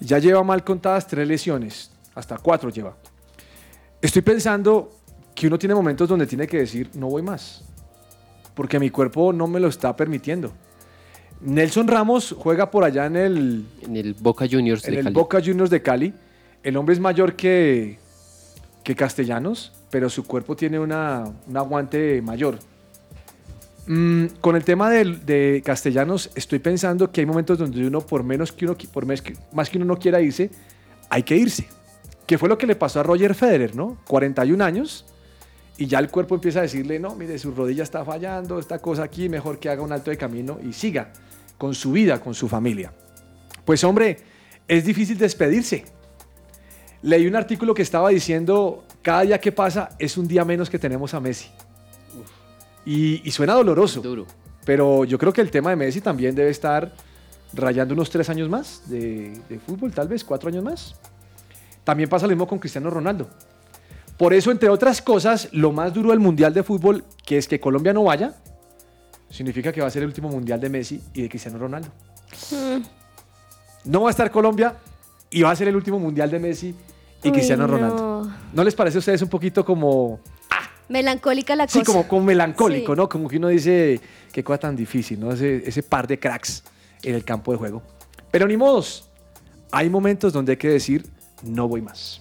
Ya 0.00 0.18
lleva 0.18 0.42
mal 0.42 0.64
contadas 0.64 1.06
tres 1.06 1.28
lesiones, 1.28 1.92
hasta 2.16 2.36
cuatro 2.38 2.68
lleva. 2.68 2.96
Estoy 4.02 4.22
pensando 4.22 4.92
que 5.34 5.46
uno 5.46 5.58
tiene 5.58 5.74
momentos 5.74 6.08
donde 6.08 6.26
tiene 6.26 6.46
que 6.46 6.58
decir, 6.58 6.90
no 6.94 7.08
voy 7.08 7.22
más, 7.22 7.62
porque 8.54 8.78
mi 8.78 8.90
cuerpo 8.90 9.32
no 9.32 9.46
me 9.46 9.60
lo 9.60 9.68
está 9.68 9.96
permitiendo. 9.96 10.52
Nelson 11.40 11.88
Ramos 11.88 12.34
juega 12.38 12.70
por 12.70 12.84
allá 12.84 13.06
en 13.06 13.16
el, 13.16 13.64
En 13.82 13.96
el 13.96 14.14
Boca 14.14 14.46
Juniors 14.50 14.84
en 14.84 14.92
de 14.94 14.98
el 14.98 15.04
Cali. 15.04 15.14
Boca 15.14 15.40
Juniors 15.44 15.70
de 15.70 15.82
Cali. 15.82 16.14
El 16.62 16.76
hombre 16.76 16.92
es 16.94 17.00
mayor 17.00 17.34
que, 17.34 17.98
que 18.84 18.94
Castellanos, 18.94 19.72
pero 19.90 20.08
su 20.10 20.24
cuerpo 20.24 20.54
tiene 20.54 20.78
una, 20.78 21.24
un 21.48 21.56
aguante 21.56 22.20
mayor. 22.22 22.58
Mm, 23.88 24.26
con 24.40 24.54
el 24.54 24.62
tema 24.62 24.90
de, 24.90 25.60
Castellanos, 25.64 26.30
estoy 26.36 26.60
pensando 26.60 27.10
que 27.10 27.20
hay 27.22 27.26
momentos 27.26 27.58
donde 27.58 27.84
uno, 27.84 28.00
por 28.00 28.22
menos 28.22 28.52
que 28.52 28.64
uno, 28.64 28.76
por 28.92 29.04
que- 29.22 29.36
más 29.52 29.68
que 29.68 29.78
uno 29.78 29.86
no 29.86 29.96
quiera 29.98 30.20
irse, 30.20 30.50
hay 31.08 31.24
que 31.24 31.36
irse. 31.36 31.66
Que 32.26 32.38
fue 32.38 32.48
lo 32.48 32.58
que 32.58 32.66
le 32.66 32.76
pasó 32.76 33.00
a 33.00 33.02
Roger 33.02 33.34
Federer, 33.34 33.74
¿no? 33.74 33.98
41 34.06 34.64
años 34.64 35.04
y 35.78 35.86
ya 35.86 35.98
el 35.98 36.10
cuerpo 36.10 36.34
empieza 36.34 36.60
a 36.60 36.62
decirle, 36.62 36.98
no, 36.98 37.14
mire, 37.16 37.38
su 37.38 37.52
rodilla 37.52 37.82
está 37.82 38.04
fallando, 38.04 38.58
esta 38.58 38.78
cosa 38.78 39.04
aquí, 39.04 39.28
mejor 39.28 39.58
que 39.58 39.68
haga 39.68 39.82
un 39.82 39.92
alto 39.92 40.10
de 40.10 40.16
camino 40.16 40.58
y 40.62 40.72
siga 40.72 41.12
con 41.56 41.74
su 41.74 41.92
vida, 41.92 42.20
con 42.20 42.34
su 42.34 42.48
familia. 42.48 42.92
Pues 43.64 43.82
hombre, 43.84 44.18
es 44.68 44.84
difícil 44.84 45.16
despedirse. 45.16 45.84
Leí 47.02 47.26
un 47.26 47.36
artículo 47.36 47.74
que 47.74 47.82
estaba 47.82 48.10
diciendo, 48.10 48.84
cada 49.00 49.22
día 49.22 49.40
que 49.40 49.50
pasa 49.50 49.90
es 49.98 50.16
un 50.16 50.28
día 50.28 50.44
menos 50.44 50.68
que 50.68 50.78
tenemos 50.78 51.14
a 51.14 51.20
Messi. 51.20 51.50
Y, 52.84 53.26
y 53.26 53.30
suena 53.30 53.54
doloroso. 53.54 54.02
Pero 54.64 55.04
yo 55.04 55.18
creo 55.18 55.32
que 55.32 55.40
el 55.40 55.50
tema 55.50 55.70
de 55.70 55.76
Messi 55.76 56.00
también 56.00 56.34
debe 56.34 56.50
estar 56.50 56.92
rayando 57.54 57.94
unos 57.94 58.10
tres 58.10 58.28
años 58.30 58.48
más 58.48 58.88
de, 58.88 59.40
de 59.48 59.58
fútbol, 59.58 59.92
tal 59.92 60.08
vez 60.08 60.22
cuatro 60.22 60.48
años 60.48 60.62
más. 60.62 60.94
También 61.84 62.08
pasa 62.08 62.26
lo 62.26 62.30
mismo 62.30 62.46
con 62.46 62.58
Cristiano 62.58 62.90
Ronaldo. 62.90 63.28
Por 64.16 64.34
eso, 64.34 64.50
entre 64.50 64.68
otras 64.68 65.02
cosas, 65.02 65.48
lo 65.52 65.72
más 65.72 65.92
duro 65.92 66.10
del 66.10 66.20
Mundial 66.20 66.54
de 66.54 66.62
Fútbol, 66.62 67.04
que 67.24 67.38
es 67.38 67.48
que 67.48 67.58
Colombia 67.58 67.92
no 67.92 68.04
vaya, 68.04 68.34
significa 69.30 69.72
que 69.72 69.80
va 69.80 69.86
a 69.86 69.90
ser 69.90 70.02
el 70.02 70.08
último 70.08 70.28
Mundial 70.28 70.60
de 70.60 70.68
Messi 70.68 71.02
y 71.14 71.22
de 71.22 71.28
Cristiano 71.28 71.58
Ronaldo. 71.58 71.88
No 73.84 74.02
va 74.02 74.08
a 74.08 74.10
estar 74.10 74.30
Colombia 74.30 74.76
y 75.30 75.42
va 75.42 75.50
a 75.50 75.56
ser 75.56 75.68
el 75.68 75.76
último 75.76 75.98
Mundial 75.98 76.30
de 76.30 76.38
Messi 76.38 76.74
y 77.22 77.28
Uy, 77.28 77.32
Cristiano 77.32 77.66
no. 77.66 77.74
Ronaldo. 77.74 78.30
¿No 78.52 78.62
les 78.64 78.74
parece 78.74 78.98
a 78.98 79.00
ustedes 79.00 79.22
un 79.22 79.28
poquito 79.28 79.64
como, 79.64 80.20
Melancólica 80.88 81.56
la 81.56 81.66
cosa. 81.66 81.78
sí, 81.78 81.84
como, 81.84 82.06
como 82.06 82.24
melancólico, 82.26 82.92
Sí. 82.92 82.96
¿no? 82.96 83.08
Como 83.08 83.28
que 83.28 83.38
uno 83.38 83.48
dice, 83.48 84.00
qué 84.30 84.44
cosa 84.44 84.58
tan 84.58 84.76
difícil, 84.76 85.18
¿no? 85.18 85.32
Ese, 85.32 85.62
ese 85.66 85.82
par 85.82 86.06
de 86.06 86.18
cracks 86.18 86.62
en 87.02 87.14
el 87.14 87.24
campo 87.24 87.50
de 87.52 87.58
juego. 87.58 87.82
Pero 88.30 88.46
ni 88.46 88.56
modos, 88.56 89.08
hay 89.70 89.88
momentos 89.88 90.32
donde 90.32 90.52
hay 90.52 90.56
que 90.58 90.68
decir, 90.68 91.06
no 91.42 91.68
voy 91.68 91.82
más. 91.82 92.20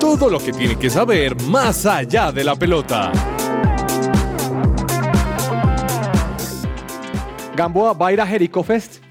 Todo 0.00 0.30
lo 0.30 0.38
que 0.38 0.52
tiene 0.52 0.76
que 0.76 0.90
saber 0.90 1.40
más 1.42 1.86
allá 1.86 2.32
de 2.32 2.42
la 2.42 2.56
pelota. 2.56 3.12
Gamboa, 7.54 7.92
¿va 7.92 8.08
a 8.08 8.12
ir 8.12 8.20
a 8.20 8.26
Jericho 8.26 8.62
Fest? 8.62 9.07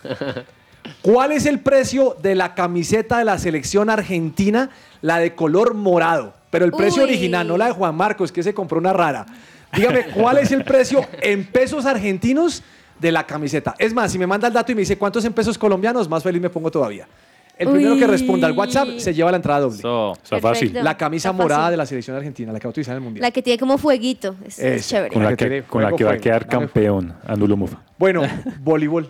¿Cuál 1.01 1.31
es 1.31 1.45
el 1.45 1.59
precio 1.59 2.15
de 2.21 2.35
la 2.35 2.55
camiseta 2.55 3.17
de 3.17 3.25
la 3.25 3.37
selección 3.39 3.89
argentina, 3.89 4.69
la 5.01 5.19
de 5.19 5.35
color 5.35 5.73
morado? 5.73 6.33
Pero 6.57 6.65
el 6.65 6.71
precio 6.71 7.03
Uy. 7.03 7.09
original, 7.09 7.47
no 7.47 7.55
la 7.55 7.67
de 7.67 7.71
Juan 7.73 7.93
Marcos, 7.93 8.31
que 8.31 8.41
se 8.41 8.51
compró 8.51 8.79
una 8.79 8.91
rara. 8.91 9.27
Dígame, 9.75 10.05
¿cuál 10.05 10.39
es 10.39 10.51
el 10.51 10.63
precio 10.63 11.05
en 11.21 11.45
pesos 11.45 11.85
argentinos 11.85 12.63
de 12.99 13.11
la 13.11 13.27
camiseta? 13.27 13.75
Es 13.77 13.93
más, 13.93 14.11
si 14.11 14.17
me 14.17 14.25
manda 14.25 14.47
el 14.47 14.53
dato 14.55 14.71
y 14.71 14.75
me 14.75 14.81
dice 14.81 14.97
cuántos 14.97 15.23
en 15.25 15.33
pesos 15.33 15.55
colombianos, 15.55 16.09
más 16.09 16.23
feliz 16.23 16.41
me 16.41 16.49
pongo 16.49 16.71
todavía. 16.71 17.07
El 17.59 17.69
primero 17.69 17.93
Uy. 17.93 17.99
que 17.99 18.07
responda 18.07 18.47
al 18.47 18.53
WhatsApp 18.53 18.87
se 18.97 19.13
lleva 19.13 19.29
la 19.29 19.37
entrada 19.37 19.59
doble. 19.59 19.83
Está 20.23 20.39
fácil. 20.39 20.73
La 20.73 20.97
camisa 20.97 21.31
morada 21.31 21.61
fácil. 21.61 21.71
de 21.73 21.77
la 21.77 21.85
selección 21.85 22.17
argentina, 22.17 22.51
la 22.51 22.59
que 22.59 22.65
va 22.65 22.69
a 22.69 22.71
utilizar 22.71 22.93
en 22.93 22.97
el 22.97 23.03
Mundial. 23.03 23.21
La 23.21 23.29
que 23.29 23.43
tiene 23.43 23.59
como 23.59 23.77
fueguito. 23.77 24.35
Es, 24.43 24.89
chévere. 24.89 25.13
Con 25.13 25.23
la 25.23 25.35
que 25.35 25.61
con 25.61 25.83
la 25.83 25.91
que 25.91 26.03
va 26.05 26.13
a 26.13 26.17
quedar 26.17 26.47
campeón, 26.47 27.13
Andulo 27.27 27.55
Mufa. 27.55 27.77
Bueno, 27.99 28.23
voleibol. 28.61 29.07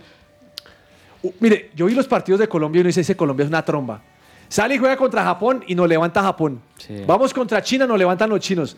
Uh, 1.24 1.32
mire, 1.40 1.72
yo 1.74 1.86
vi 1.86 1.94
los 1.94 2.10
partidos 2.10 2.42
de 2.42 2.50
Colombia 2.50 2.80
y 2.80 2.82
uno 2.82 2.88
dice, 2.88 3.00
ese 3.00 3.16
Colombia 3.16 3.46
es 3.46 3.50
una 3.50 3.64
tromba. 3.64 4.02
Sale 4.50 4.76
y 4.76 4.78
juega 4.78 4.96
contra 4.98 5.24
Japón 5.24 5.64
y 5.68 5.76
nos 5.76 5.88
levanta 5.90 6.22
Japón. 6.22 6.62
Vamos 7.06 7.34
contra 7.34 7.62
China, 7.62 7.86
nos 7.88 7.98
levantan 7.98 8.30
los 8.30 8.40
chinos. 8.40 8.78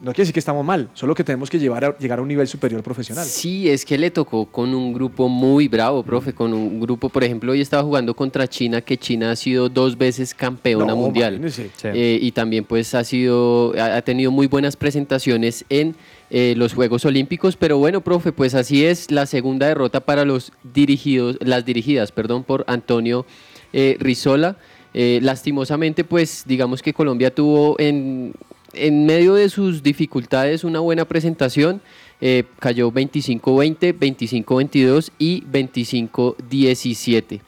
No 0.00 0.12
quiere 0.12 0.22
decir 0.22 0.34
que 0.34 0.38
estamos 0.38 0.64
mal, 0.64 0.88
solo 0.94 1.12
que 1.12 1.24
tenemos 1.24 1.50
que 1.50 1.58
llevar 1.58 1.84
a- 1.84 1.98
llegar 1.98 2.20
a 2.20 2.22
un 2.22 2.28
nivel 2.28 2.46
superior 2.46 2.80
profesional. 2.84 3.24
Sí, 3.24 3.68
es 3.68 3.84
que 3.84 3.98
le 3.98 4.12
tocó 4.12 4.46
con 4.46 4.72
un 4.72 4.92
grupo 4.92 5.28
muy 5.28 5.66
bravo, 5.66 6.04
profe, 6.04 6.32
con 6.32 6.54
un 6.54 6.78
grupo, 6.78 7.08
por 7.08 7.24
ejemplo, 7.24 7.50
hoy 7.50 7.60
estaba 7.60 7.82
jugando 7.82 8.14
contra 8.14 8.46
China, 8.46 8.80
que 8.80 8.96
China 8.96 9.32
ha 9.32 9.36
sido 9.36 9.68
dos 9.68 9.98
veces 9.98 10.34
campeona 10.34 10.86
No, 10.86 10.94
mundial. 10.96 11.32
imagínese. 11.34 11.70
Sí. 11.74 11.88
Eh, 11.92 12.16
y 12.22 12.30
también 12.30 12.64
pues 12.64 12.94
ha 12.94 13.02
sido, 13.02 13.74
ha, 13.76 13.96
ha 13.96 14.02
tenido 14.02 14.30
muy 14.30 14.46
buenas 14.46 14.76
presentaciones 14.76 15.64
en 15.68 15.96
eh, 16.30 16.54
los 16.56 16.74
Juegos 16.74 17.04
Olímpicos, 17.04 17.56
pero 17.56 17.78
bueno, 17.78 18.00
profe, 18.00 18.30
pues 18.30 18.54
así 18.54 18.84
es 18.84 19.10
la 19.10 19.26
segunda 19.26 19.66
derrota 19.66 19.98
para 19.98 20.24
los 20.24 20.52
dirigidos, 20.62 21.38
las 21.40 21.64
dirigidas, 21.64 22.12
perdón, 22.12 22.44
por 22.44 22.64
Antonio 22.68 23.26
eh, 23.72 23.96
Rizola. 23.98 24.58
Eh, 24.94 25.20
lastimosamente, 25.22 26.04
pues 26.04 26.44
digamos 26.46 26.82
que 26.82 26.92
Colombia 26.94 27.34
tuvo 27.34 27.76
en, 27.78 28.32
en 28.72 29.06
medio 29.06 29.34
de 29.34 29.48
sus 29.48 29.82
dificultades 29.82 30.64
una 30.64 30.80
buena 30.80 31.04
presentación. 31.04 31.80
Eh, 32.20 32.44
cayó 32.58 32.90
25-20, 32.90 33.96
25-22 34.44 35.10
y 35.18 35.42
25-17. 35.44 37.40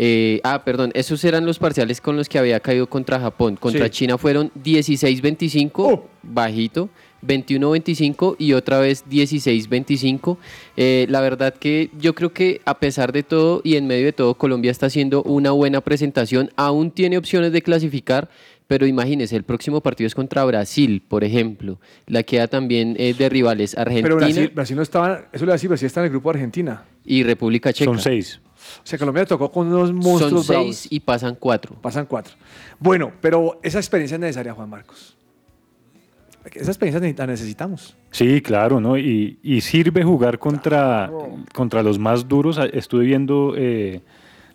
Eh, 0.00 0.40
ah, 0.44 0.62
perdón, 0.64 0.92
esos 0.94 1.24
eran 1.24 1.44
los 1.44 1.58
parciales 1.58 2.00
con 2.00 2.16
los 2.16 2.28
que 2.28 2.38
había 2.38 2.60
caído 2.60 2.88
contra 2.88 3.18
Japón. 3.18 3.56
Contra 3.56 3.86
Sí. 3.86 3.90
China 3.90 4.16
fueron 4.18 4.50
16-25, 4.62 6.02
bajito, 6.22 6.88
21-25 7.26 8.36
y 8.38 8.52
otra 8.52 8.78
vez 8.80 9.04
16-25. 9.08 10.36
Eh, 10.76 11.06
la 11.08 11.20
verdad 11.20 11.54
que 11.54 11.90
yo 11.98 12.14
creo 12.14 12.32
que 12.32 12.60
a 12.64 12.78
pesar 12.78 13.12
de 13.12 13.22
todo 13.22 13.60
y 13.64 13.76
en 13.76 13.86
medio 13.86 14.06
de 14.06 14.12
todo, 14.12 14.34
Colombia 14.34 14.70
está 14.70 14.86
haciendo 14.86 15.22
una 15.22 15.50
buena 15.52 15.80
presentación. 15.80 16.50
Aún 16.56 16.90
tiene 16.90 17.18
opciones 17.18 17.52
de 17.52 17.62
clasificar, 17.62 18.28
pero 18.66 18.86
imagínese, 18.86 19.36
el 19.36 19.44
próximo 19.44 19.80
partido 19.80 20.06
es 20.06 20.14
contra 20.14 20.44
Brasil, 20.44 21.02
por 21.06 21.24
ejemplo. 21.24 21.78
La 22.06 22.22
queda 22.22 22.48
también 22.48 22.96
eh, 22.98 23.14
de 23.14 23.28
rivales 23.28 23.76
Argentina 23.76 24.02
Pero 24.04 24.16
Brasil, 24.16 24.50
Brasil 24.54 24.76
no 24.76 24.82
estaba, 24.82 25.28
eso 25.32 25.44
le 25.44 25.48
iba 25.48 25.52
a 25.52 25.56
decir, 25.56 25.68
Brasil 25.68 25.86
está 25.86 26.00
en 26.00 26.04
el 26.06 26.10
grupo 26.10 26.30
de 26.32 26.38
Argentina. 26.38 26.84
y 27.04 27.22
República 27.22 27.72
Checa. 27.72 27.90
Son 27.90 27.98
seis. 27.98 28.40
O 28.84 28.86
sea, 28.86 28.98
Colombia 28.98 29.24
tocó 29.24 29.50
con 29.50 29.68
unos 29.68 29.88
Son 29.88 29.96
monstruos 29.96 30.46
seis 30.46 30.48
bravos. 30.48 30.86
y 30.90 31.00
pasan 31.00 31.36
cuatro. 31.36 31.76
Pasan 31.80 32.04
cuatro. 32.06 32.34
Bueno, 32.78 33.12
pero 33.20 33.58
esa 33.62 33.78
experiencia 33.78 34.16
es 34.16 34.20
necesaria, 34.20 34.52
Juan 34.52 34.68
Marcos. 34.68 35.16
Esa 36.54 36.70
experiencia 36.70 37.14
la 37.16 37.26
necesitamos. 37.26 37.96
Sí, 38.10 38.40
claro, 38.40 38.80
¿no? 38.80 38.96
Y, 38.98 39.38
y 39.42 39.60
sirve 39.60 40.02
jugar 40.02 40.38
contra, 40.38 41.10
contra 41.54 41.82
los 41.82 41.98
más 41.98 42.28
duros. 42.28 42.58
A- 42.58 42.66
Estuve 42.66 43.04
viendo 43.04 43.54
eh, 43.56 44.00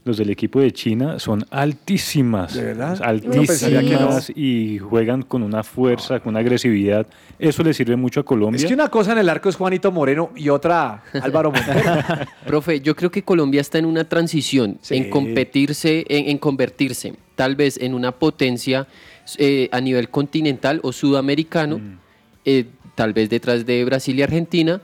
los 0.06 0.18
del 0.18 0.30
equipo 0.32 0.60
de 0.60 0.72
China, 0.72 1.18
son 1.20 1.46
altísimas. 1.52 2.54
¿De 2.54 2.64
verdad? 2.64 3.00
Altísimas 3.02 4.32
y 4.36 4.80
juegan 4.80 5.22
con 5.22 5.44
una 5.44 5.64
fuerza, 5.64 6.20
con 6.20 6.32
una 6.32 6.39
agresividad. 6.39 7.08
Eso 7.39 7.64
le 7.64 7.74
sirve 7.74 7.96
mucho 7.96 8.20
a 8.20 8.24
Colombia. 8.24 8.58
Es 8.58 8.66
que 8.66 8.74
una 8.74 8.89
cosa 8.89 9.14
en 9.14 9.20
el 9.20 9.30
arco 9.30 9.50
es 9.50 9.56
Juanito 9.56 9.91
Moreno 9.91 10.32
y 10.36 10.50
otra 10.50 11.04
Álvaro 11.22 11.52
Montero. 11.54 11.91
Profe, 12.46 12.82
yo 12.82 12.96
creo 12.96 13.12
que 13.12 13.24
Colombia 13.24 13.62
está 13.62 13.78
en 13.80 13.86
una 13.86 14.04
transición, 14.04 14.78
Sí. 14.82 14.96
en 14.98 15.10
competirse, 15.10 16.06
en, 16.10 16.30
en 16.30 16.38
convertirse 16.38 17.14
tal 17.36 17.56
vez 17.56 17.78
en 17.82 17.94
una 17.96 18.12
potencia 18.12 18.88
eh, 19.38 19.69
a 19.71 19.80
nivel 19.82 20.09
continental 20.09 20.80
o 20.84 20.91
sudamericano, 20.91 21.80
eh, 22.45 22.65
tal 22.95 23.13
vez 23.13 23.30
detrás 23.30 23.65
de 23.65 23.84
Brasil 23.86 24.17
y 24.19 24.21
Argentina, 24.21 24.82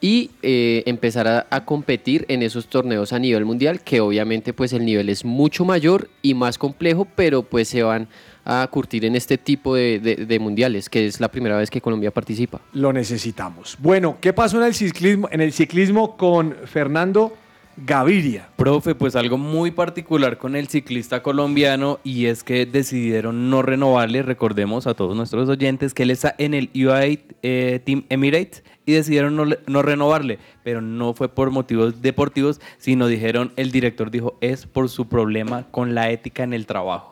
y 0.00 0.30
eh, 0.42 0.82
empezar 0.86 1.28
a, 1.28 1.46
a 1.48 1.64
competir 1.64 2.24
en 2.28 2.42
esos 2.42 2.66
torneos 2.66 3.12
a 3.12 3.20
nivel 3.20 3.44
mundial, 3.44 3.80
que 3.82 4.00
obviamente 4.00 4.52
pues 4.52 4.72
el 4.72 4.84
nivel 4.84 5.08
es 5.08 5.24
mucho 5.24 5.64
mayor 5.64 6.10
y 6.22 6.34
más 6.34 6.58
complejo, 6.58 7.06
pero 7.14 7.44
pues 7.44 7.68
se 7.68 7.84
van 7.84 8.08
a 8.44 8.66
curtir 8.68 9.04
en 9.04 9.14
este 9.14 9.38
tipo 9.38 9.76
de, 9.76 10.00
de- 10.00 10.16
de 10.26 10.38
mundiales, 10.40 10.88
que 10.88 11.06
es 11.06 11.20
la 11.20 11.28
primera 11.30 11.56
vez 11.56 11.70
que 11.70 11.80
Colombia 11.80 12.10
participa. 12.10 12.60
Lo 12.72 12.92
necesitamos. 12.92 13.76
Bueno, 13.78 14.16
¿qué 14.20 14.32
pasó 14.32 14.56
en 14.58 14.64
el 14.64 14.74
ciclismo, 14.74 15.28
en 15.30 15.40
el 15.40 15.52
ciclismo 15.52 16.16
con 16.16 16.56
Fernando 16.64 17.36
Gaviria? 17.76 18.48
Profe, 18.56 18.94
pues 18.94 19.16
algo 19.16 19.38
muy 19.38 19.70
particular 19.70 20.36
con 20.38 20.56
el 20.56 20.68
ciclista 20.68 21.22
colombiano 21.22 22.00
y 22.04 22.26
es 22.26 22.44
que 22.44 22.66
decidieron 22.66 23.48
no 23.50 23.62
renovarle, 23.62 24.22
recordemos 24.22 24.86
a 24.86 24.94
todos 24.94 25.16
nuestros 25.16 25.48
oyentes 25.48 25.94
que 25.94 26.02
él 26.02 26.10
está 26.10 26.34
en 26.38 26.52
el 26.54 26.70
UAE 26.74 27.24
eh, 27.42 27.80
Team 27.84 28.04
Emirates 28.10 28.62
y 28.84 28.92
decidieron 28.92 29.36
no, 29.36 29.44
le- 29.46 29.58
no 29.66 29.80
renovarle, 29.82 30.38
pero 30.62 30.80
no 30.82 31.14
fue 31.14 31.28
por 31.28 31.50
motivos 31.50 32.02
deportivos, 32.02 32.60
sino 32.78 33.06
dijeron, 33.06 33.52
el 33.56 33.70
director 33.72 34.10
dijo, 34.10 34.36
es 34.40 34.66
por 34.66 34.88
su 34.90 35.08
problema 35.08 35.66
con 35.70 35.94
la 35.94 36.10
ética 36.10 36.42
en 36.42 36.52
el 36.52 36.66
trabajo. 36.66 37.11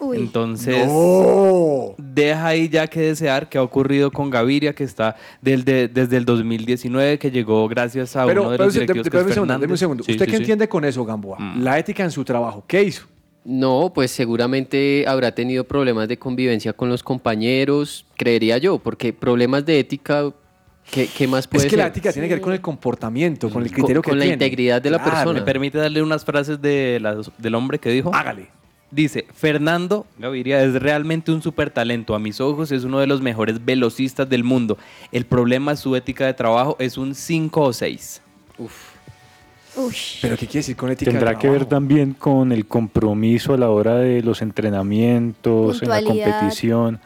Uy. 0.00 0.18
Entonces, 0.18 0.86
¡No! 0.86 1.94
deja 1.98 2.46
ahí 2.46 2.68
ya 2.68 2.86
que 2.86 3.00
desear 3.00 3.48
que 3.48 3.58
ha 3.58 3.62
ocurrido 3.62 4.10
con 4.10 4.30
Gaviria, 4.30 4.72
que 4.72 4.84
está 4.84 5.16
del- 5.42 5.64
de- 5.64 5.88
desde 5.88 6.16
el 6.16 6.24
2019, 6.24 7.18
que 7.18 7.30
llegó 7.30 7.66
gracias 7.68 8.14
a 8.16 8.24
Pero, 8.26 8.42
uno 8.42 8.50
de 8.52 8.56
pero 8.56 8.66
los 8.66 8.74
de- 8.74 8.80
directivos 8.80 9.04
de- 9.04 9.10
que 9.10 9.16
es 9.16 9.20
deme 9.24 9.30
un 9.30 9.34
segundo, 9.48 9.66
un 9.72 9.78
segundo. 9.78 10.04
Sí, 10.04 10.12
¿Usted 10.12 10.24
sí, 10.26 10.30
qué 10.30 10.36
sí. 10.36 10.42
entiende 10.44 10.68
con 10.68 10.84
eso, 10.84 11.04
Gamboa? 11.04 11.38
La 11.58 11.78
ética 11.78 12.04
en 12.04 12.10
su 12.10 12.24
trabajo. 12.24 12.64
¿Qué 12.66 12.82
hizo? 12.82 13.06
No, 13.44 13.92
pues 13.94 14.10
seguramente 14.10 15.04
habrá 15.08 15.32
tenido 15.34 15.64
problemas 15.64 16.06
de 16.08 16.18
convivencia 16.18 16.72
con 16.74 16.88
los 16.90 17.02
compañeros, 17.02 18.04
creería 18.16 18.58
yo, 18.58 18.78
porque 18.78 19.12
problemas 19.12 19.64
de 19.64 19.78
ética, 19.80 20.30
¿qué, 20.90 21.08
qué 21.08 21.26
más 21.26 21.46
puede 21.48 21.64
Es 21.66 21.70
que 21.70 21.76
la 21.76 21.86
ética 21.86 22.12
tiene 22.12 22.28
que 22.28 22.34
ver 22.34 22.42
con 22.42 22.52
el 22.52 22.60
comportamiento, 22.60 23.48
con 23.50 23.62
el 23.62 23.68
Con- 23.68 23.74
criterio 23.74 24.02
que 24.02 24.10
con 24.10 24.18
la 24.18 24.26
integridad 24.26 24.82
de 24.82 24.90
la 24.90 25.02
persona. 25.02 25.32
¿Me 25.32 25.42
permite 25.42 25.78
darle 25.78 26.02
unas 26.02 26.24
frases 26.24 26.60
de 26.60 26.98
las- 27.00 27.30
del 27.38 27.54
hombre 27.54 27.78
que 27.78 27.90
dijo? 27.90 28.14
Hágale. 28.14 28.48
Dice, 28.90 29.26
Fernando 29.34 30.06
Gaviria 30.18 30.62
es 30.62 30.74
realmente 30.74 31.30
un 31.30 31.42
súper 31.42 31.70
talento. 31.70 32.14
A 32.14 32.18
mis 32.18 32.40
ojos 32.40 32.72
es 32.72 32.84
uno 32.84 33.00
de 33.00 33.06
los 33.06 33.20
mejores 33.20 33.62
velocistas 33.62 34.28
del 34.28 34.44
mundo. 34.44 34.78
El 35.12 35.26
problema 35.26 35.72
es 35.72 35.80
su 35.80 35.94
ética 35.94 36.24
de 36.24 36.32
trabajo, 36.32 36.76
es 36.78 36.96
un 36.96 37.14
5 37.14 37.60
o 37.60 37.72
6. 37.72 38.22
¿Pero 40.22 40.36
qué 40.36 40.46
quiere 40.46 40.60
decir 40.60 40.76
con 40.76 40.90
ética 40.90 41.10
Tendrá 41.10 41.32
de 41.32 41.38
que 41.38 41.50
ver 41.50 41.66
también 41.66 42.14
con 42.14 42.50
el 42.50 42.66
compromiso 42.66 43.54
a 43.54 43.58
la 43.58 43.70
hora 43.70 43.96
de 43.96 44.22
los 44.22 44.42
entrenamientos, 44.42 45.82
en 45.82 45.88
la 45.88 46.02
competición, 46.02 46.98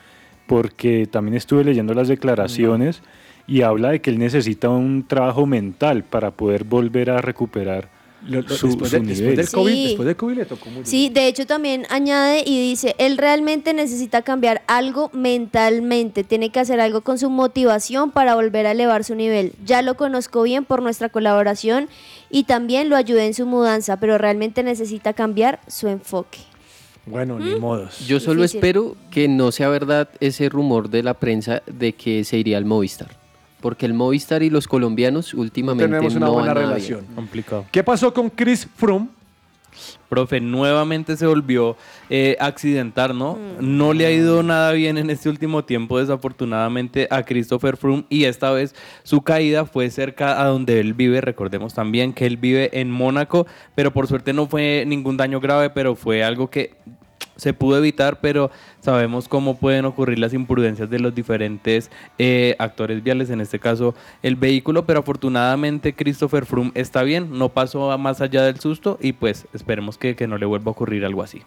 porque 0.46 1.06
también 1.10 1.36
estuve 1.36 1.64
leyendo 1.64 1.94
las 1.94 2.08
declaraciones 2.08 3.02
y 3.46 3.62
habla 3.62 3.90
de 3.90 4.00
que 4.00 4.10
él 4.10 4.18
necesita 4.18 4.68
un 4.68 5.04
trabajo 5.06 5.46
mental 5.46 6.04
para 6.04 6.30
poder 6.30 6.64
volver 6.64 7.10
a 7.10 7.20
recuperar 7.20 7.88
Lo- 8.26 8.40
lo- 8.42 8.48
su, 8.50 8.68
después, 8.68 8.90
su 8.90 8.96
de- 9.00 9.02
después 9.06 9.36
del 9.36 9.50
COVID, 9.50 9.72
Sí. 9.72 9.84
después 9.88 10.06
del 10.06 10.16
COVID 10.16 10.36
le 10.36 10.44
tocó 10.44 10.70
muy 10.70 10.84
Sí, 10.84 11.08
de 11.08 11.26
hecho 11.26 11.44
también 11.46 11.86
añade 11.90 12.44
y 12.46 12.60
dice, 12.70 12.94
él 12.98 13.18
realmente 13.18 13.74
necesita 13.74 14.22
cambiar 14.22 14.62
algo 14.68 15.10
mentalmente, 15.12 16.24
tiene 16.24 16.50
que 16.50 16.60
hacer 16.60 16.80
algo 16.80 17.00
con 17.02 17.18
su 17.18 17.30
motivación 17.30 18.10
para 18.10 18.34
volver 18.34 18.66
a 18.66 18.70
elevar 18.72 19.04
su 19.04 19.14
nivel. 19.14 19.52
Ya 19.64 19.82
lo 19.82 19.96
conozco 19.96 20.42
bien 20.42 20.64
por 20.64 20.82
nuestra 20.82 21.08
colaboración 21.08 21.88
y 22.30 22.44
también 22.44 22.88
lo 22.88 22.96
ayudé 22.96 23.26
en 23.26 23.34
su 23.34 23.44
mudanza, 23.46 23.98
pero 23.98 24.18
realmente 24.18 24.62
necesita 24.62 25.12
cambiar 25.12 25.60
su 25.66 25.88
enfoque. 25.88 26.38
Bueno, 27.04 27.36
¿Mm? 27.38 27.44
ni 27.44 27.54
modos. 27.58 28.06
Yo 28.06 28.20
solo 28.20 28.42
Difícil. 28.42 28.58
espero 28.58 28.96
que 29.10 29.26
no 29.26 29.50
sea 29.50 29.68
verdad 29.68 30.08
ese 30.20 30.48
rumor 30.48 30.88
de 30.88 31.02
la 31.02 31.14
prensa 31.14 31.62
de 31.66 31.92
que 31.94 32.22
se 32.22 32.38
iría 32.38 32.56
al 32.58 32.64
Movistar. 32.64 33.20
Porque 33.62 33.86
el 33.86 33.94
Movistar 33.94 34.42
y 34.42 34.50
los 34.50 34.68
colombianos 34.68 35.32
últimamente 35.32 35.88
Tenemos 35.88 36.14
una 36.14 36.26
no 36.26 36.32
buena 36.34 36.52
van 36.52 36.64
relación. 36.64 37.06
Complicado. 37.14 37.64
¿Qué 37.72 37.82
pasó 37.82 38.12
con 38.12 38.28
Chris 38.28 38.68
Froome? 38.76 39.08
Profe, 40.08 40.40
nuevamente 40.40 41.16
se 41.16 41.26
volvió 41.26 41.76
eh, 42.10 42.36
a 42.38 42.46
accidentar, 42.46 43.14
¿no? 43.14 43.38
No 43.60 43.94
le 43.94 44.04
ha 44.04 44.10
ido 44.10 44.42
nada 44.42 44.72
bien 44.72 44.98
en 44.98 45.08
este 45.08 45.30
último 45.30 45.64
tiempo, 45.64 45.98
desafortunadamente, 45.98 47.08
a 47.10 47.22
Christopher 47.22 47.78
Froome. 47.78 48.04
Y 48.10 48.24
esta 48.24 48.50
vez 48.50 48.74
su 49.04 49.22
caída 49.22 49.64
fue 49.64 49.88
cerca 49.88 50.42
a 50.42 50.46
donde 50.48 50.80
él 50.80 50.92
vive. 50.92 51.22
Recordemos 51.22 51.72
también 51.72 52.12
que 52.12 52.26
él 52.26 52.36
vive 52.36 52.78
en 52.78 52.90
Mónaco, 52.90 53.46
pero 53.74 53.92
por 53.92 54.06
suerte 54.06 54.34
no 54.34 54.46
fue 54.46 54.84
ningún 54.86 55.16
daño 55.16 55.40
grave, 55.40 55.70
pero 55.70 55.94
fue 55.94 56.22
algo 56.22 56.50
que 56.50 56.74
se 57.36 57.52
pudo 57.54 57.78
evitar, 57.78 58.20
pero 58.20 58.50
sabemos 58.80 59.28
cómo 59.28 59.56
pueden 59.56 59.84
ocurrir 59.84 60.18
las 60.18 60.34
imprudencias 60.34 60.90
de 60.90 60.98
los 60.98 61.14
diferentes 61.14 61.90
eh, 62.18 62.56
actores 62.58 63.02
viales, 63.02 63.30
en 63.30 63.40
este 63.40 63.58
caso 63.58 63.94
el 64.22 64.36
vehículo, 64.36 64.84
pero 64.84 65.00
afortunadamente 65.00 65.94
Christopher 65.94 66.46
Froome 66.46 66.72
está 66.74 67.02
bien, 67.02 67.38
no 67.38 67.48
pasó 67.48 67.96
más 67.98 68.20
allá 68.20 68.42
del 68.42 68.60
susto 68.60 68.98
y 69.00 69.12
pues 69.12 69.46
esperemos 69.52 69.98
que, 69.98 70.16
que 70.16 70.26
no 70.26 70.38
le 70.38 70.46
vuelva 70.46 70.70
a 70.70 70.72
ocurrir 70.72 71.04
algo 71.04 71.22
así. 71.22 71.42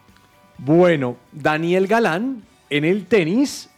Bueno, 0.58 1.18
Daniel 1.32 1.88
Galán 1.88 2.44
en 2.70 2.86
el 2.86 3.06
tenis 3.06 3.70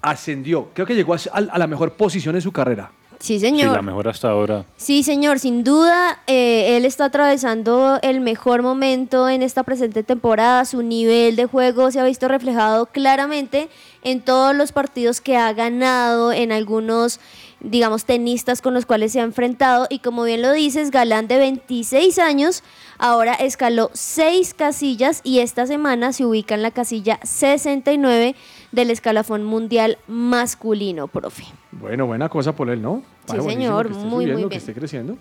ascendió. 0.00 0.70
Creo 0.74 0.86
que 0.86 0.94
llegó 0.94 1.14
a, 1.14 1.18
a 1.32 1.58
la 1.58 1.66
mejor 1.66 1.92
posición 1.94 2.34
en 2.34 2.42
su 2.42 2.52
carrera. 2.52 2.90
Sí, 3.20 3.34
Sí, 3.34 3.40
señor. 3.40 3.72
la 3.72 3.82
mejor 3.82 4.08
hasta 4.08 4.28
ahora. 4.30 4.64
Sí, 4.76 5.02
señor, 5.02 5.38
sin 5.38 5.64
duda, 5.64 6.20
eh, 6.26 6.76
él 6.76 6.84
está 6.84 7.06
atravesando 7.06 7.98
el 8.02 8.20
mejor 8.20 8.62
momento 8.62 9.28
en 9.28 9.42
esta 9.42 9.62
presente 9.62 10.02
temporada. 10.02 10.64
Su 10.64 10.82
nivel 10.82 11.36
de 11.36 11.46
juego 11.46 11.90
se 11.90 12.00
ha 12.00 12.04
visto 12.04 12.28
reflejado 12.28 12.86
claramente 12.86 13.68
en 14.02 14.20
todos 14.20 14.54
los 14.54 14.72
partidos 14.72 15.20
que 15.20 15.36
ha 15.36 15.52
ganado, 15.52 16.32
en 16.32 16.52
algunos, 16.52 17.20
digamos, 17.60 18.04
tenistas 18.04 18.60
con 18.60 18.74
los 18.74 18.84
cuales 18.86 19.12
se 19.12 19.20
ha 19.20 19.24
enfrentado. 19.24 19.86
Y 19.88 20.00
como 20.00 20.24
bien 20.24 20.42
lo 20.42 20.52
dices, 20.52 20.90
Galán 20.90 21.26
de 21.28 21.38
26 21.38 22.18
años, 22.18 22.62
ahora 22.98 23.34
escaló 23.34 23.90
seis 23.94 24.52
casillas 24.54 25.20
y 25.24 25.38
esta 25.40 25.66
semana 25.66 26.12
se 26.12 26.26
ubica 26.26 26.54
en 26.54 26.62
la 26.62 26.70
casilla 26.70 27.18
69 27.22 28.34
del 28.74 28.90
escalafón 28.90 29.44
mundial 29.44 29.98
masculino, 30.08 31.06
profe. 31.06 31.44
Bueno, 31.70 32.06
buena 32.06 32.28
cosa 32.28 32.54
por 32.56 32.68
él, 32.70 32.82
¿no? 32.82 33.02
Sí, 33.26 33.40
señor, 33.40 33.86
que 33.86 33.92
esté 33.92 34.04
muy, 34.04 34.10
muy 34.10 34.24
subiendo, 34.24 34.48
que 34.48 34.48
bien. 34.48 34.58
esté 34.58 34.74
creciendo. 34.74 35.16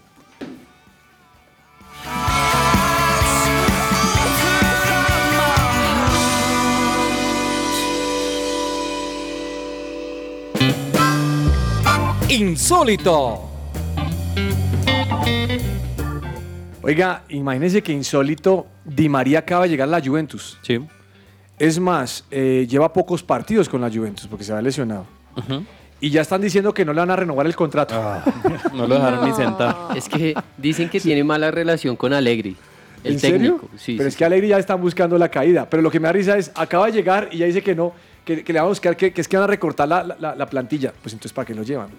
Insólito. 12.29 13.41
Oiga, 16.81 17.23
imagínense 17.29 17.83
que 17.83 17.91
insólito, 17.91 18.65
Di 18.83 19.07
María 19.07 19.39
acaba 19.39 19.63
de 19.63 19.69
llegar 19.69 19.87
a 19.87 19.91
la 19.91 20.01
Juventus. 20.01 20.57
Sí. 20.63 20.79
Es 21.59 21.79
más, 21.79 22.25
eh, 22.31 22.65
lleva 22.69 22.91
pocos 22.91 23.23
partidos 23.23 23.69
con 23.69 23.81
la 23.81 23.89
Juventus 23.89 24.27
porque 24.27 24.43
se 24.43 24.53
ha 24.53 24.61
lesionado. 24.61 25.05
Y 26.01 26.09
ya 26.09 26.21
están 26.21 26.41
diciendo 26.41 26.73
que 26.73 26.83
no 26.83 26.91
le 26.93 26.99
van 26.99 27.11
a 27.11 27.15
renovar 27.15 27.45
el 27.45 27.55
contrato. 27.55 27.95
No 28.73 28.87
lo 28.87 28.95
dejaron 28.95 29.23
ni 29.29 29.33
sentar. 29.35 29.75
Es 29.95 30.09
que 30.09 30.33
dicen 30.57 30.89
que 30.89 30.99
tiene 30.99 31.23
mala 31.23 31.51
relación 31.51 31.95
con 31.95 32.11
Allegri, 32.11 32.57
el 33.03 33.13
¿En 33.13 33.19
serio? 33.19 33.37
técnico. 33.53 33.69
Sí, 33.77 33.95
Pero 33.97 34.09
sí, 34.09 34.13
es 34.13 34.17
que 34.17 34.25
Alegre 34.25 34.47
ya 34.47 34.57
están 34.57 34.81
buscando 34.81 35.17
la 35.17 35.29
caída. 35.29 35.69
Pero 35.69 35.81
lo 35.83 35.91
que 35.91 35.99
me 35.99 36.07
da 36.07 36.11
risa 36.11 36.37
es, 36.37 36.51
acaba 36.55 36.87
de 36.87 36.91
llegar 36.93 37.29
y 37.31 37.37
ya 37.37 37.45
dice 37.45 37.61
que 37.61 37.75
no, 37.75 37.93
que, 38.25 38.43
que 38.43 38.51
le 38.51 38.59
van 38.59 38.65
a 38.65 38.69
buscar, 38.69 38.97
que, 38.97 39.13
que 39.13 39.21
es 39.21 39.27
que 39.27 39.37
van 39.37 39.43
a 39.43 39.47
recortar 39.47 39.87
la, 39.87 40.03
la- 40.19 40.35
la 40.35 40.45
plantilla. 40.47 40.91
Pues 41.01 41.13
entonces, 41.13 41.31
¿para 41.33 41.45
qué 41.45 41.53
lo 41.53 41.63
llevan? 41.63 41.89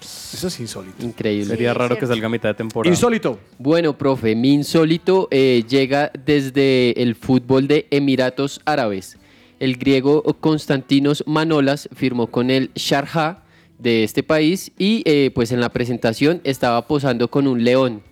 Eso 0.00 0.48
es 0.48 0.60
insólito. 0.60 1.04
Increíble. 1.04 1.46
Sería 1.46 1.72
raro 1.72 1.96
que 1.98 2.06
salga 2.06 2.26
a 2.26 2.30
mitad 2.30 2.50
de 2.50 2.54
temporada. 2.54 2.92
Insólito. 2.92 3.38
Bueno, 3.58 3.96
profe, 3.96 4.34
mi 4.34 4.52
insólito 4.52 5.28
eh, 5.30 5.64
llega 5.68 6.10
desde 6.24 7.00
el 7.02 7.14
fútbol 7.14 7.66
de 7.68 7.86
Emiratos 7.90 8.60
Árabes. 8.64 9.16
El 9.58 9.76
griego 9.76 10.22
Konstantinos 10.40 11.24
Manolas 11.26 11.88
firmó 11.94 12.26
con 12.26 12.50
el 12.50 12.70
Sharjah 12.74 13.42
de 13.78 14.04
este 14.04 14.22
país 14.22 14.72
y 14.78 15.02
eh, 15.06 15.30
pues 15.34 15.52
en 15.52 15.60
la 15.60 15.70
presentación 15.70 16.40
estaba 16.44 16.86
posando 16.86 17.28
con 17.28 17.46
un 17.46 17.64
león. 17.64 18.02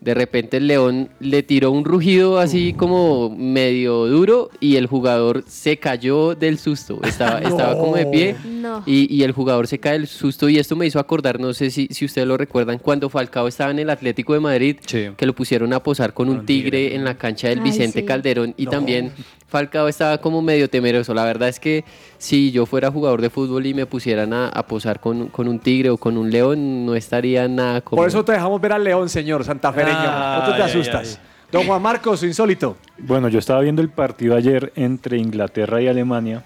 De 0.00 0.14
repente 0.14 0.58
el 0.58 0.68
león 0.68 1.08
le 1.18 1.42
tiró 1.42 1.72
un 1.72 1.84
rugido 1.84 2.38
así 2.38 2.72
como 2.72 3.30
medio 3.30 4.06
duro 4.06 4.48
y 4.60 4.76
el 4.76 4.86
jugador 4.86 5.42
se 5.48 5.78
cayó 5.78 6.36
del 6.36 6.58
susto. 6.58 7.00
Estaba, 7.04 7.40
estaba 7.40 7.76
como 7.76 7.96
de 7.96 8.06
pie 8.06 8.36
No. 8.46 8.82
y, 8.86 9.12
y 9.12 9.24
el 9.24 9.32
jugador 9.32 9.66
se 9.66 9.78
cae 9.80 9.94
del 9.94 10.06
susto 10.06 10.48
y 10.48 10.58
esto 10.58 10.76
me 10.76 10.86
hizo 10.86 11.00
acordar, 11.00 11.40
no 11.40 11.52
sé 11.52 11.70
si, 11.70 11.88
si 11.90 12.04
ustedes 12.04 12.28
lo 12.28 12.36
recuerdan, 12.36 12.78
cuando 12.78 13.08
Falcao 13.08 13.48
estaba 13.48 13.72
en 13.72 13.80
el 13.80 13.90
Atlético 13.90 14.34
de 14.34 14.40
Madrid, 14.40 14.76
que 15.16 15.26
lo 15.26 15.34
pusieron 15.34 15.72
a 15.72 15.82
posar 15.82 16.14
con 16.14 16.28
un 16.28 16.46
tigre 16.46 16.94
en 16.94 17.04
la 17.04 17.16
cancha 17.18 17.48
del 17.48 17.58
Ay, 17.58 17.64
Vicente 17.64 18.00
sí. 18.00 18.06
Calderón 18.06 18.54
y 18.56 18.66
también 18.66 19.10
Falcao 19.48 19.88
estaba 19.88 20.18
como 20.18 20.42
medio 20.42 20.68
temeroso. 20.70 21.12
La 21.14 21.24
verdad 21.24 21.48
es 21.48 21.58
que 21.58 21.84
si 22.18 22.50
yo 22.50 22.66
fuera 22.66 22.90
jugador 22.90 23.22
de 23.22 23.30
fútbol 23.30 23.64
y 23.66 23.74
me 23.74 23.86
pusieran 23.86 24.32
a, 24.32 24.48
a 24.48 24.66
posar 24.66 25.00
con, 25.00 25.28
con 25.28 25.46
un 25.48 25.60
tigre 25.60 25.90
o 25.90 25.96
con 25.96 26.16
un 26.18 26.30
león, 26.30 26.84
no 26.84 26.94
estaría 26.94 27.46
nada 27.48 27.80
como... 27.80 28.00
Por 28.00 28.08
eso 28.08 28.24
te 28.24 28.32
dejamos 28.32 28.60
ver 28.60 28.72
al 28.72 28.84
león, 28.84 29.08
señor 29.08 29.44
santafereño. 29.44 29.94
no 29.98 30.44
tú 30.44 30.50
te 30.50 30.56
Ay, 30.56 30.62
ay, 30.62 30.68
asustas. 30.70 31.20
Don 31.50 31.64
Juan 31.64 31.80
Marcos, 31.80 32.22
insólito. 32.24 32.76
Bueno, 32.98 33.28
yo 33.28 33.38
estaba 33.38 33.60
viendo 33.60 33.80
el 33.80 33.88
partido 33.88 34.36
ayer 34.36 34.72
entre 34.76 35.16
Inglaterra 35.16 35.80
y 35.80 35.86
Alemania 35.88 36.44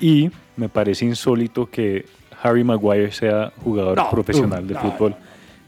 y 0.00 0.30
me 0.56 0.68
parece 0.68 1.04
insólito 1.04 1.68
que 1.68 2.06
Harry 2.42 2.64
Maguire 2.64 3.12
sea 3.12 3.52
jugador 3.62 3.96
No, 3.98 4.08
profesional 4.08 4.64
uh, 4.64 4.66
de 4.68 4.74
no, 4.74 4.80
fútbol, 4.80 5.16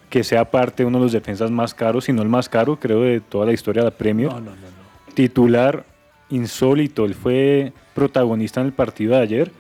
que 0.09 0.25
sea 0.25 0.51
parte 0.51 0.83
de 0.83 0.87
uno 0.87 0.99
de 0.99 1.05
los 1.05 1.13
defensas 1.13 1.51
más 1.51 1.75
caros, 1.75 2.05
si 2.05 2.13
no 2.13 2.23
el 2.23 2.29
más 2.29 2.49
caro, 2.49 2.79
creo, 2.79 3.03
de 3.03 3.21
toda 3.21 3.47
la 3.47 3.53
historia 3.53 3.83
de 3.83 3.91
la 3.91 3.97
Premier. 3.97 4.29
No, 4.29 4.41
no, 4.41 4.51
no, 4.53 4.53
no. 4.53 5.15
Titular 5.15 5.85
insólito, 6.33 7.05
él 7.05 7.15
fue 7.15 7.73
protagonista 7.95 8.61
en 8.61 8.67
el 8.67 8.73
partido 8.73 9.15
de 9.15 9.21
ayer. 9.21 9.53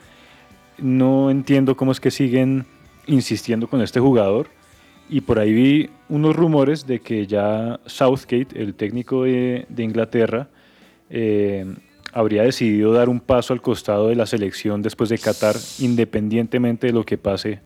No 0.79 1.31
entiendo 1.31 1.77
cómo 1.77 1.93
es 1.93 2.01
que 2.01 2.11
siguen 2.11 2.66
insistiendo 3.07 3.68
con 3.68 3.83
este 3.83 4.01
jugador. 4.01 4.49
Y 5.09 5.20
por 5.20 5.39
ahí 5.39 5.53
vi 5.53 5.91
unos 6.09 6.35
rumores 6.35 6.87
de 6.87 7.01
que 7.01 7.27
ya 7.27 7.79
Southgate, 7.87 8.49
el 8.55 8.75
técnico 8.75 9.25
de, 9.25 9.66
de 9.68 9.83
Inglaterra, 9.83 10.49
eh, 11.11 11.66
habría 12.12 12.43
decidido 12.43 12.93
dar 12.93 13.09
un 13.09 13.20
paso 13.20 13.53
al 13.53 13.61
costado 13.61 14.09
de 14.09 14.16
la 14.16 14.27
selección 14.27 14.81
después 14.81 15.11
de 15.11 15.18
Qatar, 15.18 15.57
independientemente 15.79 16.87
de 16.87 16.93
lo 16.93 17.05
que 17.05 17.18
pase 17.18 17.61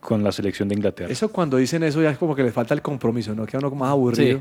con 0.00 0.22
la 0.22 0.32
selección 0.32 0.68
de 0.68 0.74
Inglaterra. 0.74 1.10
Eso 1.10 1.30
cuando 1.30 1.56
dicen 1.56 1.82
eso 1.82 2.02
ya 2.02 2.10
es 2.10 2.18
como 2.18 2.34
que 2.34 2.42
les 2.42 2.52
falta 2.52 2.74
el 2.74 2.82
compromiso, 2.82 3.34
¿no? 3.34 3.46
Queda 3.46 3.60
uno 3.60 3.70
más 3.74 3.90
aburrido. 3.90 4.40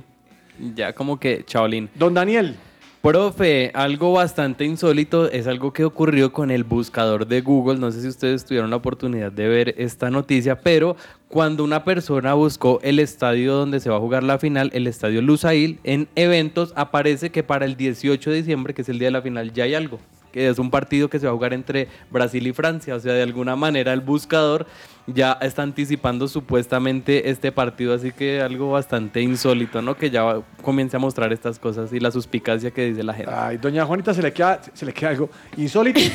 Sí. 0.60 0.74
Ya 0.76 0.93
como 0.93 1.20
que, 1.20 1.43
chaolín. 1.45 1.89
Don 1.95 2.14
Daniel. 2.14 2.56
Profe, 3.04 3.70
algo 3.74 4.14
bastante 4.14 4.64
insólito 4.64 5.30
es 5.30 5.45
algo 5.45 5.74
que 5.74 5.84
ocurrió 5.84 6.32
con 6.32 6.51
el 6.51 6.64
buscador 6.64 7.28
de 7.28 7.41
Google. 7.41 7.78
No 7.78 7.91
sé 7.91 8.01
si 8.01 8.08
ustedes 8.08 8.45
tuvieron 8.45 8.70
la 8.70 8.78
oportunidad 8.78 9.30
de 9.30 9.49
ver 9.49 9.76
esta 9.78 10.10
noticia, 10.10 10.62
pero 10.62 10.95
cuando 11.28 11.66
una 11.66 11.84
persona 11.84 12.34
buscó 12.34 12.80
el 12.82 12.99
estadio 12.99 13.56
donde 13.56 13.82
se 13.82 13.89
va 13.89 13.97
a 13.97 13.99
jugar 13.99 14.24
la 14.24 14.39
final, 14.39 14.70
el 14.74 14.88
estadio 14.88 15.22
Lusail, 15.22 15.80
en 15.84 16.08
eventos 16.16 16.72
aparece 16.78 17.30
que 17.30 17.43
para 17.43 17.66
el 17.66 17.76
18 17.76 18.30
de 18.30 18.38
diciembre, 18.38 18.74
que 18.74 18.84
es 18.84 18.88
el 18.88 18.99
día 18.99 19.10
de 19.10 19.12
la 19.12 19.22
final, 19.22 19.51
ya 19.51 19.66
hay 19.66 19.76
algo. 19.76 19.99
Que 20.34 20.49
es 20.49 20.59
un 20.59 20.69
partido 20.69 21.09
que 21.09 21.19
se 21.19 21.27
va 21.27 21.31
a 21.31 21.36
jugar 21.36 21.53
entre 21.53 21.88
Brasil 22.11 22.45
y 22.45 22.51
Francia. 22.51 22.95
O 22.95 22.99
sea, 22.99 23.13
de 23.13 23.23
alguna 23.23 23.55
manera 23.55 23.93
el 23.93 24.01
buscador 24.01 24.67
ya 25.07 25.38
está 25.41 25.63
anticipando 25.63 26.27
supuestamente 26.27 27.29
este 27.29 27.51
partido, 27.51 27.93
así 27.93 28.11
que 28.11 28.41
algo 28.41 28.71
bastante 28.71 29.21
insólito, 29.21 29.81
¿no? 29.81 29.95
Que 29.97 30.09
ya 30.09 30.41
comience 30.61 30.95
a 30.95 30.99
mostrar 30.99 31.34
estas 31.34 31.59
cosas 31.59 31.91
y 31.91 31.99
la 31.99 32.09
suspicacia 32.09 32.71
que 32.71 32.86
dice 32.86 33.03
la 33.03 33.13
gente. 33.13 33.31
Ay, 33.34 33.57
doña 33.57 33.86
Juanita 33.86 34.13
se 34.13 34.21
le 34.21 34.31
queda, 34.31 34.61
se 34.73 34.86
le 34.86 34.93
queda 34.93 35.09
algo 35.11 35.29
insólito. 35.57 35.99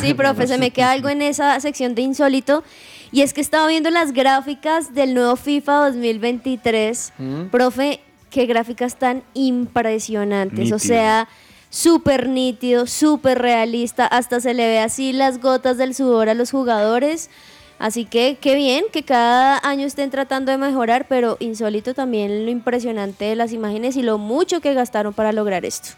Sí, 0.00 0.14
profe, 0.14 0.46
se 0.46 0.58
me 0.58 0.70
queda 0.70 0.92
algo 0.92 1.08
en 1.08 1.22
esa 1.22 1.58
sección 1.60 1.94
de 1.94 2.02
insólito. 2.02 2.64
Y 3.12 3.20
es 3.20 3.32
que 3.32 3.40
estaba 3.40 3.68
viendo 3.68 3.90
las 3.90 4.12
gráficas 4.12 4.94
del 4.94 5.14
nuevo 5.14 5.36
FIFA 5.36 5.88
2023. 5.90 7.12
Mm. 7.18 7.42
Profe, 7.46 8.00
qué 8.30 8.46
gráficas 8.46 8.98
tan 8.98 9.22
impresionantes. 9.34 10.72
O 10.72 10.78
sea, 10.78 11.28
súper 11.72 12.28
nítido, 12.28 12.86
súper 12.86 13.38
realista. 13.40 14.06
Hasta 14.06 14.40
se 14.40 14.54
le 14.54 14.68
ve 14.68 14.78
así 14.78 15.12
las 15.12 15.40
gotas 15.40 15.78
del 15.78 15.94
sudor 15.94 16.28
a 16.28 16.34
los 16.34 16.52
jugadores. 16.52 17.30
Así 17.78 18.04
que 18.04 18.38
qué 18.40 18.54
bien 18.54 18.84
que 18.92 19.02
cada 19.02 19.58
año 19.66 19.86
estén 19.86 20.10
tratando 20.10 20.52
de 20.52 20.58
mejorar, 20.58 21.06
pero 21.08 21.36
insólito 21.40 21.94
también 21.94 22.44
lo 22.44 22.50
impresionante 22.52 23.24
de 23.24 23.34
las 23.34 23.52
imágenes 23.52 23.96
y 23.96 24.02
lo 24.02 24.18
mucho 24.18 24.60
que 24.60 24.74
gastaron 24.74 25.12
para 25.12 25.32
lograr 25.32 25.64
esto. 25.64 25.88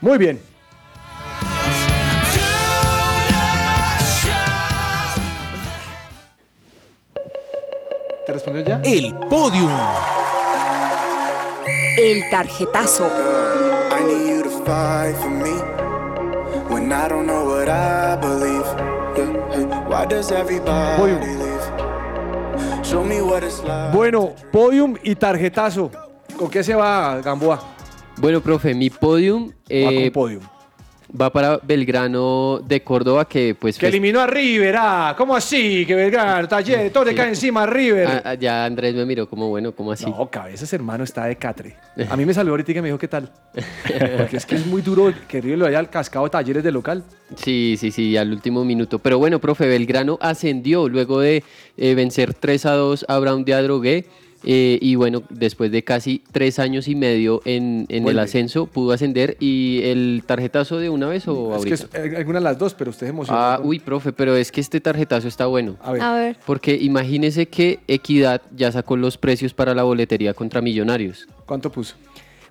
Muy 0.00 0.18
bien. 0.18 0.40
¿Te 8.26 8.32
respondió 8.32 8.64
ya? 8.64 8.80
El 8.84 9.14
podium. 9.28 9.72
El 11.98 12.30
tarjetazo. 12.30 13.10
Fight 14.64 15.14
for 15.16 15.30
me 15.30 15.54
when 16.72 16.92
I 16.92 17.08
don't 17.08 17.26
know 17.26 17.44
what 17.44 17.68
I 17.68 18.16
believe. 18.16 18.66
Why 19.88 20.06
does 20.06 20.32
everybody 20.32 20.96
Podium. 20.96 21.20
leave? 21.20 22.84
Show 22.84 23.04
me 23.04 23.20
what 23.20 23.42
it's 23.44 23.62
like. 23.62 23.92
Bueno, 23.94 24.34
podium 24.52 24.96
y 25.02 25.14
tarjetazo. 25.14 25.90
¿Con 26.36 26.50
qué 26.50 26.62
se 26.64 26.74
va 26.74 27.20
Gamboa? 27.20 27.60
Bueno, 28.18 28.40
profe, 28.40 28.74
mi 28.74 28.90
podium... 28.90 29.48
Va 29.48 29.52
eh, 29.68 30.10
con 30.12 30.12
podium. 30.12 30.42
Va 31.20 31.30
para 31.30 31.58
Belgrano 31.62 32.60
de 32.66 32.82
Córdoba, 32.82 33.26
que 33.28 33.54
pues... 33.54 33.78
Que 33.78 33.86
fes- 33.86 33.90
eliminó 33.90 34.20
a 34.20 34.26
River, 34.26 34.74
ah, 34.78 35.14
¿cómo 35.16 35.36
así? 35.36 35.84
Que 35.86 35.94
Belgrano, 35.94 36.48
Taller, 36.48 36.90
todo 36.92 37.04
le 37.04 37.14
cae 37.14 37.28
encima 37.28 37.62
a 37.62 37.66
River. 37.66 38.08
Ah, 38.08 38.22
ah, 38.24 38.34
ya 38.34 38.64
Andrés 38.64 38.94
me 38.94 39.04
miró 39.06 39.28
como, 39.28 39.48
bueno, 39.48 39.72
como 39.72 39.92
así? 39.92 40.06
No, 40.06 40.28
cabezas, 40.28 40.72
hermano, 40.72 41.04
está 41.04 41.26
de 41.26 41.36
catre. 41.36 41.76
A 42.08 42.16
mí 42.16 42.24
me 42.26 42.34
salió 42.34 42.52
ahorita 42.52 42.72
y 42.72 42.74
me 42.80 42.88
dijo 42.88 42.98
qué 42.98 43.08
tal. 43.08 43.30
Porque 44.18 44.36
es 44.38 44.46
que 44.46 44.56
es 44.56 44.66
muy 44.66 44.82
duro 44.82 45.12
que 45.28 45.40
River 45.40 45.58
lo 45.58 45.66
haya 45.66 45.78
al 45.78 45.90
cascado 45.90 46.28
talleres 46.28 46.64
de 46.64 46.72
local. 46.72 47.04
Sí, 47.36 47.76
sí, 47.78 47.90
sí, 47.90 48.16
al 48.16 48.32
último 48.32 48.64
minuto. 48.64 48.98
Pero 48.98 49.18
bueno, 49.18 49.38
profe, 49.38 49.66
Belgrano 49.68 50.18
ascendió 50.20 50.88
luego 50.88 51.20
de 51.20 51.44
eh, 51.76 51.94
vencer 51.94 52.34
3 52.34 52.66
a 52.66 52.72
2 52.72 53.04
a 53.08 53.18
Brown 53.18 53.44
de 53.44 53.54
Adrogué. 53.54 54.06
Eh, 54.44 54.78
y 54.80 54.94
bueno, 54.94 55.22
después 55.30 55.70
de 55.70 55.82
casi 55.84 56.22
tres 56.32 56.58
años 56.58 56.88
y 56.88 56.94
medio 56.94 57.40
en, 57.44 57.86
en 57.88 58.06
el 58.08 58.18
ascenso, 58.18 58.66
pudo 58.66 58.92
ascender. 58.92 59.36
¿Y 59.40 59.80
el 59.84 60.22
tarjetazo 60.26 60.78
de 60.78 60.90
una 60.90 61.06
vez 61.08 61.26
o 61.28 61.54
Es 61.56 61.64
que 61.64 61.70
ahorita? 61.74 61.98
es 61.98 62.12
eh, 62.12 62.16
alguna 62.16 62.38
de 62.38 62.44
las 62.44 62.58
dos, 62.58 62.74
pero 62.74 62.90
usted 62.90 63.06
emocionó. 63.08 63.38
Ah, 63.38 63.60
uy, 63.62 63.78
profe, 63.78 64.12
pero 64.12 64.36
es 64.36 64.52
que 64.52 64.60
este 64.60 64.80
tarjetazo 64.80 65.28
está 65.28 65.46
bueno. 65.46 65.76
A 65.82 65.92
ver. 65.92 66.02
A 66.02 66.14
ver. 66.14 66.36
Porque 66.46 66.74
imagínese 66.80 67.46
que 67.46 67.80
Equidad 67.88 68.42
ya 68.56 68.70
sacó 68.72 68.96
los 68.96 69.18
precios 69.18 69.54
para 69.54 69.74
la 69.74 69.82
boletería 69.82 70.34
contra 70.34 70.60
Millonarios. 70.60 71.26
¿Cuánto 71.46 71.70
puso? 71.70 71.94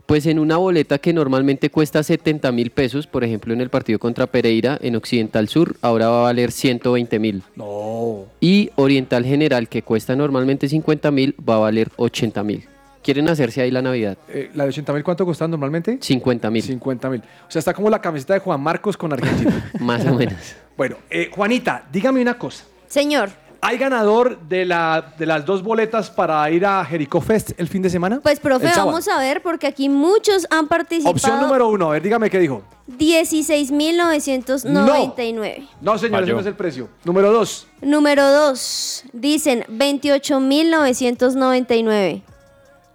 Pues 0.05 0.25
en 0.25 0.37
una 0.37 0.57
boleta 0.57 0.97
que 0.97 1.13
normalmente 1.13 1.69
cuesta 1.69 2.03
70 2.03 2.51
mil 2.51 2.71
pesos, 2.71 3.07
por 3.07 3.23
ejemplo 3.23 3.53
en 3.53 3.61
el 3.61 3.69
partido 3.69 3.99
contra 3.99 4.27
Pereira 4.27 4.77
en 4.81 4.97
Occidental 4.97 5.47
Sur, 5.47 5.77
ahora 5.81 6.09
va 6.09 6.19
a 6.19 6.23
valer 6.23 6.51
120 6.51 7.19
mil. 7.19 7.43
No. 7.55 8.25
Y 8.41 8.69
Oriental 8.75 9.23
General, 9.23 9.69
que 9.69 9.81
cuesta 9.81 10.15
normalmente 10.15 10.67
50 10.67 11.09
mil, 11.11 11.35
va 11.47 11.55
a 11.55 11.59
valer 11.59 11.89
80 11.95 12.43
mil. 12.43 12.67
¿Quieren 13.01 13.27
hacerse 13.29 13.61
ahí 13.61 13.71
la 13.71 13.81
Navidad? 13.81 14.17
Eh, 14.29 14.49
¿La 14.55 14.63
de 14.63 14.69
80 14.69 14.93
mil 14.93 15.03
cuánto 15.03 15.25
costaba 15.25 15.49
normalmente? 15.49 15.97
50 15.99 16.49
mil. 16.49 16.63
50 16.63 17.09
mil. 17.09 17.21
O 17.47 17.51
sea, 17.51 17.59
está 17.59 17.73
como 17.73 17.89
la 17.89 17.99
camiseta 17.99 18.33
de 18.33 18.39
Juan 18.39 18.61
Marcos 18.61 18.95
con 18.97 19.11
Argentina. 19.11 19.71
Más 19.79 20.05
o 20.05 20.13
menos. 20.15 20.35
bueno, 20.77 20.97
eh, 21.09 21.29
Juanita, 21.31 21.85
dígame 21.91 22.21
una 22.21 22.37
cosa. 22.37 22.65
Señor, 22.87 23.29
¿Hay 23.65 23.77
ganador 23.77 24.41
de, 24.41 24.65
la, 24.65 25.13
de 25.17 25.25
las 25.25 25.45
dos 25.45 25.63
boletas 25.63 26.09
para 26.09 26.51
ir 26.51 26.65
a 26.65 26.83
Jericho 26.83 27.21
Fest 27.21 27.51
el 27.57 27.69
fin 27.69 27.81
de 27.81 27.89
semana? 27.89 28.19
pues 28.21 28.37
profe, 28.41 28.65
El 28.67 28.73
sábado. 28.73 28.87
vamos 28.91 29.07
a 29.07 29.17
ver 29.19 29.41
porque 29.41 29.67
aquí 29.67 29.87
muchos 29.87 30.45
han 30.49 30.67
participado. 30.67 31.13
Opción 31.15 31.39
número 31.39 31.69
uno, 31.69 31.87
a 31.87 31.91
ver, 31.91 32.01
dígame 32.01 32.29
qué 32.29 32.39
dijo. 32.39 32.61
16.999. 32.99 35.65
No, 35.79 35.97
señor, 35.97 36.23
ese 36.23 36.25
Falló. 36.25 36.33
no 36.35 36.41
es 36.41 36.45
el 36.45 36.55
precio. 36.55 36.89
Número 37.05 37.31
dos. 37.31 37.67
Número 37.81 38.29
2, 38.29 39.03
dicen 39.13 39.63
28.999. 39.69 42.21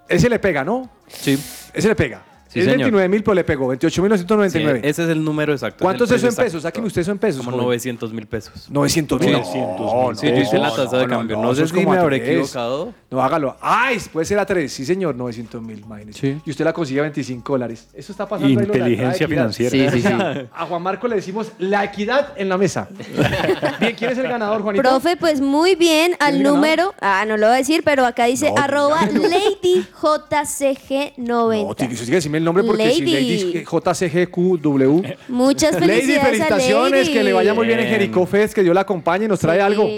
Ese 0.09 0.29
le 0.29 0.39
pega, 0.39 0.64
¿no? 0.64 0.91
Sí. 1.09 1.43
Ese 1.73 1.89
le 1.89 1.95
pega. 1.95 2.21
Sí, 2.49 2.61
es 2.61 2.65
señor. 2.65 2.79
29 2.79 3.09
mil, 3.09 3.23
pero 3.23 3.35
le 3.35 3.45
pegó. 3.45 3.73
28.999. 3.75 4.51
Sí, 4.51 4.59
ese 4.83 5.05
es 5.05 5.11
el 5.11 5.23
número 5.23 5.53
exacto. 5.53 5.85
¿Cuánto 5.85 6.05
es 6.05 6.11
eso 6.13 6.29
en 6.29 6.35
pesos? 6.35 6.63
Sáqueme 6.63 6.87
usted 6.87 7.03
eso 7.03 7.13
en 7.13 7.19
pesos. 7.19 7.41
Como 7.45 7.51
joven. 7.53 7.67
900 7.67 8.13
mil 8.13 8.27
pesos. 8.27 8.69
900 8.71 9.21
mil. 9.21 9.37
Sí, 9.45 9.59
Sí, 10.15 10.27
yo 10.29 10.37
hice 10.37 10.59
la 10.59 10.75
tasa 10.75 10.99
de 10.99 11.07
cambio. 11.07 11.37
No, 11.41 11.55
sé 11.55 11.67
si 11.67 11.75
me 11.87 11.97
habré 11.99 12.19
tres. 12.19 12.29
equivocado. 12.31 12.93
No, 13.11 13.23
hágalo. 13.23 13.57
¡Ay! 13.61 13.99
Puede 14.13 14.27
ser 14.27 14.39
a 14.39 14.47
3. 14.47 14.71
Sí, 14.73 14.85
señor. 14.85 15.15
900 15.15 15.63
mil, 15.63 15.79
imagínese. 15.81 16.39
Y 16.45 16.51
usted 16.51 16.65
la 16.65 16.73
consigue 16.73 17.01
a 17.01 17.03
25 17.03 17.53
dólares. 17.53 17.89
Eso 17.95 18.13
está 18.13 18.27
pasando. 18.29 18.49
ahí 18.49 18.55
lo 18.67 18.75
Inteligencia 18.75 19.25
equidad. 19.27 19.51
financiera. 19.51 19.93
Sí, 19.93 20.03
sí, 20.03 20.09
sí. 20.09 20.15
A 20.55 20.67
Juan 20.67 20.83
Marco 20.83 21.09
le 21.09 21.17
decimos 21.17 21.53
la 21.59 21.85
equidad 21.85 22.33
en 22.37 22.49
la 22.49 22.59
mesa. 22.59 22.89
Bien, 23.81 23.95
¿quién 23.97 24.11
es 24.11 24.19
el 24.19 24.29
ganador, 24.29 24.63
Juanito? 24.63 24.83
Profe, 24.83 25.17
pues 25.17 25.41
muy 25.41 25.75
bien 25.75 26.13
al 26.21 26.43
número. 26.43 26.95
Ah, 27.01 27.25
no 27.27 27.37
lo 27.37 27.47
voy 27.47 27.55
a 27.55 27.59
decir, 27.59 27.83
pero 27.85 28.05
acá 28.07 28.25
dice 28.25 28.53
No, 28.55 28.63
arroba 28.63 29.07
dígamelo. 29.07 29.29
LadyJCG90. 29.29 31.67
No, 31.67 31.75
tiene 31.75 31.95
que 31.95 32.01
el 32.39 32.45
nombre 32.45 32.64
porque 32.64 32.91
si 32.93 33.01
Lady. 33.05 33.53
Lady 33.53 33.64
JCGQW. 33.64 35.03
Muchas 35.28 35.72
Lady, 35.74 35.86
felicidades 35.86 36.22
a 36.22 36.26
felicitaciones, 36.26 37.07
Lady. 37.07 37.12
que 37.12 37.24
le 37.24 37.32
vaya 37.32 37.55
muy 37.55 37.66
bien 37.66 37.80
en. 37.80 37.89
Jericho 37.89 38.26
Fest, 38.26 38.55
que 38.55 38.62
Dios 38.62 38.74
la 38.74 38.82
acompañe 38.82 39.24
y 39.26 39.28
nos 39.28 39.41
trae 39.41 39.59
Sí, 39.59 39.62
algo. 39.62 39.89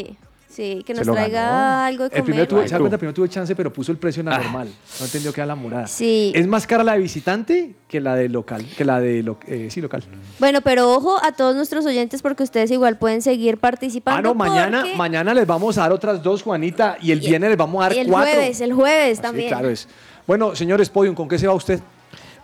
Sí, 0.48 0.82
que 0.84 0.94
nos 0.94 1.06
traiga 1.06 1.42
ganó. 1.46 1.84
algo 1.84 2.02
de 2.02 2.06
El 2.08 2.10
comer. 2.10 2.24
primero 2.24 2.48
tuve, 2.48 2.60
o 2.60 2.62
¿se 2.64 2.70
da 2.70 2.76
algo. 2.76 2.84
cuenta? 2.84 2.98
Primero 2.98 3.14
tuve 3.14 3.28
chance, 3.28 3.54
pero 3.54 3.72
puso 3.72 3.92
el 3.92 3.98
precio 3.98 4.20
en 4.20 4.26
la 4.30 4.38
normal. 4.38 4.68
No 4.98 5.06
entendió 5.06 5.32
que 5.32 5.40
era 5.40 5.46
la 5.46 5.54
morada. 5.54 5.86
Sí. 5.86 6.32
Es 6.34 6.46
más 6.48 6.66
cara 6.66 6.82
la 6.82 6.94
de 6.94 6.98
visitante 6.98 7.74
que 7.86 8.00
la 8.00 8.16
de 8.16 8.28
local, 8.28 8.66
que 8.76 8.84
la 8.84 9.00
de 9.00 9.22
lo- 9.22 9.38
eh, 9.46 9.68
sí, 9.70 9.80
local. 9.80 10.02
Bueno, 10.40 10.60
pero 10.60 10.92
ojo 10.92 11.18
a 11.22 11.32
todos 11.32 11.54
nuestros 11.54 11.86
oyentes 11.86 12.20
porque 12.20 12.42
ustedes 12.42 12.70
igual 12.72 12.98
pueden 12.98 13.22
seguir 13.22 13.58
participando. 13.58 14.18
Ah, 14.18 14.22
no, 14.22 14.34
mañana, 14.34 14.80
porque- 14.80 14.96
mañana 14.96 15.34
les 15.34 15.46
vamos 15.46 15.78
a 15.78 15.82
dar 15.82 15.92
otras 15.92 16.20
dos, 16.20 16.42
Juanita, 16.42 16.98
y 17.00 17.12
el 17.12 17.20
viernes 17.20 17.50
les 17.50 17.56
vamos 17.58 17.80
a 17.80 17.88
dar 17.88 17.96
y 17.96 18.00
el 18.00 18.08
cuatro. 18.08 18.32
jueves, 18.34 18.60
el 18.60 18.72
jueves 18.72 19.16
Sí, 19.18 19.22
también. 19.22 19.48
claro 19.48 19.70
es. 19.70 19.88
Bueno, 20.26 20.56
señores 20.56 20.90
Podium, 20.90 21.14
¿con 21.14 21.28
qué 21.28 21.38
se 21.38 21.46
va 21.46 21.54
usted? 21.54 21.80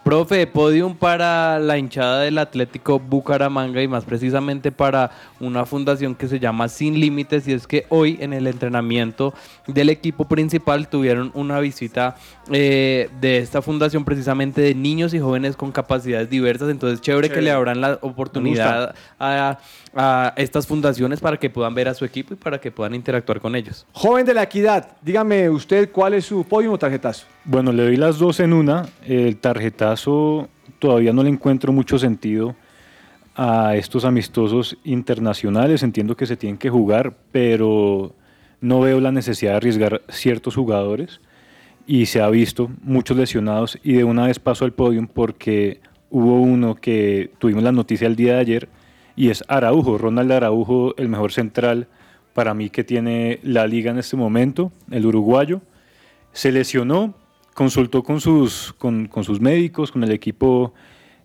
Profe, 0.07 0.47
podium 0.47 0.95
para 0.95 1.59
la 1.59 1.79
hinchada 1.79 2.21
del 2.21 2.39
Atlético 2.39 3.01
Bucaramanga 3.01 3.83
y 3.83 3.89
más 3.89 4.05
precisamente 4.05 4.71
para 4.71 5.11
una 5.41 5.67
fundación 5.67 6.15
que 6.15 6.29
se 6.29 6.39
llama 6.39 6.69
Sin 6.69 7.01
Límites 7.01 7.49
y 7.49 7.53
es 7.53 7.67
que 7.67 7.87
hoy 7.89 8.17
en 8.21 8.33
el 8.33 8.47
entrenamiento 8.47 9.35
del 9.67 9.91
equipo 9.91 10.29
principal 10.29 10.87
tuvieron 10.87 11.33
una 11.35 11.59
visita 11.59 12.15
eh, 12.53 13.11
de 13.21 13.39
esta 13.39 13.63
fundación 13.63 14.05
precisamente 14.05 14.61
de 14.61 14.77
niños 14.77 15.13
y 15.13 15.19
jóvenes 15.19 15.57
con 15.57 15.73
capacidades 15.73 16.31
diversas, 16.31 16.71
entonces 16.71 17.01
chévere 17.01 17.29
que 17.29 17.43
le 17.43 17.51
abran 17.51 17.81
la 17.81 17.99
oportunidad 18.01 18.95
a, 19.19 19.59
a 19.93 20.35
estas 20.37 20.69
fundaciones 20.69 21.19
para 21.19 21.37
que 21.37 21.51
puedan 21.51 21.75
ver 21.75 21.89
a 21.89 21.95
su 21.95 22.05
equipo 22.05 22.35
y 22.35 22.37
para 22.37 22.61
que 22.61 22.71
puedan 22.71 22.95
interactuar 22.95 23.41
con 23.41 23.57
ellos. 23.57 23.85
Joven 23.91 24.25
de 24.25 24.35
la 24.35 24.45
equidad, 24.45 24.89
dígame 25.03 25.51
usted 25.51 25.91
cuál 25.91 26.15
es 26.15 26.27
su 26.27 26.45
podium 26.45 26.75
o 26.75 26.79
tarjetazo. 26.79 27.27
Bueno, 27.49 27.73
le 27.73 27.85
doy 27.85 27.97
las 27.97 28.19
dos 28.19 28.41
en 28.41 28.53
una. 28.53 28.87
El 29.07 29.37
tarjetazo 29.37 30.49
todavía 30.81 31.13
no 31.13 31.23
le 31.23 31.31
encuentro 31.31 31.73
mucho 31.73 31.97
sentido 31.97 32.57
a 33.37 33.77
estos 33.77 34.05
amistosos 34.05 34.77
internacionales. 34.83 35.85
Entiendo 35.85 36.17
que 36.17 36.27
se 36.27 36.37
tienen 36.37 36.59
que 36.59 36.71
jugar, 36.71 37.17
pero 37.31 38.17
no 38.61 38.81
veo 38.81 38.99
la 38.99 39.13
necesidad 39.13 39.53
de 39.53 39.57
arriesgar 39.59 40.03
ciertos 40.09 40.57
jugadores. 40.57 41.21
Y 41.87 42.07
se 42.07 42.21
ha 42.21 42.29
visto 42.31 42.69
muchos 42.83 43.17
lesionados. 43.17 43.79
Y 43.85 43.93
de 43.93 44.03
una 44.03 44.27
vez 44.27 44.41
paso 44.41 44.65
al 44.65 44.73
podium 44.73 45.07
porque 45.07 45.81
hubo 46.11 46.41
uno 46.41 46.75
que 46.75 47.31
tuvimos 47.39 47.63
la 47.63 47.71
noticia 47.71 48.09
el 48.09 48.17
día 48.17 48.35
de 48.35 48.41
ayer 48.41 48.69
y 49.15 49.31
es 49.31 49.45
Araujo, 49.47 49.99
Ronald 49.99 50.33
Araujo, 50.33 50.97
el 50.97 51.09
mejor 51.09 51.33
central 51.33 51.87
para 52.35 52.55
mí 52.55 52.71
que 52.71 52.83
tiene 52.83 53.39
la 53.45 53.69
liga 53.69 53.93
en 53.93 53.99
este 53.99 54.17
momento, 54.17 54.73
el 54.91 55.07
uruguayo 55.07 55.63
se 56.33 56.53
lesionó, 56.53 57.15
consultó 57.61 58.03
con 58.03 58.21
sus, 58.21 58.75
con, 58.77 59.07
con 59.09 59.25
sus 59.25 59.41
médicos, 59.41 59.91
con 59.91 60.05
el 60.05 60.13
equipo 60.13 60.75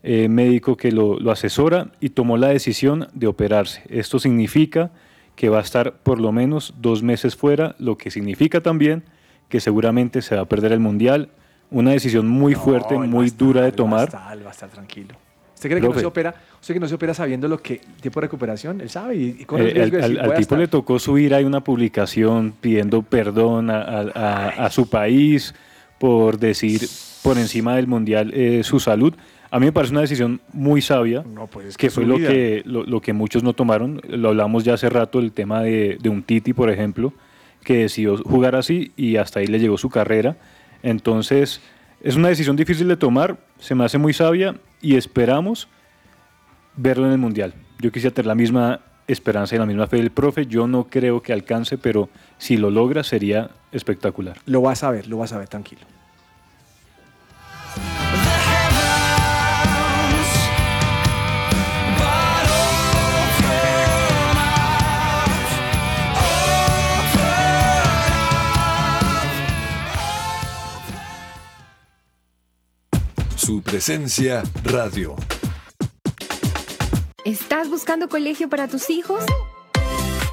eh, 0.02 0.30
médico 0.30 0.78
que 0.78 0.94
lo, 0.94 1.20
lo 1.20 1.30
asesora 1.30 1.92
y 2.00 2.12
tomó 2.12 2.38
la 2.38 2.48
decisión 2.48 3.10
de 3.14 3.28
operarse. 3.28 3.84
Esto 3.90 4.18
significa 4.18 4.92
que 5.36 5.50
va 5.50 5.58
a 5.58 5.62
estar 5.62 5.98
por 5.98 6.22
lo 6.22 6.32
menos 6.32 6.74
dos 6.80 7.04
meses 7.04 7.36
fuera, 7.36 7.76
lo 7.80 7.98
que 7.98 8.10
significa 8.12 8.62
también 8.62 9.04
que 9.50 9.60
seguramente 9.60 10.22
se 10.22 10.36
va 10.36 10.44
a 10.44 10.46
perder 10.46 10.72
el 10.72 10.80
Mundial. 10.80 11.28
Una 11.70 11.92
decisión 11.92 12.30
muy 12.30 12.56
fuerte, 12.56 12.98
muy 12.98 13.30
dura 13.32 13.64
de 13.64 13.74
tomar. 13.74 14.00
Va 14.00 14.04
a 14.04 14.06
estar, 14.34 14.46
va 14.46 14.50
a 14.50 14.52
estar 14.54 14.70
tranquilo. 14.70 15.16
¿Usted 15.56 15.70
cree 15.70 15.82
que 15.82 15.88
no 15.90 16.00
se 16.00 16.06
opera? 16.06 16.34
¿Usted 16.62 16.74
que 16.76 16.80
no 16.80 16.88
se 16.88 16.96
opera 16.96 17.14
sabiendo 17.14 17.50
lo 17.50 17.58
que 17.62 17.82
tiempo 18.02 18.22
de 18.22 18.28
recuperación? 18.28 18.80
Él 18.80 18.90
sabe 18.90 19.18
y, 19.18 19.36
y 19.42 19.46
con 19.46 19.60
el 19.60 19.68
Eh, 19.68 19.74
riesgo 19.74 19.98
de 19.98 20.04
al, 20.04 20.10
decir, 20.14 20.20
al 20.24 20.30
tipo 20.32 20.40
estar. 20.42 20.60
le 20.60 20.68
tocó 20.70 20.98
subir 20.98 21.36
ahí 21.36 21.44
una 21.44 21.62
publicación 21.62 22.54
pidiendo 22.62 23.02
perdón 23.02 23.70
a, 23.70 23.82
a- 23.82 24.12
a- 24.16 24.66
a 24.66 24.70
su 24.70 24.90
país 24.90 25.54
por 26.02 26.39
decir 26.39 26.82
por 27.22 27.38
encima 27.38 27.76
del 27.76 27.86
mundial 27.86 28.34
eh, 28.34 28.64
su 28.64 28.80
salud. 28.80 29.14
A 29.52 29.60
mí 29.60 29.68
me 29.68 29.72
parece 29.72 29.91
una 29.91 30.02
decisión 30.02 30.41
muy 30.52 30.82
sabia, 30.82 31.24
pues, 31.52 31.78
que 31.78 31.86
que 31.88 31.91
fue 31.91 32.08
lo 32.08 32.18
que, 32.18 32.64
lo, 32.66 32.84
lo 32.86 33.02
que 33.02 33.14
muchos 33.14 33.43
no 33.43 33.54
tomaron. 33.54 34.02
Lo 34.10 34.30
hablamos 34.30 34.64
ya 34.64 34.74
hace 34.74 34.89
rato, 34.89 35.20
el 35.20 35.32
tema 35.32 35.62
de, 35.62 35.99
de 36.02 36.10
un 36.10 36.24
Titi, 36.24 36.54
por 36.54 36.72
ejemplo, 36.72 37.14
que 37.64 37.84
decidió 37.84 38.18
jugar 38.18 38.56
así 38.56 38.93
y 38.95 39.18
hasta 39.18 39.41
ahí 39.41 39.45
le 39.45 39.60
llegó 39.60 39.78
su 39.78 39.91
carrera. 39.91 40.38
Entonces, 40.82 41.62
es 42.02 42.16
una 42.16 42.30
decisión 42.30 42.56
difícil 42.56 42.88
de 42.88 42.97
tomar, 42.97 43.38
se 43.60 43.76
me 43.76 43.86
hace 43.86 43.99
muy 43.99 44.14
sabia 44.14 44.56
y 44.82 44.95
esperamos 44.95 45.68
verlo 46.76 47.06
en 47.06 47.12
el 47.12 47.20
Mundial. 47.20 47.54
Yo 47.80 47.91
quisiera 47.91 48.12
tener 48.12 48.26
la 48.26 48.36
misma 48.36 48.80
esperanza 49.08 49.56
y 49.56 49.60
la 49.60 49.68
misma 49.68 49.86
fe 49.86 49.97
del 49.97 50.10
profe. 50.10 50.47
Yo 50.47 50.66
no 50.66 50.86
creo 50.86 51.22
que 51.22 51.32
alcance, 51.32 51.78
pero 51.78 52.10
si 52.39 52.58
lo 52.58 52.72
logra 52.72 53.04
sería 53.04 53.52
espectacular. 53.72 54.39
Lo 54.45 54.61
vas 54.61 54.84
a 54.84 54.91
ver, 54.91 55.07
lo 55.07 55.17
vas 55.17 55.34
a 55.34 55.38
ver, 55.38 55.47
tranquilo. 55.47 55.82
Su 73.36 73.61
presencia 73.61 74.43
radio. 74.63 75.15
¿Estás 77.26 77.69
buscando 77.69 78.07
colegio 78.07 78.49
para 78.49 78.67
tus 78.67 78.89
hijos? 78.89 79.26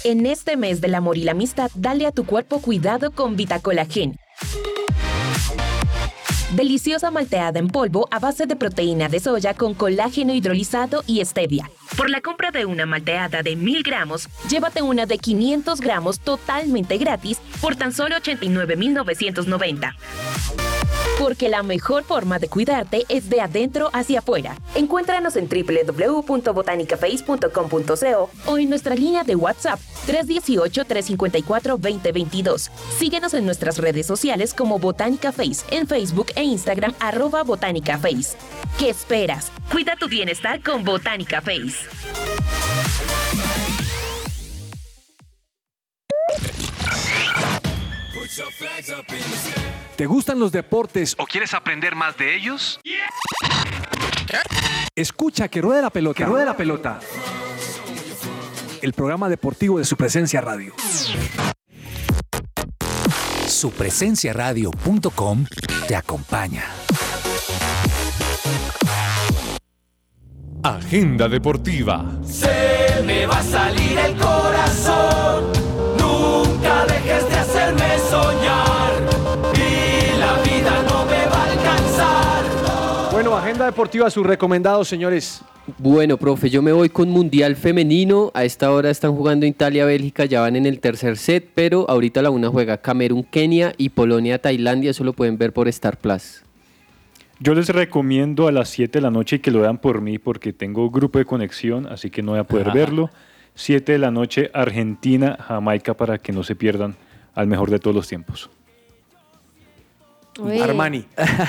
En 0.04 0.26
este 0.26 0.58
mes 0.58 0.82
del 0.82 0.96
amor 0.96 1.18
y 1.18 1.24
la 1.24 1.34
amistad, 1.34 1.70
dale 1.76 2.08
a 2.08 2.12
tu 2.12 2.26
cuerpo 2.26 2.60
cuidado 2.60 3.12
con 3.12 3.36
Vitacolagen. 3.36 4.18
Deliciosa 6.52 7.12
malteada 7.12 7.60
en 7.60 7.70
polvo 7.70 8.10
a 8.12 8.20
base 8.20 8.46
de 8.46 8.58
proteína 8.58 9.08
de 9.08 9.22
soya 9.22 9.54
con 9.54 9.74
colágeno 9.74 10.34
hidrolizado 10.34 11.02
y 11.08 11.24
stevia. 11.24 11.72
Por 11.96 12.10
la 12.10 12.20
compra 12.20 12.52
de 12.52 12.66
una 12.66 12.86
malteada 12.86 13.42
de 13.42 13.56
1000 13.56 13.84
gramos, 13.84 14.28
llévate 14.50 14.82
una 14.82 15.06
de 15.06 15.18
500 15.18 15.80
gramos 15.80 16.20
totalmente 16.20 16.98
gratis 16.98 17.40
por 17.62 17.78
tan 17.78 17.94
solo 17.94 18.18
89,990. 18.18 19.96
Porque 21.20 21.50
la 21.50 21.62
mejor 21.64 22.04
forma 22.04 22.38
de 22.40 22.50
cuidarte 22.50 23.06
es 23.08 23.30
de 23.30 23.40
adentro 23.42 23.90
hacia 23.94 24.20
afuera. 24.20 24.58
Encuéntranos 24.76 25.36
en 25.36 25.48
www.botanicaface.com.co 25.48 28.30
o 28.48 28.58
en 28.58 28.70
nuestra 28.70 28.96
línea 28.96 29.24
de 29.24 29.36
WhatsApp 29.36 29.80
318-354-2022. 30.08 32.72
Síguenos 32.98 33.36
en 33.36 33.46
nuestras 33.46 33.78
redes 33.78 34.08
sociales 34.08 34.56
como 34.56 34.80
Botánica 34.80 35.32
Face 35.32 35.64
en 35.70 35.86
Facebook 35.88 36.32
e 36.42 36.46
Instagram 36.46 36.94
arroba 37.00 37.44
Botánica 37.44 37.98
Face. 37.98 38.36
¿Qué 38.78 38.90
esperas? 38.90 39.52
Cuida 39.72 39.96
tu 39.96 40.08
bienestar 40.10 40.62
con 40.62 40.84
Botánica 40.84 41.40
Face. 41.42 41.88
¿Te 49.96 50.06
gustan 50.08 50.40
los 50.40 50.52
deportes 50.52 51.16
o 51.20 51.26
quieres 51.26 51.54
aprender 51.54 51.96
más 51.96 52.18
de 52.18 52.36
ellos? 52.36 52.80
Escucha 54.96 55.48
que 55.48 55.62
ruede 55.62 55.82
la 55.82 55.92
pelota. 55.92 56.18
Que 56.18 56.26
ruede 56.26 56.46
la 56.46 56.58
pelota. 56.58 57.00
El 58.82 58.94
programa 58.94 59.30
deportivo 59.30 59.78
de 59.78 59.86
su 59.86 59.96
presencia 59.96 60.42
radio. 60.42 60.74
Supresenciaradio.com 63.62 65.46
te 65.88 65.96
acompaña. 65.96 66.64
Agenda 70.64 71.28
deportiva. 71.30 72.04
Se 72.24 73.04
me 73.06 73.28
va 73.28 73.38
a 73.38 73.44
salir 73.44 74.00
el 74.00 74.16
corazón. 74.16 75.52
Nunca 76.00 76.88
dejes 76.88 77.30
de 77.30 77.36
hacerme 77.36 78.00
soñar. 78.10 78.71
Agenda 83.62 83.66
deportiva, 83.66 84.10
sus 84.10 84.26
recomendados, 84.26 84.88
señores. 84.88 85.44
Bueno, 85.78 86.18
profe, 86.18 86.50
yo 86.50 86.64
me 86.64 86.72
voy 86.72 86.90
con 86.90 87.10
Mundial 87.10 87.56
Femenino. 87.56 88.32
A 88.34 88.44
esta 88.44 88.72
hora 88.72 88.90
están 88.90 89.16
jugando 89.16 89.46
Italia, 89.46 89.86
Bélgica, 89.86 90.26
ya 90.26 90.42
van 90.42 90.56
en 90.56 90.66
el 90.66 90.80
tercer 90.80 91.16
set, 91.16 91.48
pero 91.54 91.88
ahorita 91.88 92.24
la 92.24 92.32
una 92.32 92.50
juega 92.50 92.78
Camerún, 92.78 93.24
Kenia 93.24 93.74
y 93.78 93.90
Polonia, 93.90 94.40
Tailandia. 94.40 94.90
Eso 94.90 95.04
lo 95.04 95.14
pueden 95.14 95.38
ver 95.38 95.54
por 95.54 95.68
Star 95.68 95.98
Plus. 95.98 96.42
Yo 97.40 97.54
les 97.54 97.70
recomiendo 97.70 98.48
a 98.48 98.52
las 98.52 98.70
7 98.70 98.98
de 98.98 99.02
la 99.02 99.12
noche 99.12 99.36
y 99.36 99.40
que 99.40 99.52
lo 99.52 99.62
vean 99.62 99.78
por 99.78 100.02
mí 100.02 100.18
porque 100.18 100.54
tengo 100.54 100.90
grupo 100.90 101.20
de 101.20 101.26
conexión, 101.26 101.86
así 101.86 102.10
que 102.10 102.24
no 102.24 102.32
voy 102.32 102.40
a 102.40 102.46
poder 102.46 102.70
Ajá. 102.70 102.78
verlo. 102.78 103.12
7 103.54 103.92
de 103.92 104.00
la 104.00 104.10
noche, 104.10 104.50
Argentina, 104.56 105.38
Jamaica, 105.40 105.94
para 105.94 106.18
que 106.18 106.32
no 106.32 106.44
se 106.44 106.56
pierdan 106.56 106.96
al 107.36 107.46
mejor 107.46 107.70
de 107.70 107.78
todos 107.78 107.96
los 107.96 108.08
tiempos. 108.08 108.50
Uy. 110.40 110.60
Armani. 110.60 111.06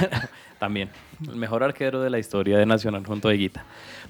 También. 0.58 0.90
El 1.28 1.36
mejor 1.36 1.62
arquero 1.62 2.00
de 2.00 2.10
la 2.10 2.18
historia 2.18 2.58
de 2.58 2.66
Nacional 2.66 3.04
junto 3.06 3.28
a 3.28 3.34
Higuita. 3.34 3.64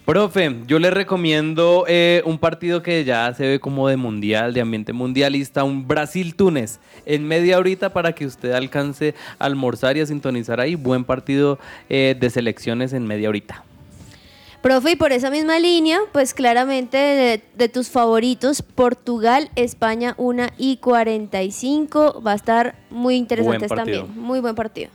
Profe, 0.04 0.56
yo 0.66 0.78
le 0.80 0.90
recomiendo 0.90 1.84
eh, 1.86 2.22
un 2.24 2.38
partido 2.38 2.82
que 2.82 3.04
ya 3.04 3.32
se 3.34 3.46
ve 3.46 3.60
como 3.60 3.86
de 3.88 3.96
mundial, 3.96 4.52
de 4.52 4.60
ambiente 4.60 4.92
mundialista, 4.92 5.62
un 5.62 5.86
Brasil-Túnez, 5.86 6.80
en 7.06 7.26
media 7.26 7.58
horita 7.58 7.92
para 7.92 8.12
que 8.12 8.26
usted 8.26 8.52
alcance 8.52 9.14
a 9.38 9.44
almorzar 9.44 9.96
y 9.96 10.00
a 10.00 10.06
sintonizar 10.06 10.60
ahí. 10.60 10.74
Buen 10.74 11.04
partido 11.04 11.58
eh, 11.88 12.16
de 12.18 12.30
selecciones 12.30 12.92
en 12.92 13.06
media 13.06 13.28
horita. 13.28 13.64
Profe, 14.60 14.92
y 14.92 14.96
por 14.96 15.12
esa 15.12 15.30
misma 15.30 15.58
línea, 15.58 16.00
pues 16.12 16.34
claramente 16.34 16.96
de, 16.96 17.42
de 17.54 17.68
tus 17.68 17.88
favoritos, 17.88 18.62
Portugal, 18.62 19.50
España 19.56 20.14
1 20.18 20.46
y 20.56 20.76
45. 20.78 22.22
Va 22.24 22.32
a 22.32 22.36
estar 22.36 22.76
muy 22.90 23.16
interesante 23.16 23.66
también. 23.68 24.06
Muy 24.16 24.40
buen 24.40 24.54
partido. 24.54 24.90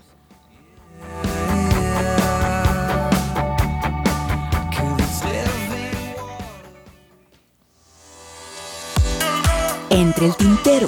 Entre 10.01 10.25
el 10.27 10.35
tintero. 10.35 10.87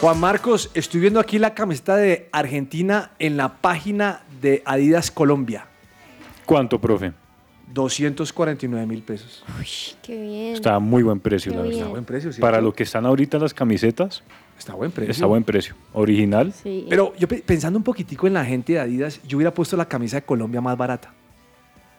Juan 0.00 0.20
Marcos, 0.20 0.70
estoy 0.74 1.00
viendo 1.00 1.18
aquí 1.18 1.38
la 1.38 1.54
camiseta 1.54 1.96
de 1.96 2.28
Argentina 2.30 3.12
en 3.18 3.36
la 3.38 3.54
página 3.56 4.22
de 4.42 4.62
Adidas 4.66 5.10
Colombia. 5.10 5.66
¿Cuánto, 6.44 6.78
profe? 6.78 7.12
249 7.72 8.86
mil 8.86 9.02
pesos. 9.02 9.42
Qué 10.02 10.20
bien. 10.20 10.54
Está 10.54 10.74
a 10.74 10.78
muy 10.78 11.02
buen 11.02 11.18
precio, 11.20 11.52
Qué 11.52 11.56
la 11.56 11.62
bien. 11.62 11.70
verdad. 11.72 11.82
Está 11.86 11.90
buen 11.90 12.04
precio, 12.04 12.32
¿cierto? 12.32 12.46
Para 12.46 12.60
lo 12.60 12.72
que 12.74 12.82
están 12.82 13.06
ahorita 13.06 13.38
las 13.38 13.54
camisetas, 13.54 14.22
Está 14.58 14.72
a 14.74 14.76
buen 14.76 14.90
precio. 14.92 15.10
está 15.10 15.24
a 15.24 15.28
buen 15.28 15.42
precio. 15.42 15.74
Original. 15.94 16.52
Pero 16.88 17.14
yo 17.18 17.26
pe- 17.26 17.42
pensando 17.44 17.78
un 17.78 17.82
poquitico 17.82 18.26
en 18.26 18.34
la 18.34 18.44
gente 18.44 18.74
de 18.74 18.80
Adidas, 18.80 19.20
yo 19.26 19.38
hubiera 19.38 19.54
puesto 19.54 19.76
la 19.76 19.86
camisa 19.86 20.16
de 20.18 20.22
Colombia 20.22 20.60
más 20.60 20.76
barata. 20.76 21.12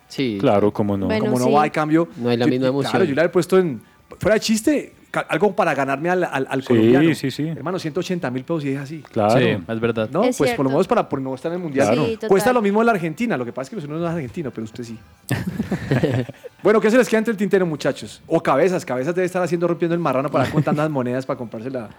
Sí. 0.07 0.37
Claro, 0.39 0.71
como 0.71 0.97
no. 0.97 1.07
Bueno, 1.07 1.25
Como 1.25 1.39
no 1.39 1.45
sí. 1.45 1.51
va, 1.51 1.65
en 1.65 1.71
cambio. 1.71 2.07
No 2.17 2.29
hay 2.29 2.37
la 2.37 2.45
yo- 2.45 2.51
misma 2.51 2.67
emoción. 2.67 2.91
Claro, 2.91 3.05
yo 3.05 3.15
la 3.15 3.23
he 3.25 3.29
puesto 3.29 3.57
en. 3.57 3.81
Fuera 4.19 4.35
de 4.35 4.39
chiste, 4.39 4.93
algo 5.29 5.55
para 5.55 5.73
ganarme 5.73 6.09
al, 6.09 6.23
al, 6.23 6.45
al 6.49 6.61
Sí, 6.61 6.67
colombiano. 6.67 7.15
sí, 7.15 7.31
sí. 7.31 7.47
Hermano, 7.47 7.79
180 7.79 8.29
mil 8.31 8.43
pesos 8.43 8.63
y 8.65 8.69
es 8.69 8.79
así. 8.79 8.99
Claro. 9.11 9.39
Sí, 9.39 9.45
es 9.67 9.79
verdad. 9.79 10.09
No, 10.11 10.23
Es 10.23 10.37
pues 10.37 10.49
cierto. 10.49 10.57
por 10.57 10.65
lo 10.65 10.69
menos 10.69 10.87
para 10.87 11.09
por 11.09 11.19
no 11.21 11.33
estar 11.33 11.51
en 11.51 11.57
el 11.57 11.63
mundial. 11.63 11.87
Claro. 11.87 12.05
Sí, 12.05 12.13
total. 12.13 12.29
Cuesta 12.29 12.53
lo 12.53 12.61
mismo 12.61 12.81
en 12.81 12.85
la 12.85 12.91
Argentina. 12.91 13.35
Lo 13.35 13.43
que 13.45 13.51
pasa 13.51 13.63
es 13.63 13.69
que 13.71 13.75
usted 13.77 13.89
no 13.89 13.97
es 14.05 14.09
argentino, 14.11 14.51
pero 14.51 14.65
usted 14.65 14.83
sí. 14.83 14.97
bueno, 16.63 16.79
¿qué 16.79 16.91
se 16.91 16.97
les 16.97 17.07
queda 17.09 17.19
entre 17.19 17.31
el 17.31 17.37
tintero, 17.37 17.65
muchachos? 17.65 18.21
O 18.27 18.41
cabezas. 18.41 18.85
Cabezas 18.85 19.15
debe 19.15 19.25
estar 19.25 19.41
haciendo 19.41 19.67
rompiendo 19.67 19.93
el 19.95 19.99
marrano 20.01 20.29
para 20.29 20.49
contar 20.51 20.75
las 20.75 20.89
monedas 20.89 21.25
para 21.25 21.37
comprarse 21.37 21.69
la, 21.69 21.89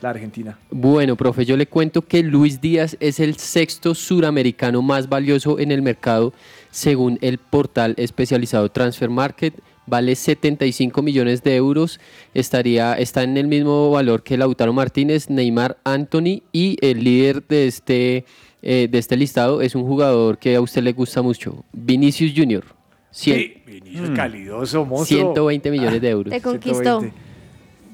la 0.00 0.10
Argentina. 0.10 0.58
Bueno, 0.70 1.16
profe, 1.16 1.44
yo 1.44 1.56
le 1.56 1.66
cuento 1.66 2.02
que 2.02 2.22
Luis 2.22 2.60
Díaz 2.60 2.96
es 3.00 3.20
el 3.20 3.36
sexto 3.36 3.94
suramericano 3.94 4.82
más 4.82 5.08
valioso 5.08 5.58
en 5.58 5.70
el 5.72 5.82
mercado 5.82 6.32
según 6.76 7.18
el 7.22 7.38
portal 7.38 7.94
especializado 7.96 8.68
Transfer 8.68 9.08
Market. 9.08 9.54
Vale 9.86 10.14
75 10.14 11.00
millones 11.00 11.42
de 11.42 11.56
euros. 11.56 12.00
Estaría, 12.34 12.92
está 12.94 13.22
en 13.22 13.38
el 13.38 13.46
mismo 13.46 13.90
valor 13.90 14.22
que 14.22 14.36
Lautaro 14.36 14.74
Martínez, 14.74 15.30
Neymar, 15.30 15.78
Anthony 15.84 16.42
y 16.52 16.76
el 16.82 17.02
líder 17.02 17.46
de 17.46 17.66
este, 17.66 18.26
eh, 18.60 18.88
de 18.90 18.98
este 18.98 19.16
listado 19.16 19.62
es 19.62 19.74
un 19.74 19.84
jugador 19.84 20.36
que 20.36 20.54
a 20.56 20.60
usted 20.60 20.82
le 20.82 20.92
gusta 20.92 21.22
mucho, 21.22 21.64
Vinicius 21.72 22.32
Junior. 22.36 22.64
Sí, 23.10 23.62
Vinicius 23.64 24.10
calidoso, 24.10 24.84
monstruo. 24.84 25.32
120 25.32 25.70
millones 25.70 26.02
de 26.02 26.10
euros. 26.10 26.30
Te 26.30 26.42
conquistó. 26.42 27.00
120. 27.00 27.25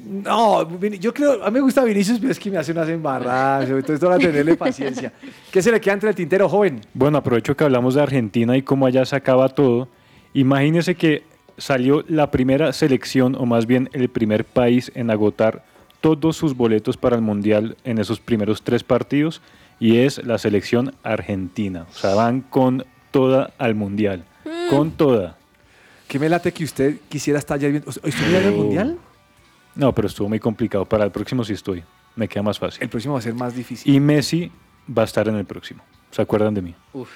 No, 0.05 0.79
yo 0.81 1.15
creo, 1.15 1.45
a 1.45 1.51
mí 1.51 1.55
me 1.55 1.61
gusta 1.61 1.85
Vinicius, 1.85 2.19
pero 2.19 2.33
es 2.33 2.39
que 2.39 2.51
me 2.51 2.59
hace 2.59 2.73
unas 2.73 2.89
embarradas, 2.89 3.69
entonces 3.69 4.01
tengo 4.01 4.19
que 4.19 4.27
tenerle 4.27 4.57
paciencia. 4.57 5.13
¿Qué 5.51 5.63
se 5.63 5.71
le 5.71 5.81
queda 5.81 5.95
entre 5.95 6.09
el 6.11 6.17
tintero, 6.17 6.49
joven? 6.49 6.81
Bueno, 6.93 7.19
aprovecho 7.19 7.57
que 7.57 7.65
hablamos 7.65 7.95
de 7.95 8.03
Argentina 8.03 8.57
y 8.57 8.63
cómo 8.63 8.87
allá 8.87 9.05
se 9.05 9.15
acaba 9.15 9.49
todo. 9.49 9.89
Imagínese 10.35 10.97
que 10.97 11.23
salió 11.57 12.05
la 12.09 12.31
primera 12.31 12.73
selección, 12.73 13.37
o 13.37 13.47
más 13.47 13.67
bien 13.67 13.91
el 13.93 14.09
primer 14.09 14.45
país 14.45 14.91
en 14.95 15.11
agotar 15.11 15.65
todos 16.01 16.37
sus 16.37 16.57
boletos 16.57 16.97
para 16.97 17.15
el 17.15 17.23
Mundial 17.23 17.77
en 17.85 17.99
esos 17.99 18.19
primeros 18.19 18.63
tres 18.63 18.83
partidos, 18.83 19.41
y 19.79 19.99
es 19.99 20.25
la 20.25 20.39
selección 20.39 20.95
argentina. 21.03 21.87
O 21.91 21.95
sea, 21.95 22.15
van 22.15 22.41
con 22.41 22.85
toda 23.11 23.53
al 23.59 23.75
Mundial. 23.75 24.25
Con 24.69 24.91
toda. 24.93 25.37
¿Qué 26.09 26.19
me 26.19 26.29
late 26.29 26.53
que 26.53 26.65
usted 26.65 26.97
quisiera 27.09 27.39
estar 27.39 27.59
ya 27.59 27.69
viendo? 27.69 27.89
¿Estuvo 27.89 28.29
viendo 28.29 28.49
el 28.49 28.55
mundial? 28.55 28.99
No, 29.75 29.95
pero 29.95 30.09
estuvo 30.09 30.29
muy 30.29 30.39
complicado. 30.41 30.85
Para 30.85 31.05
el 31.05 31.11
próximo 31.11 31.45
sí 31.45 31.53
estoy. 31.55 31.83
Me 32.16 32.29
queda 32.29 32.43
más 32.43 32.59
fácil. 32.59 32.83
El 32.83 32.89
próximo 32.89 33.14
va 33.14 33.20
a 33.20 33.23
ser 33.23 33.35
más 33.35 33.55
difícil. 33.55 33.95
Y 33.95 33.99
Messi 34.01 34.51
va 34.97 35.03
a 35.03 35.05
estar 35.07 35.27
en 35.29 35.37
el 35.37 35.45
próximo. 35.47 35.83
¿Se 36.11 36.20
acuerdan 36.20 36.53
de 36.53 36.61
mí? 36.62 36.75
O 36.93 37.07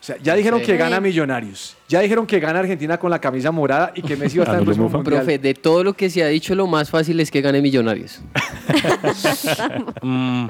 sea, 0.00 0.16
ya 0.22 0.34
dijeron 0.34 0.60
Sí. 0.60 0.66
que 0.66 0.76
gana 0.76 1.00
Millonarios. 1.00 1.76
Ya 1.88 2.00
dijeron 2.00 2.26
que 2.26 2.38
gana 2.38 2.60
Argentina 2.60 2.98
con 2.98 3.10
la 3.10 3.18
camisa 3.20 3.50
morada 3.50 3.90
y 3.96 4.02
que 4.02 4.16
Messi 4.16 4.38
va 4.38 4.42
a 4.42 4.44
estar 4.48 4.54
en 4.56 4.60
el 4.60 4.64
próximo 4.66 4.88
mundial. 4.90 5.16
Profe, 5.22 5.38
de 5.38 5.54
todo 5.54 5.82
lo 5.82 5.94
que 5.94 6.08
se 6.10 6.22
ha 6.22 6.28
dicho, 6.28 6.54
lo 6.54 6.66
más 6.66 6.90
fácil 6.90 7.18
es 7.20 7.30
que 7.30 7.40
gane 7.40 7.60
Millonarios. 7.62 8.20
Mm, 10.02 10.48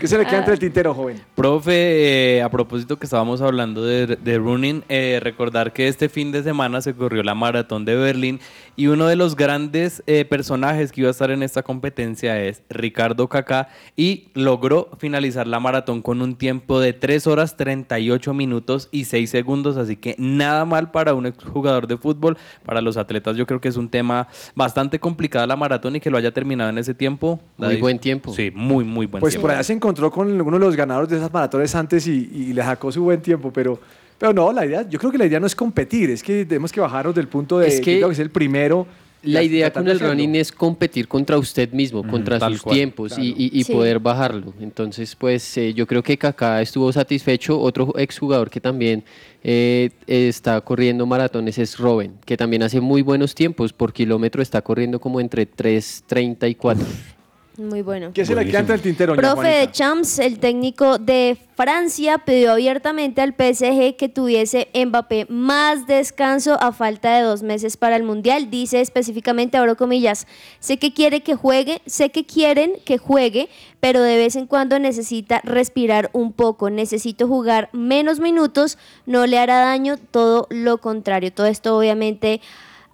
¿Qué 0.00 0.08
se 0.08 0.16
le 0.16 0.24
queda 0.24 0.38
entre 0.38 0.54
el 0.54 0.58
tintero, 0.58 0.94
joven? 0.94 1.20
Profe, 1.34 2.36
eh, 2.38 2.42
a 2.42 2.48
propósito 2.50 2.98
que 2.98 3.04
estábamos 3.04 3.42
hablando 3.42 3.84
de, 3.84 4.06
de 4.06 4.38
running, 4.38 4.82
eh, 4.88 5.20
recordar 5.22 5.72
que 5.74 5.88
este 5.88 6.08
fin 6.08 6.32
de 6.32 6.42
semana 6.42 6.80
se 6.80 6.94
corrió 6.94 7.22
la 7.22 7.34
maratón 7.34 7.84
de 7.84 7.94
Berlín 7.96 8.40
y 8.76 8.86
uno 8.86 9.06
de 9.06 9.16
los 9.16 9.36
grandes 9.36 10.02
eh, 10.06 10.24
personajes 10.24 10.90
que 10.90 11.02
iba 11.02 11.08
a 11.08 11.10
estar 11.10 11.30
en 11.30 11.42
esta 11.42 11.62
competencia 11.62 12.42
es 12.42 12.62
Ricardo 12.70 13.28
Kaká 13.28 13.68
y 13.94 14.28
logró 14.32 14.88
finalizar 14.98 15.46
la 15.46 15.60
maratón 15.60 16.00
con 16.00 16.22
un 16.22 16.34
tiempo 16.36 16.80
de 16.80 16.94
3 16.94 17.26
horas 17.26 17.58
38 17.58 18.32
minutos 18.32 18.88
y 18.90 19.04
6 19.04 19.28
segundos, 19.28 19.76
así 19.76 19.96
que 19.96 20.14
nada 20.18 20.64
mal 20.64 20.90
para 20.92 21.12
un 21.12 21.26
exjugador 21.26 21.86
de 21.86 21.98
fútbol, 21.98 22.38
para 22.64 22.80
los 22.80 22.96
atletas 22.96 23.36
yo 23.36 23.46
creo 23.46 23.60
que 23.60 23.68
es 23.68 23.76
un 23.76 23.90
tema 23.90 24.28
bastante 24.54 24.98
complicado 24.98 25.46
la 25.46 25.56
maratón 25.56 25.96
y 25.96 26.00
que 26.00 26.08
lo 26.10 26.16
haya 26.16 26.32
terminado 26.32 26.70
en 26.70 26.78
ese 26.78 26.94
tiempo. 26.94 27.38
Muy 27.58 27.68
David. 27.68 27.80
buen 27.80 27.98
tiempo. 27.98 28.32
Sí, 28.32 28.50
muy, 28.54 28.82
muy 28.84 29.04
buen 29.04 29.20
Pues 29.20 29.34
tiempo. 29.34 29.42
por 29.48 29.50
allá 29.50 29.62
se 29.62 29.74
encontró 29.74 29.89
con 30.10 30.40
uno 30.40 30.58
de 30.58 30.64
los 30.64 30.76
ganadores 30.76 31.08
de 31.10 31.16
esas 31.16 31.32
maratones 31.32 31.74
antes 31.74 32.06
y, 32.06 32.30
y 32.32 32.52
le 32.52 32.62
sacó 32.62 32.90
su 32.92 33.02
buen 33.02 33.20
tiempo, 33.20 33.50
pero, 33.52 33.78
pero 34.18 34.32
no, 34.32 34.52
la 34.52 34.64
idea, 34.66 34.88
yo 34.88 34.98
creo 34.98 35.10
que 35.12 35.18
la 35.18 35.26
idea 35.26 35.40
no 35.40 35.46
es 35.46 35.54
competir, 35.54 36.10
es 36.10 36.22
que 36.22 36.44
tenemos 36.44 36.72
que 36.72 36.80
bajarnos 36.80 37.14
del 37.14 37.28
punto 37.28 37.58
de 37.58 37.68
Es 37.68 37.80
que 37.80 38.00
que 38.00 38.06
es 38.06 38.18
el 38.18 38.30
primero. 38.30 38.86
La 39.22 39.42
idea 39.42 39.70
con 39.70 39.82
el 39.86 39.96
hacerlo. 39.96 40.14
running 40.14 40.34
es 40.36 40.50
competir 40.50 41.06
contra 41.06 41.36
usted 41.36 41.70
mismo, 41.74 42.02
contra 42.06 42.38
tal 42.38 42.54
sus 42.54 42.62
cual. 42.62 42.74
tiempos 42.74 43.18
y, 43.18 43.34
y- 43.36 43.50
y 43.52 43.64
Sí. 43.64 43.72
poder 43.74 43.98
bajarlo. 43.98 44.54
Entonces, 44.62 45.14
pues 45.14 45.58
eh, 45.58 45.74
yo 45.74 45.86
creo 45.86 46.02
que 46.02 46.16
Kaká 46.16 46.62
estuvo 46.62 46.90
satisfecho. 46.90 47.60
Otro 47.60 47.92
exjugador 47.98 48.48
que 48.48 48.62
también 48.62 49.04
eh, 49.44 49.90
está 50.06 50.58
corriendo 50.62 51.04
maratones 51.04 51.58
es 51.58 51.78
Robin, 51.78 52.14
que 52.24 52.38
también 52.38 52.62
hace 52.62 52.80
muy 52.80 53.02
buenos 53.02 53.34
tiempos. 53.34 53.74
Por 53.74 53.92
kilómetro 53.92 54.40
está 54.40 54.62
corriendo 54.62 54.98
como 54.98 55.20
entre 55.20 55.46
3.30 55.46 56.48
y 56.48 56.54
4. 56.54 56.86
Muy 57.60 57.82
bueno. 57.82 58.10
¿Qué 58.14 58.24
se 58.24 58.34
le 58.34 58.46
queda 58.46 58.60
entre 58.60 58.76
el 58.76 58.80
tintero, 58.80 59.14
Profe 59.14 59.48
de? 59.48 59.70
Champs, 59.70 60.18
el 60.18 60.38
técnico 60.38 60.96
de 60.96 61.36
Francia, 61.56 62.16
pidió 62.16 62.52
abiertamente 62.52 63.20
al 63.20 63.34
PSG 63.34 63.96
que 63.96 64.08
tuviese 64.08 64.68
Mbappé 64.74 65.26
más 65.28 65.86
descanso 65.86 66.56
a 66.58 66.72
falta 66.72 67.14
de 67.14 67.22
dos 67.22 67.42
meses 67.42 67.76
para 67.76 67.96
el 67.96 68.02
Mundial. 68.02 68.50
Dice 68.50 68.80
específicamente, 68.80 69.58
abro 69.58 69.76
comillas, 69.76 70.26
sé 70.58 70.78
que 70.78 70.94
quiere 70.94 71.20
que 71.20 71.34
juegue, 71.34 71.82
sé 71.84 72.08
que 72.08 72.24
quieren 72.24 72.72
que 72.86 72.96
juegue, 72.96 73.50
pero 73.78 74.00
de 74.00 74.16
vez 74.16 74.36
en 74.36 74.46
cuando 74.46 74.78
necesita 74.78 75.42
respirar 75.44 76.08
un 76.14 76.32
poco. 76.32 76.70
Necesito 76.70 77.28
jugar 77.28 77.68
menos 77.72 78.20
minutos, 78.20 78.78
no 79.04 79.26
le 79.26 79.38
hará 79.38 79.60
daño, 79.60 79.98
todo 79.98 80.46
lo 80.48 80.78
contrario. 80.78 81.30
Todo 81.30 81.46
esto 81.46 81.76
obviamente 81.76 82.40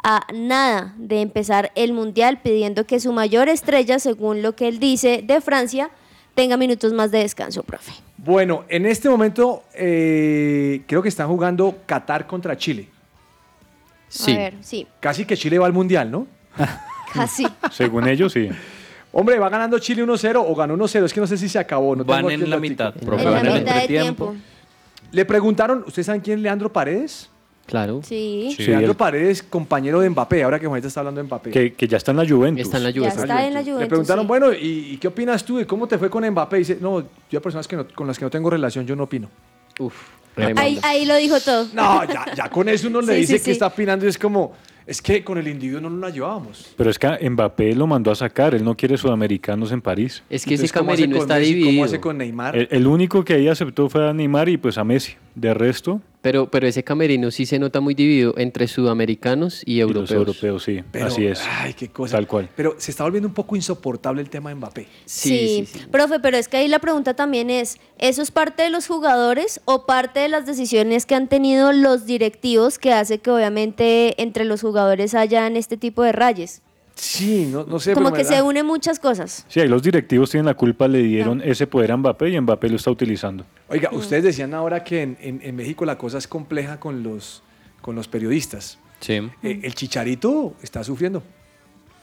a 0.09 0.25
nada 0.33 0.95
de 0.99 1.21
empezar 1.21 1.73
el 1.75 1.93
mundial 1.93 2.39
pidiendo 2.41 2.87
que 2.87 3.01
su 3.01 3.13
mayor 3.13 3.49
estrella, 3.49 3.99
según 3.99 4.41
lo 4.41 4.55
que 4.55 4.69
él 4.69 4.79
dice 4.79 5.21
de 5.27 5.41
Francia, 5.41 5.91
tenga 6.37 6.57
minutos 6.57 6.93
más 6.93 7.11
de 7.11 7.19
descanso, 7.19 7.65
profe. 7.65 7.91
Bueno, 8.17 8.65
en 8.69 8.87
este 8.87 9.09
momento 9.09 9.65
eh, 9.75 10.83
creo 10.87 11.03
que 11.03 11.09
están 11.09 11.27
jugando 11.27 11.79
Qatar 11.87 12.25
contra 12.29 12.57
Chile. 12.57 12.89
Sí. 14.07 14.33
A 14.33 14.39
ver, 14.39 14.55
sí, 14.61 14.87
Casi 15.01 15.25
que 15.25 15.37
Chile 15.37 15.59
va 15.59 15.67
al 15.67 15.73
mundial, 15.73 16.09
¿no? 16.09 16.29
casi. 17.13 17.45
Según 17.73 18.07
ellos, 18.07 18.33
sí. 18.33 18.49
Hombre, 19.11 19.41
¿va 19.41 19.49
ganando 19.49 19.77
Chile 19.81 20.05
1-0 20.05 20.45
o 20.47 20.55
ganó 20.55 20.77
1-0? 20.77 21.05
Es 21.05 21.13
que 21.13 21.21
no 21.21 21.27
sé 21.27 21.37
si 21.37 21.49
se 21.49 21.59
acabó. 21.59 21.97
No 21.97 22.05
Van 22.05 22.19
tengo 22.19 22.45
en 22.45 22.49
la 22.49 22.61
mitad, 22.61 22.95
En 22.97 23.07
profe, 23.07 23.25
la 23.25 23.31
van 23.31 23.47
en 23.47 23.53
el 23.53 23.59
mitad 23.59 23.75
de 23.75 23.81
entretiempo. 23.81 24.27
tiempo. 24.31 24.47
Le 25.11 25.25
preguntaron, 25.25 25.83
¿ustedes 25.85 26.07
saben 26.07 26.21
quién 26.21 26.39
es 26.39 26.43
Leandro 26.45 26.73
Paredes? 26.73 27.29
Claro. 27.67 28.01
Sí, 28.05 28.55
Sí, 28.57 28.67
Leandro 28.67 28.93
el- 28.93 28.97
Paredes, 28.97 29.43
compañero 29.43 30.01
de 30.01 30.09
Mbappé, 30.11 30.43
ahora 30.45 30.59
que 30.61 30.67
Juanita 30.69 30.87
está 30.89 31.01
hablando 31.01 31.21
de 31.21 31.27
Mbappé. 31.27 31.51
Que, 31.51 31.73
que 31.75 31.89
ya 31.89 31.97
está 31.97 32.13
en 32.13 32.17
la 32.19 32.29
Juventus. 32.29 32.63
Está 32.63 32.77
en 32.77 32.85
la 32.85 32.91
ya 32.91 33.01
Juventus. 33.01 33.23
está 33.23 33.47
en 33.47 33.55
la 33.55 33.61
Juventus. 33.61 33.81
Le 33.83 33.87
preguntaron, 33.89 34.25
sí. 34.25 34.29
bueno, 34.29 34.53
¿y, 34.53 34.91
y 34.93 34.97
qué 34.99 35.09
opinas 35.09 35.45
tú 35.45 35.57
de 35.59 35.67
cómo 35.67 35.89
te 35.89 35.99
fue 35.99 36.09
con 36.09 36.25
Mbappé? 36.29 36.57
Y 36.57 36.59
dice, 36.61 36.79
no, 36.81 37.03
yo 37.31 37.39
a 37.39 37.43
personas 37.43 37.67
que 37.67 37.77
no- 37.77 37.87
con 37.89 38.07
las 38.07 38.19
que 38.19 38.25
no 38.25 38.31
tengo 38.31 38.49
relación, 38.51 38.87
yo 38.87 38.95
no 38.95 39.03
opino. 39.05 39.29
Uf, 39.81 39.95
Ahí, 40.37 40.45
tremendo. 40.55 40.81
ahí 40.85 41.05
lo 41.07 41.17
dijo 41.17 41.41
todo. 41.41 41.67
No, 41.75 42.05
ya, 42.05 42.25
ya 42.37 42.49
con 42.49 42.69
eso 42.69 42.87
uno 42.89 43.01
le 43.03 43.15
Sí, 43.15 43.21
dice 43.21 43.33
sí, 43.35 43.39
que 43.41 43.45
sí. 43.47 43.51
está 43.53 43.67
opinando 43.67 44.07
y 44.07 44.09
es 44.11 44.17
como, 44.19 44.55
es 44.87 45.03
que 45.03 45.25
con 45.25 45.37
el 45.39 45.49
individuo 45.49 45.81
no 45.81 45.91
nos 45.91 45.99
la 46.01 46.11
llevábamos. 46.11 46.73
Pero 46.77 46.89
es 46.91 46.99
que 47.01 47.29
Mbappé 47.29 47.75
lo 47.75 47.87
mandó 47.89 48.13
a 48.13 48.15
sacar. 48.15 48.55
Él 48.55 48.63
no 48.65 48.77
quiere 48.77 48.97
sudamericanos 48.97 49.73
en 49.73 49.81
París. 49.83 50.23
Es 50.31 50.45
que 50.45 50.55
ese 50.55 50.67
Entonces, 50.67 50.73
¿cómo 50.73 50.93
hace 50.93 51.03
camerino 51.03 51.17
con 51.19 51.23
está 51.27 51.39
Messi? 51.41 51.49
dividido. 51.55 51.73
¿Cómo 51.75 51.85
hace 51.85 52.01
con 52.01 52.19
Neymar? 52.19 52.57
El, 52.57 52.69
el 52.71 52.87
único 52.87 53.25
que 53.25 53.35
ahí 53.35 53.49
aceptó 53.49 53.89
fue 53.89 54.09
a 54.09 54.13
Neymar 54.13 54.49
y 54.49 54.57
pues 54.57 54.79
a 54.79 54.85
Messi. 54.85 55.15
De 55.37 55.53
resto, 55.53 56.01
Pero, 56.23 56.51
pero 56.51 56.67
ese 56.67 56.83
camerino 56.83 57.31
sí 57.31 57.45
se 57.45 57.59
nota 57.59 57.81
muy 57.81 57.95
dividido 57.95 58.35
entre 58.39 58.67
sudamericanos 58.67 59.63
y 59.67 59.75
y 59.75 59.81
los 59.83 60.11
europeos. 60.11 60.13
europeos, 60.13 60.63
sí. 60.65 60.83
Pero, 60.91 61.07
así 61.07 61.27
es. 61.27 61.43
Ay, 61.47 61.75
qué 61.75 61.89
cosa. 61.89 62.17
Tal 62.17 62.27
cual. 62.27 62.49
Pero 62.57 62.75
se 62.79 62.91
está 62.91 63.05
volviendo 63.05 63.29
un 63.29 63.35
poco 63.35 63.55
insoportable 63.55 64.23
el 64.23 64.31
tema 64.31 64.49
de 64.49 64.57
Mbappé. 64.57 64.89
Sí, 65.05 65.69
profe, 65.93 66.19
pero 66.21 66.39
es 66.39 66.49
que 66.49 66.57
ahí 66.57 66.69
la 66.69 66.79
pregunta 66.79 67.15
también 67.15 67.51
es, 67.51 67.77
¿eso 67.99 68.23
es 68.23 68.31
parte 68.31 68.63
de 68.63 68.71
los 68.71 68.87
jugadores 68.89 69.61
o 69.67 69.85
parte 69.85 70.21
de 70.21 70.29
las 70.29 70.47
decisiones 70.47 71.05
que 71.05 71.15
han 71.15 71.29
tenido 71.29 71.73
los 71.73 72.07
directivos 72.07 72.79
que 72.79 72.95
hace 72.95 73.19
que 73.19 73.31
obviamente 73.31 74.21
entre 74.21 74.45
los 74.47 74.63
jugadores 74.63 75.15
hayan 75.15 75.55
este 75.57 75.77
tipo 75.77 76.03
de 76.03 76.13
rayes? 76.13 76.63
Sí, 76.97 77.47
no, 77.53 77.65
no 77.65 77.79
sé. 77.79 77.93
Como 77.93 78.11
que 78.13 78.25
se 78.25 78.41
unen 78.41 78.65
muchas 78.65 78.99
cosas. 78.99 79.45
Sí, 79.49 79.61
ahí 79.61 79.69
los 79.69 79.83
directivos 79.83 80.31
tienen 80.31 80.47
la 80.47 80.55
culpa, 80.55 80.89
le 80.89 81.03
dieron 81.03 81.43
ese 81.43 81.67
poder 81.67 81.93
a 81.93 81.97
Mbappé 81.99 82.31
y 82.31 82.41
Mbappé 82.41 82.71
lo 82.71 82.77
está 82.77 82.91
utilizando. 82.91 83.45
Oiga, 83.69 83.91
ustedes 83.93 84.25
decían 84.25 84.55
ahora 84.55 84.83
que 84.83 85.03
en, 85.03 85.19
en- 85.21 85.41
en 85.43 85.55
México 85.57 85.85
la 85.85 85.99
cosa 85.99 86.17
es 86.17 86.27
compleja 86.27 86.81
con 86.81 87.03
los, 87.03 87.43
con 87.83 87.95
los 87.97 88.09
periodistas. 88.09 88.79
Sí. 89.01 89.13
Eh, 89.43 89.61
el 89.63 89.75
Chicharito 89.75 90.55
está 90.63 90.83
sufriendo, 90.83 91.23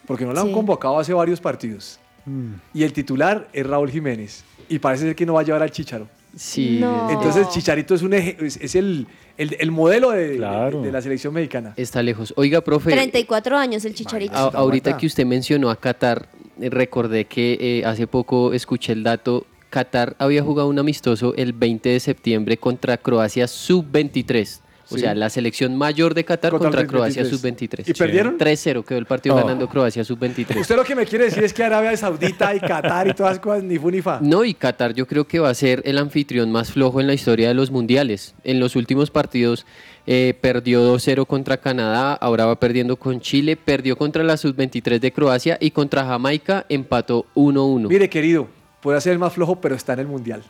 porque 0.06 0.26
no 0.26 0.34
lo 0.34 0.41
han 0.41 0.48
Sí. 0.48 0.54
convocado 0.54 1.00
hace 1.00 1.12
varios 1.14 1.41
partidos. 1.41 2.00
Mm. 2.26 2.54
Y 2.76 2.84
el 2.84 2.94
titular 2.94 3.50
es 3.52 3.66
Raúl 3.66 3.89
Jiménez. 3.89 4.44
Y 4.70 4.78
parece 4.80 5.06
ser 5.06 5.16
que 5.16 5.26
no 5.26 5.34
va 5.34 5.41
a 5.41 5.44
llevar 5.44 5.64
al 5.64 5.72
Chicharo. 5.72 6.08
Sí. 6.36 6.78
No. 6.80 7.10
Entonces 7.10 7.50
Chicharito 7.50 7.96
es, 7.96 8.04
un 8.04 8.12
eje- 8.14 8.38
es, 8.46 8.58
es 8.58 8.76
el, 8.76 9.08
el- 9.38 9.56
el 9.60 9.72
modelo 9.72 10.12
de, 10.12 10.38
Claro. 10.38 10.82
de 10.82 10.92
la 10.92 11.02
selección 11.02 11.34
mexicana. 11.34 11.74
Está 11.78 12.02
lejos. 12.02 12.34
Oiga, 12.38 12.62
profe. 12.62 12.92
34 12.92 13.58
años 13.58 13.84
el 13.86 13.94
chicharito. 13.94 14.36
A- 14.36 14.50
ahorita 14.50 14.98
que 14.98 15.06
usted 15.06 15.26
mencionó 15.26 15.70
a 15.70 15.76
Qatar, 15.76 16.28
eh, 16.60 16.70
recordé 16.70 17.26
que 17.26 17.58
eh, 17.60 17.86
hace 17.86 18.08
poco 18.08 18.54
escuché 18.54 18.94
el 18.94 19.04
dato. 19.04 19.46
Qatar 19.70 20.16
había 20.20 20.44
jugado 20.44 20.68
un 20.70 20.78
amistoso 20.78 21.34
el 21.36 21.54
20 21.54 21.90
de 21.90 22.00
septiembre 22.00 22.58
contra 22.58 22.98
Croacia 22.98 23.48
sub-23. 23.48 24.62
O 24.94 24.98
Sí. 24.98 25.02
sea, 25.02 25.16
la 25.16 25.30
selección 25.30 25.76
mayor 25.76 26.14
de 26.14 26.24
Qatar 26.24 26.52
Contra 26.52 26.86
Croacia 26.86 27.24
23. 27.24 27.30
sub-23. 27.41 27.89
¿Y 27.89 27.94
perdieron? 27.94 28.38
3-0 28.38 28.84
quedó 28.86 29.00
el 29.00 29.06
partido 29.06 29.36
Oh. 29.36 29.39
ganando 29.39 29.68
Croacia 29.68 30.04
sub-23. 30.04 30.58
Usted 30.62 30.76
lo 30.76 30.84
que 30.84 30.96
me 30.96 31.06
quiere 31.06 31.26
decir 31.26 31.44
es 31.44 31.54
que 31.54 31.64
Arabia 31.64 31.96
Saudita 31.98 32.54
y 32.54 32.60
Qatar 32.60 33.08
y 33.08 33.14
todas 33.14 33.34
las 33.34 33.39
cosas, 33.39 33.64
ni 33.64 33.78
fu 33.80 33.89
ni 33.89 34.02
fa. 34.02 34.20
No, 34.22 34.44
y 34.46 34.54
Qatar 34.54 34.94
yo 34.94 35.08
creo 35.08 35.26
que 35.28 35.39
va 35.39 35.50
a 35.50 35.54
ser 35.54 35.82
el 35.86 35.98
anfitrión 35.98 36.52
más 36.52 36.72
flojo 36.72 37.02
en 37.02 37.08
la 37.08 37.14
historia 37.14 37.48
de 37.48 37.54
los 37.54 37.72
mundiales. 37.72 38.36
En 38.44 38.60
los 38.60 38.76
últimos 38.76 39.10
partidos 39.10 39.66
eh, 40.06 40.38
perdió 40.41 40.82
2-0 40.84 41.26
contra 41.26 41.58
Canadá, 41.58 42.14
ahora 42.14 42.46
va 42.46 42.60
perdiendo 42.60 42.98
con 42.98 43.22
Chile, 43.22 43.56
perdió 43.56 43.98
contra 43.98 44.24
la 44.24 44.38
sub-23 44.38 45.00
de 45.00 45.12
Croacia 45.14 45.58
y 45.60 45.72
contra 45.72 46.06
Jamaica 46.06 46.66
empató 46.70 47.26
1-1. 47.36 47.88
Mire, 47.88 48.10
querido, 48.10 48.48
puede 48.82 49.00
ser 49.02 49.14
el 49.14 49.20
más 49.20 49.34
flojo, 49.34 49.62
pero 49.62 49.76
está 49.76 49.94
en 49.94 50.00
el 50.00 50.08
mundial. 50.08 50.44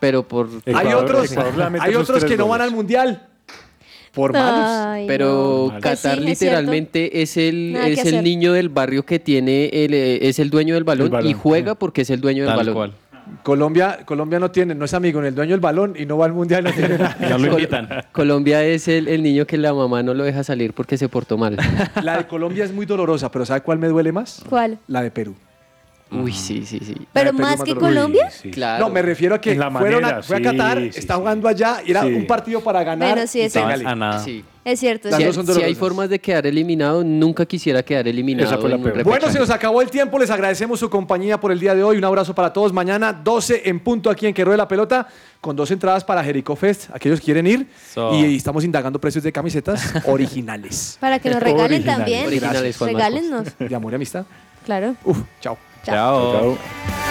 Pero 0.00 0.26
por... 0.26 0.48
hay 0.66 0.72
Ecuador- 0.72 1.04
otros, 1.04 1.36
a 1.36 1.70
meter 1.70 1.88
hay 1.88 1.94
otros 1.94 2.24
que 2.24 2.36
no 2.36 2.48
van 2.48 2.62
al 2.62 2.70
mundial. 2.72 3.28
Por 4.12 4.32
malos. 4.32 4.64
Ay, 4.66 5.04
Pero 5.06 5.68
no. 5.72 5.80
Pues 5.80 5.82
Qatar 5.82 6.18
sí, 6.18 6.24
es 6.24 6.40
literalmente 6.40 7.22
es 7.22 7.36
el, 7.36 7.72
Nada 7.74 7.86
es 7.88 8.04
el 8.06 8.24
niño 8.24 8.52
del 8.52 8.68
barrio 8.68 9.04
que 9.04 9.18
tiene, 9.20 9.66
el, 9.72 9.94
eh, 9.94 10.28
es 10.28 10.38
el 10.38 10.50
dueño 10.50 10.74
del 10.74 10.84
balón, 10.84 11.12
y 11.26 11.32
juega 11.32 11.74
porque 11.76 12.02
es 12.02 12.10
el 12.10 12.20
dueño 12.20 12.42
del 12.42 12.48
Tal 12.50 12.56
balón. 12.58 12.74
cual. 12.74 12.92
Colombia, 13.44 14.00
Colombia 14.04 14.40
no 14.40 14.50
tiene, 14.50 14.74
no 14.74 14.84
es 14.84 14.92
amigo, 14.92 15.20
ni 15.20 15.28
el 15.28 15.34
dueño 15.36 15.52
del 15.52 15.60
balón 15.60 15.94
y 15.96 16.04
no 16.04 16.18
va 16.18 16.26
al 16.26 16.32
mundial. 16.32 16.64
No 16.64 16.72
tiene 16.72 16.98
nada. 16.98 17.16
Col- 17.48 18.04
Colombia 18.10 18.64
es 18.64 18.88
el, 18.88 19.06
el 19.06 19.22
niño 19.22 19.46
que 19.46 19.56
la 19.56 19.72
mamá 19.72 20.02
no 20.02 20.14
lo 20.14 20.24
deja 20.24 20.42
salir 20.42 20.72
porque 20.72 20.96
se 20.98 21.08
portó 21.08 21.38
mal. 21.38 21.56
La 22.02 22.18
de 22.18 22.26
Colombia 22.26 22.64
es 22.64 22.72
muy 22.72 22.86
dolorosa, 22.86 23.30
pero 23.30 23.46
¿sabe 23.46 23.60
cuál 23.60 23.78
me 23.78 23.86
duele 23.86 24.10
más? 24.10 24.42
¿Cuál? 24.48 24.78
La 24.88 25.02
de 25.02 25.12
Perú. 25.12 25.36
Uy, 26.12 26.32
sí, 26.32 26.66
sí, 26.66 26.80
sí. 26.84 26.94
¿Pero 27.12 27.32
más 27.32 27.62
que. 27.62 27.74
Colombia? 27.76 28.30
Claro. 28.50 28.86
No, 28.86 28.92
me 28.92 29.00
refiero 29.00 29.34
a 29.36 29.40
que 29.40 29.52
En 29.52 29.60
la 29.60 29.70
fueron 29.70 30.04
a- 30.04 30.22
fue 30.22 30.36
a 30.36 30.38
sí, 30.38 30.44
Qatar, 30.44 30.78
sí, 30.78 30.90
está 30.98 31.14
jugando 31.14 31.46
allá 31.48 31.82
y 31.86 31.92
era 31.92 32.02
Sí. 32.02 32.08
un 32.14 32.26
partido 32.26 32.60
para 32.60 32.82
ganar. 32.82 33.12
Bueno, 33.14 33.26
sí, 33.28 33.38
y 33.38 33.42
es 33.42 33.52
cierto. 33.52 33.68
pégale. 33.68 33.88
A 33.88 33.94
nada. 33.94 34.24
Sí. 34.24 34.44
Es 34.62 34.78
cierto. 34.80 35.08
Las 35.08 35.18
Si, 35.18 35.24
dos 35.24 35.34
son 35.36 35.46
si 35.46 35.52
hay 35.52 35.54
dolorosas. 35.54 35.78
formas 35.78 36.10
de 36.10 36.18
quedar 36.18 36.46
eliminado, 36.46 37.02
nunca 37.02 37.46
quisiera 37.46 37.82
quedar 37.82 38.06
eliminado. 38.08 38.46
Esa 38.50 38.58
fue 38.58 38.68
la 38.68 38.74
en 38.74 38.80
un 38.80 38.84
peor. 38.84 38.96
repechaje. 38.98 39.18
Bueno, 39.20 39.32
se 39.32 39.38
nos 39.38 39.50
acabó 39.50 39.80
el 39.82 39.88
tiempo. 39.90 40.18
Les 40.18 40.30
agradecemos 40.30 40.78
su 40.80 40.90
compañía 40.90 41.40
por 41.40 41.50
el 41.52 41.58
día 41.60 41.74
de 41.74 41.82
hoy. 41.82 41.96
Un 41.96 42.04
abrazo 42.04 42.34
para 42.34 42.52
todos. 42.52 42.72
Mañana 42.72 43.12
12 43.12 43.62
en 43.70 43.80
punto 43.80 44.10
aquí 44.10 44.26
en 44.26 44.34
Que 44.34 44.44
Ruede 44.44 44.58
la 44.58 44.68
Pelota 44.68 45.06
con 45.40 45.56
dos 45.56 45.70
entradas 45.70 46.04
para 46.04 46.22
Jericho 46.22 46.54
Fest. 46.56 46.90
Aquellos 46.92 47.20
que 47.20 47.24
quieren 47.26 47.46
ir. 47.46 47.68
So. 47.94 48.14
Y 48.14 48.36
estamos 48.36 48.64
indagando 48.64 49.00
precios 49.00 49.24
de 49.24 49.32
camisetas 49.32 49.80
originales. 50.06 50.98
Para 51.00 51.18
que 51.20 51.30
nos 51.30 51.40
regalen 51.40 51.84
también. 51.84 52.26
Originales. 52.26 52.78
Regálennos. 52.80 53.46
De 53.58 53.74
amor 53.74 53.92
y 53.92 53.94
amistad. 53.96 54.26
Claro. 54.66 54.94
Uf, 55.04 55.18
chao. 55.40 55.56
Chao. 55.84 56.56
Chao. 56.56 57.09